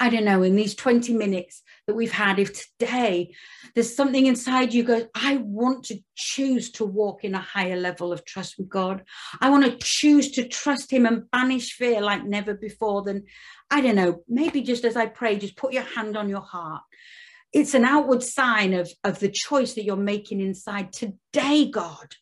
I 0.00 0.10
don't 0.10 0.24
know, 0.24 0.42
in 0.42 0.54
these 0.54 0.74
20 0.74 1.12
minutes 1.14 1.62
that 1.86 1.94
we've 1.94 2.12
had, 2.12 2.38
if 2.38 2.52
today 2.78 3.34
there's 3.74 3.94
something 3.94 4.26
inside 4.26 4.72
you 4.72 4.84
goes, 4.84 5.06
I 5.14 5.38
want 5.38 5.86
to 5.86 5.98
choose 6.14 6.70
to 6.72 6.84
walk 6.84 7.24
in 7.24 7.34
a 7.34 7.40
higher 7.40 7.76
level 7.76 8.12
of 8.12 8.24
trust 8.24 8.58
with 8.58 8.68
God. 8.68 9.02
I 9.40 9.50
want 9.50 9.64
to 9.64 9.76
choose 9.84 10.30
to 10.32 10.46
trust 10.46 10.92
Him 10.92 11.06
and 11.06 11.28
banish 11.30 11.72
fear 11.72 12.00
like 12.00 12.24
never 12.24 12.54
before, 12.54 13.02
then 13.02 13.24
I 13.70 13.80
don't 13.80 13.96
know, 13.96 14.22
maybe 14.28 14.62
just 14.62 14.84
as 14.84 14.96
I 14.96 15.06
pray, 15.06 15.38
just 15.38 15.56
put 15.56 15.72
your 15.72 15.82
hand 15.82 16.16
on 16.16 16.28
your 16.28 16.42
heart. 16.42 16.82
It's 17.52 17.74
an 17.74 17.84
outward 17.84 18.22
sign 18.22 18.74
of, 18.74 18.90
of 19.04 19.18
the 19.18 19.30
choice 19.30 19.74
that 19.74 19.84
you're 19.84 19.96
making 19.96 20.40
inside. 20.40 20.92
Today, 20.92 21.70
God, 21.70 22.14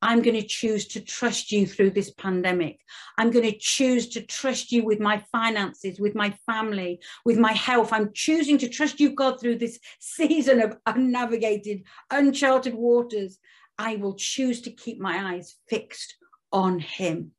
I'm 0.00 0.22
going 0.22 0.40
to 0.40 0.46
choose 0.46 0.86
to 0.88 1.00
trust 1.00 1.50
you 1.50 1.66
through 1.66 1.90
this 1.90 2.10
pandemic. 2.10 2.80
I'm 3.16 3.30
going 3.30 3.50
to 3.50 3.58
choose 3.58 4.08
to 4.10 4.24
trust 4.24 4.70
you 4.70 4.84
with 4.84 5.00
my 5.00 5.18
finances, 5.32 5.98
with 5.98 6.14
my 6.14 6.30
family, 6.46 7.00
with 7.24 7.36
my 7.38 7.52
health. 7.52 7.92
I'm 7.92 8.12
choosing 8.12 8.58
to 8.58 8.68
trust 8.68 9.00
you, 9.00 9.10
God, 9.10 9.40
through 9.40 9.58
this 9.58 9.78
season 9.98 10.62
of 10.62 10.76
unnavigated, 10.86 11.82
uncharted 12.10 12.74
waters. 12.74 13.38
I 13.76 13.96
will 13.96 14.14
choose 14.14 14.60
to 14.62 14.70
keep 14.70 15.00
my 15.00 15.34
eyes 15.34 15.56
fixed 15.68 16.16
on 16.52 16.78
Him. 16.78 17.32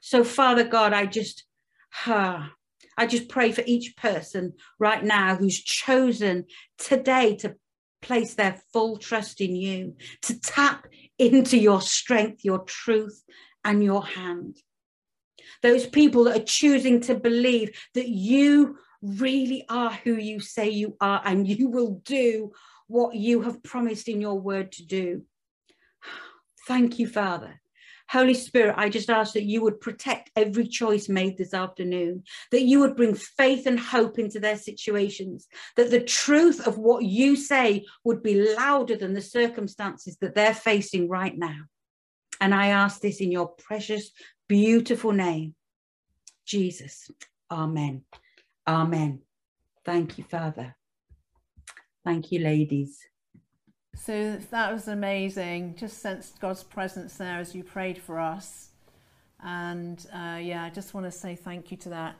So, 0.00 0.24
Father 0.24 0.64
God, 0.64 0.92
I 0.92 1.06
just, 1.06 1.44
uh, 2.06 2.46
I 2.96 3.06
just 3.06 3.28
pray 3.28 3.50
for 3.50 3.62
each 3.66 3.96
person 3.96 4.54
right 4.78 5.02
now 5.02 5.36
who's 5.36 5.58
chosen 5.58 6.44
today 6.78 7.36
to 7.36 7.56
place 8.02 8.34
their 8.34 8.60
full 8.72 8.96
trust 8.96 9.40
in 9.40 9.54
you, 9.54 9.96
to 10.22 10.38
tap 10.40 10.86
into 11.20 11.58
your 11.58 11.80
strength, 11.80 12.44
your 12.44 12.60
truth, 12.60 13.22
and 13.64 13.84
your 13.84 14.04
hand. 14.04 14.56
Those 15.62 15.86
people 15.86 16.24
that 16.24 16.40
are 16.40 16.44
choosing 16.44 17.00
to 17.02 17.14
believe 17.14 17.78
that 17.94 18.08
you 18.08 18.78
really 19.02 19.64
are 19.68 19.92
who 19.92 20.14
you 20.14 20.40
say 20.40 20.70
you 20.70 20.96
are 21.00 21.20
and 21.24 21.46
you 21.46 21.68
will 21.68 22.00
do 22.04 22.52
what 22.86 23.14
you 23.14 23.42
have 23.42 23.62
promised 23.62 24.08
in 24.08 24.20
your 24.20 24.40
word 24.40 24.72
to 24.72 24.84
do. 24.84 25.22
Thank 26.66 26.98
you, 26.98 27.06
Father, 27.06 27.60
Holy 28.10 28.34
Spirit, 28.34 28.74
I 28.76 28.88
just 28.88 29.08
ask 29.08 29.34
that 29.34 29.44
you 29.44 29.62
would 29.62 29.80
protect 29.80 30.32
every 30.34 30.66
choice 30.66 31.08
made 31.08 31.38
this 31.38 31.54
afternoon, 31.54 32.24
that 32.50 32.62
you 32.62 32.80
would 32.80 32.96
bring 32.96 33.14
faith 33.14 33.66
and 33.66 33.78
hope 33.78 34.18
into 34.18 34.40
their 34.40 34.56
situations, 34.56 35.46
that 35.76 35.92
the 35.92 36.00
truth 36.00 36.66
of 36.66 36.76
what 36.76 37.04
you 37.04 37.36
say 37.36 37.86
would 38.02 38.20
be 38.20 38.52
louder 38.56 38.96
than 38.96 39.14
the 39.14 39.20
circumstances 39.20 40.16
that 40.20 40.34
they're 40.34 40.54
facing 40.54 41.08
right 41.08 41.38
now. 41.38 41.60
And 42.40 42.52
I 42.52 42.68
ask 42.68 43.00
this 43.00 43.20
in 43.20 43.30
your 43.30 43.46
precious, 43.46 44.10
beautiful 44.48 45.12
name, 45.12 45.54
Jesus. 46.44 47.12
Amen. 47.48 48.02
Amen. 48.66 49.20
Thank 49.84 50.18
you, 50.18 50.24
Father. 50.24 50.74
Thank 52.04 52.32
you, 52.32 52.40
ladies. 52.40 52.98
So 53.94 54.36
that 54.50 54.72
was 54.72 54.88
amazing. 54.88 55.76
Just 55.76 55.98
sensed 55.98 56.40
God's 56.40 56.62
presence 56.62 57.16
there 57.16 57.38
as 57.38 57.54
you 57.54 57.62
prayed 57.62 57.98
for 57.98 58.18
us. 58.18 58.70
And 59.42 60.04
uh, 60.12 60.38
yeah, 60.40 60.64
I 60.64 60.70
just 60.70 60.94
want 60.94 61.06
to 61.06 61.12
say 61.12 61.34
thank 61.36 61.70
you 61.70 61.76
to 61.78 61.88
that. 61.90 62.16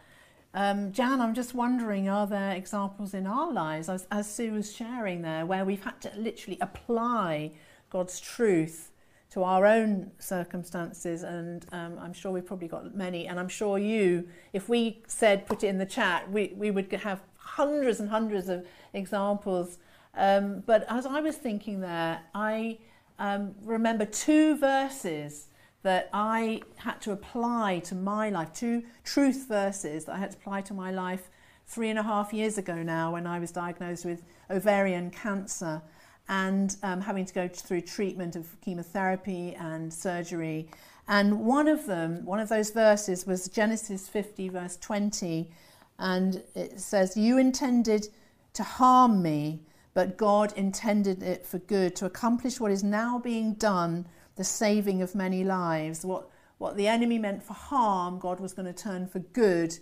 Um, 0.53 0.91
Jan, 0.93 1.21
I'm 1.21 1.35
just 1.35 1.55
wondering, 1.55 2.09
are 2.09 2.27
there 2.27 2.53
examples 2.53 3.14
in 3.14 3.27
our 3.27 3.53
lives, 3.53 3.89
as, 3.89 4.07
as 4.11 4.29
Sue 4.33 4.53
was 4.53 4.75
sharing 4.75 5.23
there, 5.23 5.47
where 5.47 5.64
we've 5.64 5.85
had 5.85 6.01
to 6.03 6.12
literally 6.16 6.59
apply 6.61 7.53
God's 7.89 8.18
truth 8.18 8.91
to 9.31 9.45
our 9.45 9.64
own 9.64 10.11
circumstances? 10.18 11.23
And 11.23 11.66
um, 11.71 11.99
I'm 12.01 12.12
sure 12.12 12.33
we've 12.33 12.47
probably 12.47 12.68
got 12.68 12.97
many. 12.97 13.29
And 13.29 13.39
I'm 13.39 13.49
sure 13.49 13.79
you, 13.79 14.29
if 14.53 14.68
we 14.68 15.03
said 15.07 15.47
put 15.47 15.62
it 15.62 15.68
in 15.68 15.79
the 15.79 15.87
chat, 15.87 16.31
we, 16.31 16.53
we 16.57 16.73
would 16.73 16.91
have 16.93 17.21
hundreds 17.37 18.01
and 18.01 18.11
hundreds 18.11 18.49
of 18.49 18.66
examples 18.93 19.79
um, 20.15 20.63
but 20.67 20.85
as 20.89 21.07
I 21.07 21.21
was 21.21 21.37
thinking 21.37 21.81
there, 21.81 22.21
I 22.35 22.79
um, 23.19 23.55
remember 23.63 24.05
two 24.05 24.57
verses 24.57 25.47
that 25.83 26.11
I 26.13 26.63
had 26.77 27.01
to 27.03 27.13
apply 27.13 27.81
to 27.81 27.95
my 27.95 28.31
life, 28.31 28.53
two 28.53 28.85
truth 29.05 29.47
verses 29.49 30.05
that 30.05 30.17
I 30.17 30.19
had 30.19 30.33
to 30.33 30.37
apply 30.37 30.63
to 30.63 30.75
my 30.75 30.91
life 30.91 31.31
three 31.67 31.89
and 31.89 31.99
a 31.99 32.03
half 32.03 32.33
years 32.33 32.59
ago 32.59 32.83
now 32.83 33.13
when 33.13 33.27
I 33.27 33.39
was 33.39 33.53
diagnosed 33.53 34.05
with 34.05 34.23
ovarian 34.51 35.11
cancer 35.11 35.81
and 36.29 36.77
um, 36.83 37.01
having 37.01 37.25
to 37.25 37.35
go 37.35 37.49
through 37.49 37.81
treatment 37.83 38.37
of 38.37 38.61
chemotherapy 38.61 39.55
and 39.55 39.93
surgery. 39.93 40.69
And 41.09 41.41
one 41.41 41.67
of 41.67 41.87
them, 41.87 42.25
one 42.25 42.39
of 42.39 42.49
those 42.49 42.71
verses 42.71 43.27
was 43.27 43.49
Genesis 43.49 44.09
50, 44.09 44.49
verse 44.51 44.77
20. 44.77 45.51
And 45.99 46.43
it 46.55 46.81
says, 46.81 47.17
You 47.17 47.39
intended 47.39 48.09
to 48.55 48.63
harm 48.63 49.23
me, 49.23 49.63
but 50.01 50.16
God 50.16 50.55
intended 50.57 51.22
it 51.22 51.44
for 51.44 51.59
good 51.59 51.94
to 51.96 52.07
accomplish 52.07 52.59
what 52.59 52.72
is 52.72 52.82
now 52.82 53.18
being 53.18 53.53
done, 53.53 54.07
the 54.36 54.44
saving 54.44 55.03
of 55.03 55.14
many 55.14 55.44
lives. 55.44 56.07
What, 56.07 56.30
what 56.57 56.78
the 56.78 56.88
enemy 56.88 57.18
meant 57.18 57.42
for 57.42 57.53
harm, 57.53 58.18
God 58.18 58.40
was 58.40 58.55
going 58.55 58.64
to 58.64 58.72
turn 58.72 59.07
for 59.07 59.18
good 59.18 59.76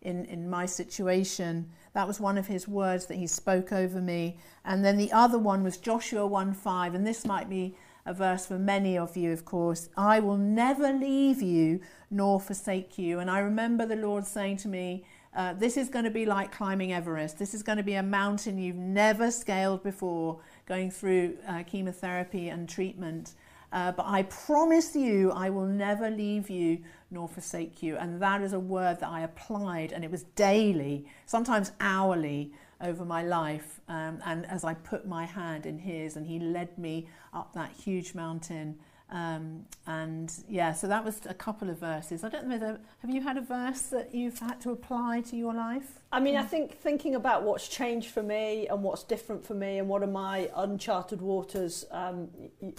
in, 0.00 0.26
in 0.26 0.48
my 0.48 0.64
situation. 0.64 1.68
That 1.92 2.06
was 2.06 2.20
one 2.20 2.38
of 2.38 2.46
his 2.46 2.68
words 2.68 3.06
that 3.06 3.16
he 3.16 3.26
spoke 3.26 3.72
over 3.72 4.00
me. 4.00 4.38
And 4.64 4.84
then 4.84 4.96
the 4.96 5.10
other 5.10 5.40
one 5.40 5.64
was 5.64 5.76
Joshua 5.76 6.24
1 6.24 6.54
5, 6.54 6.94
and 6.94 7.04
this 7.04 7.26
might 7.26 7.50
be 7.50 7.74
a 8.06 8.14
verse 8.14 8.46
for 8.46 8.60
many 8.60 8.96
of 8.96 9.16
you, 9.16 9.32
of 9.32 9.44
course. 9.44 9.88
I 9.96 10.20
will 10.20 10.38
never 10.38 10.92
leave 10.92 11.42
you 11.42 11.80
nor 12.12 12.38
forsake 12.38 12.96
you. 12.96 13.18
And 13.18 13.28
I 13.28 13.40
remember 13.40 13.86
the 13.86 13.96
Lord 13.96 14.24
saying 14.24 14.58
to 14.58 14.68
me, 14.68 15.04
uh, 15.34 15.52
this 15.54 15.76
is 15.76 15.88
going 15.88 16.04
to 16.04 16.10
be 16.10 16.26
like 16.26 16.52
climbing 16.52 16.92
Everest. 16.92 17.38
This 17.38 17.54
is 17.54 17.62
going 17.62 17.78
to 17.78 17.84
be 17.84 17.94
a 17.94 18.02
mountain 18.02 18.58
you've 18.58 18.76
never 18.76 19.30
scaled 19.30 19.82
before, 19.82 20.40
going 20.66 20.90
through 20.90 21.36
uh, 21.48 21.64
chemotherapy 21.64 22.48
and 22.48 22.68
treatment. 22.68 23.34
Uh, 23.72 23.90
but 23.90 24.06
I 24.06 24.22
promise 24.22 24.94
you, 24.94 25.32
I 25.32 25.50
will 25.50 25.66
never 25.66 26.08
leave 26.08 26.48
you 26.48 26.78
nor 27.10 27.28
forsake 27.28 27.82
you. 27.82 27.96
And 27.96 28.22
that 28.22 28.40
is 28.42 28.52
a 28.52 28.58
word 28.58 29.00
that 29.00 29.08
I 29.08 29.22
applied, 29.22 29.92
and 29.92 30.04
it 30.04 30.10
was 30.10 30.22
daily, 30.36 31.06
sometimes 31.26 31.72
hourly, 31.80 32.52
over 32.80 33.04
my 33.04 33.24
life. 33.24 33.80
Um, 33.88 34.20
and 34.24 34.46
as 34.46 34.62
I 34.62 34.74
put 34.74 35.06
my 35.08 35.24
hand 35.24 35.66
in 35.66 35.78
his, 35.78 36.16
and 36.16 36.26
he 36.26 36.38
led 36.38 36.78
me 36.78 37.08
up 37.32 37.52
that 37.54 37.72
huge 37.72 38.14
mountain 38.14 38.78
Um, 39.14 39.64
and 39.86 40.32
yeah, 40.48 40.72
so 40.72 40.88
that 40.88 41.04
was 41.04 41.20
a 41.26 41.34
couple 41.34 41.70
of 41.70 41.78
verses. 41.78 42.24
I 42.24 42.28
don't 42.28 42.48
know 42.48 42.54
whether 42.54 42.80
have 42.98 43.10
you 43.10 43.20
had 43.20 43.36
a 43.36 43.42
verse 43.42 43.82
that 43.82 44.12
you've 44.12 44.40
had 44.40 44.60
to 44.62 44.72
apply 44.72 45.20
to 45.30 45.36
your 45.36 45.54
life? 45.54 46.00
I 46.10 46.18
mean, 46.18 46.36
I 46.36 46.42
think 46.42 46.80
thinking 46.80 47.14
about 47.14 47.44
what's 47.44 47.68
changed 47.68 48.10
for 48.10 48.24
me 48.24 48.66
and 48.66 48.82
what's 48.82 49.04
different 49.04 49.46
for 49.46 49.54
me 49.54 49.78
and 49.78 49.88
what 49.88 50.02
are 50.02 50.08
my 50.08 50.50
uncharted 50.56 51.22
waters 51.22 51.84
um, 51.92 52.28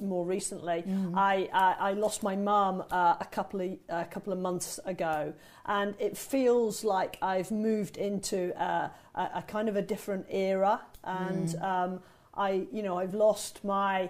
more 0.02 0.26
recently, 0.26 0.84
I, 1.16 1.50
I 1.54 1.76
I 1.80 1.94
lost 1.94 2.22
my 2.22 2.36
mum 2.36 2.84
uh, 2.92 3.16
a 3.22 3.26
couple 3.26 3.62
of 3.62 3.78
a 3.88 4.04
couple 4.04 4.34
of 4.34 4.40
months 4.40 4.78
ago, 4.86 5.34
and 5.66 5.96
it 6.00 6.18
feels 6.18 6.84
like 6.84 7.18
I've 7.22 7.50
moved 7.50 7.96
into 7.96 8.54
uh, 8.62 8.90
a, 9.16 9.30
a 9.36 9.42
kind 9.48 9.70
of 9.70 9.78
a 9.78 9.82
different 9.82 10.26
era, 10.30 10.82
and 11.06 11.56
um, 11.62 12.02
I 12.34 12.68
you 12.74 12.84
know 12.84 12.98
I've 12.98 13.14
lost 13.14 13.64
my 13.64 14.10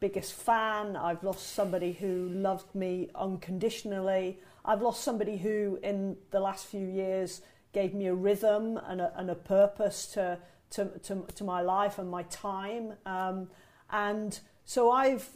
biggest 0.00 0.34
fan. 0.34 0.96
I've 0.96 1.22
lost 1.22 1.54
somebody 1.54 1.92
who 1.92 2.28
loved 2.28 2.74
me 2.74 3.10
unconditionally. 3.14 4.38
I've 4.64 4.82
lost 4.82 5.02
somebody 5.02 5.36
who, 5.36 5.78
in 5.82 6.16
the 6.30 6.40
last 6.40 6.66
few 6.66 6.86
years, 6.86 7.42
gave 7.72 7.94
me 7.94 8.06
a 8.06 8.14
rhythm 8.14 8.78
and 8.86 9.00
a, 9.00 9.12
and 9.16 9.30
a 9.30 9.34
purpose 9.34 10.06
to, 10.14 10.38
to, 10.70 10.86
to, 11.02 11.26
to 11.34 11.44
my 11.44 11.60
life 11.60 11.98
and 11.98 12.10
my 12.10 12.22
time. 12.24 12.94
Um, 13.04 13.48
and 13.90 14.38
so 14.64 14.90
I've 14.90 15.28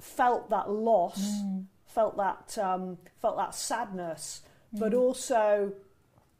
felt 0.00 0.50
that 0.50 0.70
loss, 0.70 1.20
felt 1.86 2.16
that 2.18 2.58
um, 2.58 2.98
felt 3.20 3.36
that 3.38 3.54
sadness, 3.54 4.42
but 4.72 4.92
also 4.92 5.72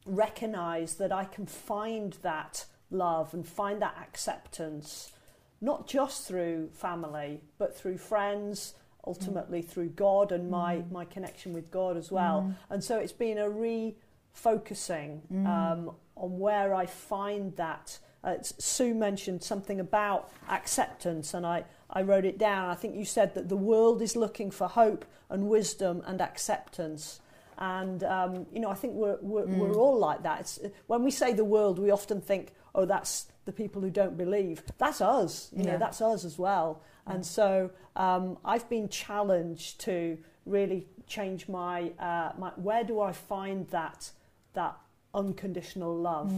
recognize 0.05 0.95
that 0.97 1.13
I 1.13 1.25
can 1.25 1.47
find 1.47 2.13
that 2.23 2.67
love 2.91 3.33
and 3.35 3.47
find 3.47 3.81
that 3.83 3.97
acceptance, 4.01 5.13
not 5.61 5.87
just 5.87 6.27
through 6.29 6.69
family, 6.73 7.41
but 7.59 7.77
through 7.77 7.99
friends, 7.99 8.75
ultimately 9.07 9.63
through 9.63 9.89
God 9.91 10.33
and 10.33 10.51
my, 10.51 10.83
my 10.91 11.05
connection 11.05 11.53
with 11.53 11.71
God 11.71 11.97
as 11.97 12.11
well. 12.11 12.55
And 12.71 12.83
so 12.83 12.99
it's 12.99 13.13
been 13.13 13.39
a 13.39 13.49
refocusing 13.49 15.21
um, 15.47 15.91
on 16.17 16.39
where 16.39 16.75
I 16.75 16.87
find 16.87 17.55
that. 17.57 17.99
Uh, 18.25 18.37
Sue 18.43 18.93
mentioned 18.95 19.43
something 19.45 19.79
about 19.79 20.31
acceptance, 20.51 21.33
and 21.33 21.47
I, 21.47 21.65
I 21.89 22.03
wrote 22.03 22.25
it 22.25 22.39
down. 22.39 22.69
I 22.69 22.75
think 22.75 22.97
you 22.97 23.05
said 23.05 23.35
that 23.35 23.49
the 23.49 23.57
world 23.57 24.03
is 24.03 24.17
looking 24.17 24.51
for 24.51 24.67
hope 24.67 25.05
and 25.31 25.49
wisdom 25.49 26.03
and 26.07 26.21
acceptance. 26.21 27.21
And 27.59 28.03
um, 28.03 28.47
you 28.53 28.59
know, 28.61 28.69
I 28.69 28.75
think 28.75 28.95
we're 28.95 29.19
we're, 29.21 29.47
we're 29.47 29.75
all 29.75 29.99
like 29.99 30.25
that. 30.25 30.41
It's, 30.41 30.59
when 30.89 31.05
we 31.05 31.11
say 31.13 31.33
the 31.33 31.45
world, 31.45 31.79
we 31.79 31.91
often 31.91 32.21
think, 32.21 32.53
oh, 32.75 32.85
that's 32.85 33.27
the 33.47 33.53
people 33.53 33.81
who 33.81 33.91
don't 33.91 34.17
believe. 34.19 34.63
That's 34.77 35.01
us. 35.01 35.51
You 35.53 35.65
Yeah. 35.65 35.73
know, 35.73 35.79
that's 35.79 36.01
us 36.03 36.25
as 36.25 36.39
well. 36.39 36.83
And 37.07 37.25
so 37.25 37.71
um, 37.95 38.37
I've 38.45 38.69
been 38.69 38.89
challenged 38.89 39.81
to 39.83 40.19
really 40.45 40.87
change 41.07 41.49
my 41.49 41.93
uh, 41.99 42.33
my. 42.37 42.51
Where 42.57 42.85
do 42.85 43.01
I 43.01 43.13
find 43.13 43.69
that 43.69 44.11
that 44.55 44.77
unconditional 45.15 45.97
love? 45.97 46.31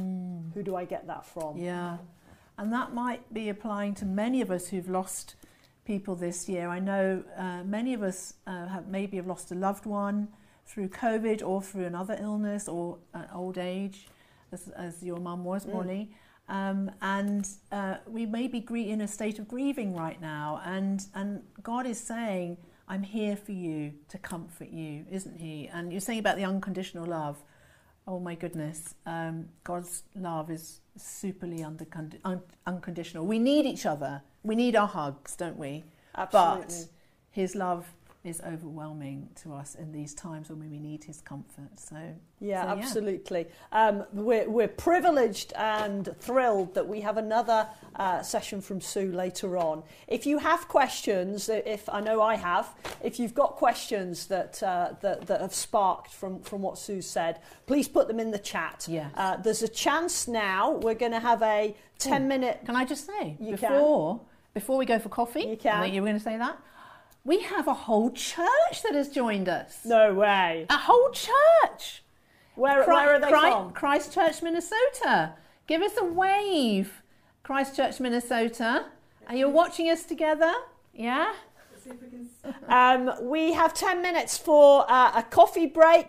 Who 0.54 0.62
do 0.62 0.76
I 0.76 0.84
get 0.84 1.06
that 1.06 1.24
from? 1.24 1.56
Yeah, 1.56 1.96
and 2.58 2.72
that 2.72 2.92
might 2.92 3.32
be 3.32 3.48
applying 3.48 3.94
to 3.96 4.04
many 4.04 4.42
of 4.42 4.50
us 4.50 4.68
who've 4.68 4.88
lost 4.90 5.36
people 5.86 6.14
this 6.14 6.48
year. 6.50 6.68
I 6.68 6.80
know 6.80 7.24
uh, 7.36 7.64
many 7.64 7.94
of 7.94 8.02
us 8.02 8.34
uh, 8.46 8.66
have 8.68 8.88
maybe 8.88 9.16
have 9.16 9.26
lost 9.26 9.50
a 9.50 9.54
loved 9.54 9.86
one 9.86 10.28
through 10.66 10.88
COVID 10.90 11.42
or 11.42 11.62
through 11.62 11.86
another 11.86 12.18
illness 12.20 12.68
or 12.68 12.98
uh, 13.14 13.22
old 13.34 13.56
age, 13.56 14.06
as, 14.52 14.68
as 14.76 15.02
your 15.02 15.16
mum 15.16 15.44
was, 15.44 15.66
Molly. 15.66 16.10
Um, 16.48 16.90
and 17.02 17.46
uh, 17.70 17.96
we 18.06 18.24
may 18.24 18.48
be 18.48 18.60
in 18.90 19.02
a 19.02 19.08
state 19.08 19.38
of 19.38 19.48
grieving 19.48 19.94
right 19.94 20.20
now, 20.20 20.60
and 20.64 21.04
and 21.14 21.42
God 21.62 21.86
is 21.86 22.00
saying, 22.00 22.56
"I'm 22.88 23.02
here 23.02 23.36
for 23.36 23.52
you 23.52 23.92
to 24.08 24.18
comfort 24.18 24.70
you," 24.70 25.04
isn't 25.10 25.38
He? 25.38 25.68
And 25.68 25.92
you're 25.92 26.00
saying 26.00 26.20
about 26.20 26.36
the 26.36 26.44
unconditional 26.44 27.06
love. 27.06 27.42
Oh 28.06 28.18
my 28.18 28.34
goodness, 28.34 28.94
um, 29.04 29.50
God's 29.64 30.04
love 30.14 30.50
is 30.50 30.80
superly 30.98 31.62
un- 32.24 32.42
unconditional. 32.66 33.26
We 33.26 33.38
need 33.38 33.66
each 33.66 33.84
other. 33.84 34.22
We 34.42 34.54
need 34.54 34.74
our 34.74 34.88
hugs, 34.88 35.36
don't 35.36 35.58
we? 35.58 35.84
Absolutely. 36.16 36.64
But 36.64 36.88
His 37.30 37.54
love 37.54 37.92
is 38.28 38.40
overwhelming 38.46 39.28
to 39.42 39.52
us 39.54 39.74
in 39.74 39.92
these 39.92 40.14
times 40.14 40.48
when 40.50 40.60
we 40.60 40.78
need 40.78 41.04
His 41.04 41.20
comfort. 41.20 41.70
So 41.78 41.96
Yeah, 42.40 42.62
So, 42.62 42.68
yeah. 42.68 42.74
absolutely. 42.74 43.46
Um, 43.72 44.04
we're, 44.12 44.48
we're 44.48 44.68
privileged 44.68 45.52
and 45.54 46.08
thrilled 46.20 46.74
that 46.74 46.86
we 46.86 47.00
have 47.00 47.16
another 47.16 47.68
uh, 47.96 48.22
session 48.22 48.60
from 48.60 48.80
Sue 48.80 49.10
later 49.12 49.56
on. 49.56 49.82
If 50.06 50.26
you 50.26 50.38
have 50.38 50.68
questions, 50.68 51.48
if 51.48 51.88
I 51.88 52.00
know 52.00 52.20
I 52.22 52.36
have, 52.36 52.68
if 53.02 53.18
you've 53.18 53.34
got 53.34 53.56
questions 53.56 54.26
that 54.26 54.62
uh, 54.62 54.92
that, 55.00 55.26
that 55.26 55.40
have 55.40 55.54
sparked 55.54 56.12
from, 56.12 56.40
from 56.40 56.62
what 56.62 56.78
Sue 56.78 57.02
said, 57.02 57.40
please 57.66 57.88
put 57.88 58.08
them 58.08 58.20
in 58.20 58.30
the 58.30 58.38
chat. 58.38 58.86
Yes. 58.88 59.10
Uh, 59.16 59.36
there's 59.36 59.62
a 59.62 59.68
chance 59.68 60.28
now. 60.28 60.72
We're 60.72 60.94
going 60.94 61.12
to 61.12 61.20
have 61.20 61.42
a 61.42 61.74
10 61.98 62.28
minute. 62.28 62.60
Can 62.64 62.76
I 62.76 62.84
just 62.84 63.06
say 63.06 63.36
You 63.40 63.56
can. 63.56 63.72
before 63.72 64.20
before 64.54 64.76
we 64.76 64.86
go 64.86 64.98
for 64.98 65.08
coffee? 65.08 65.42
You 65.42 65.56
can. 65.56 65.76
I 65.76 65.82
think 65.82 65.94
you 65.94 66.02
were 66.02 66.08
going 66.08 66.18
to 66.18 66.24
say 66.24 66.36
that. 66.38 66.58
We 67.24 67.40
have 67.42 67.68
a 67.68 67.74
whole 67.74 68.10
church 68.10 68.82
that 68.82 68.94
has 68.94 69.08
joined 69.10 69.48
us. 69.48 69.80
No 69.84 70.14
way. 70.14 70.66
A 70.70 70.76
whole 70.78 71.10
church. 71.10 72.02
Where, 72.54 72.82
Chri- 72.84 72.88
where 72.88 73.14
are 73.14 73.18
they 73.20 73.30
Chri- 73.30 73.52
from? 73.52 73.72
Christchurch, 73.72 74.42
Minnesota. 74.42 75.34
Give 75.66 75.82
us 75.82 75.92
a 75.98 76.04
wave, 76.04 77.02
Christchurch, 77.42 78.00
Minnesota. 78.00 78.86
Are 79.28 79.36
you 79.36 79.48
watching 79.48 79.90
us 79.90 80.04
together? 80.04 80.52
Yeah. 80.94 81.32
Um, 82.68 83.12
we 83.22 83.52
have 83.52 83.74
10 83.74 84.02
minutes 84.02 84.36
for 84.36 84.90
uh, 84.90 85.12
a 85.18 85.22
coffee 85.22 85.66
break. 85.66 86.08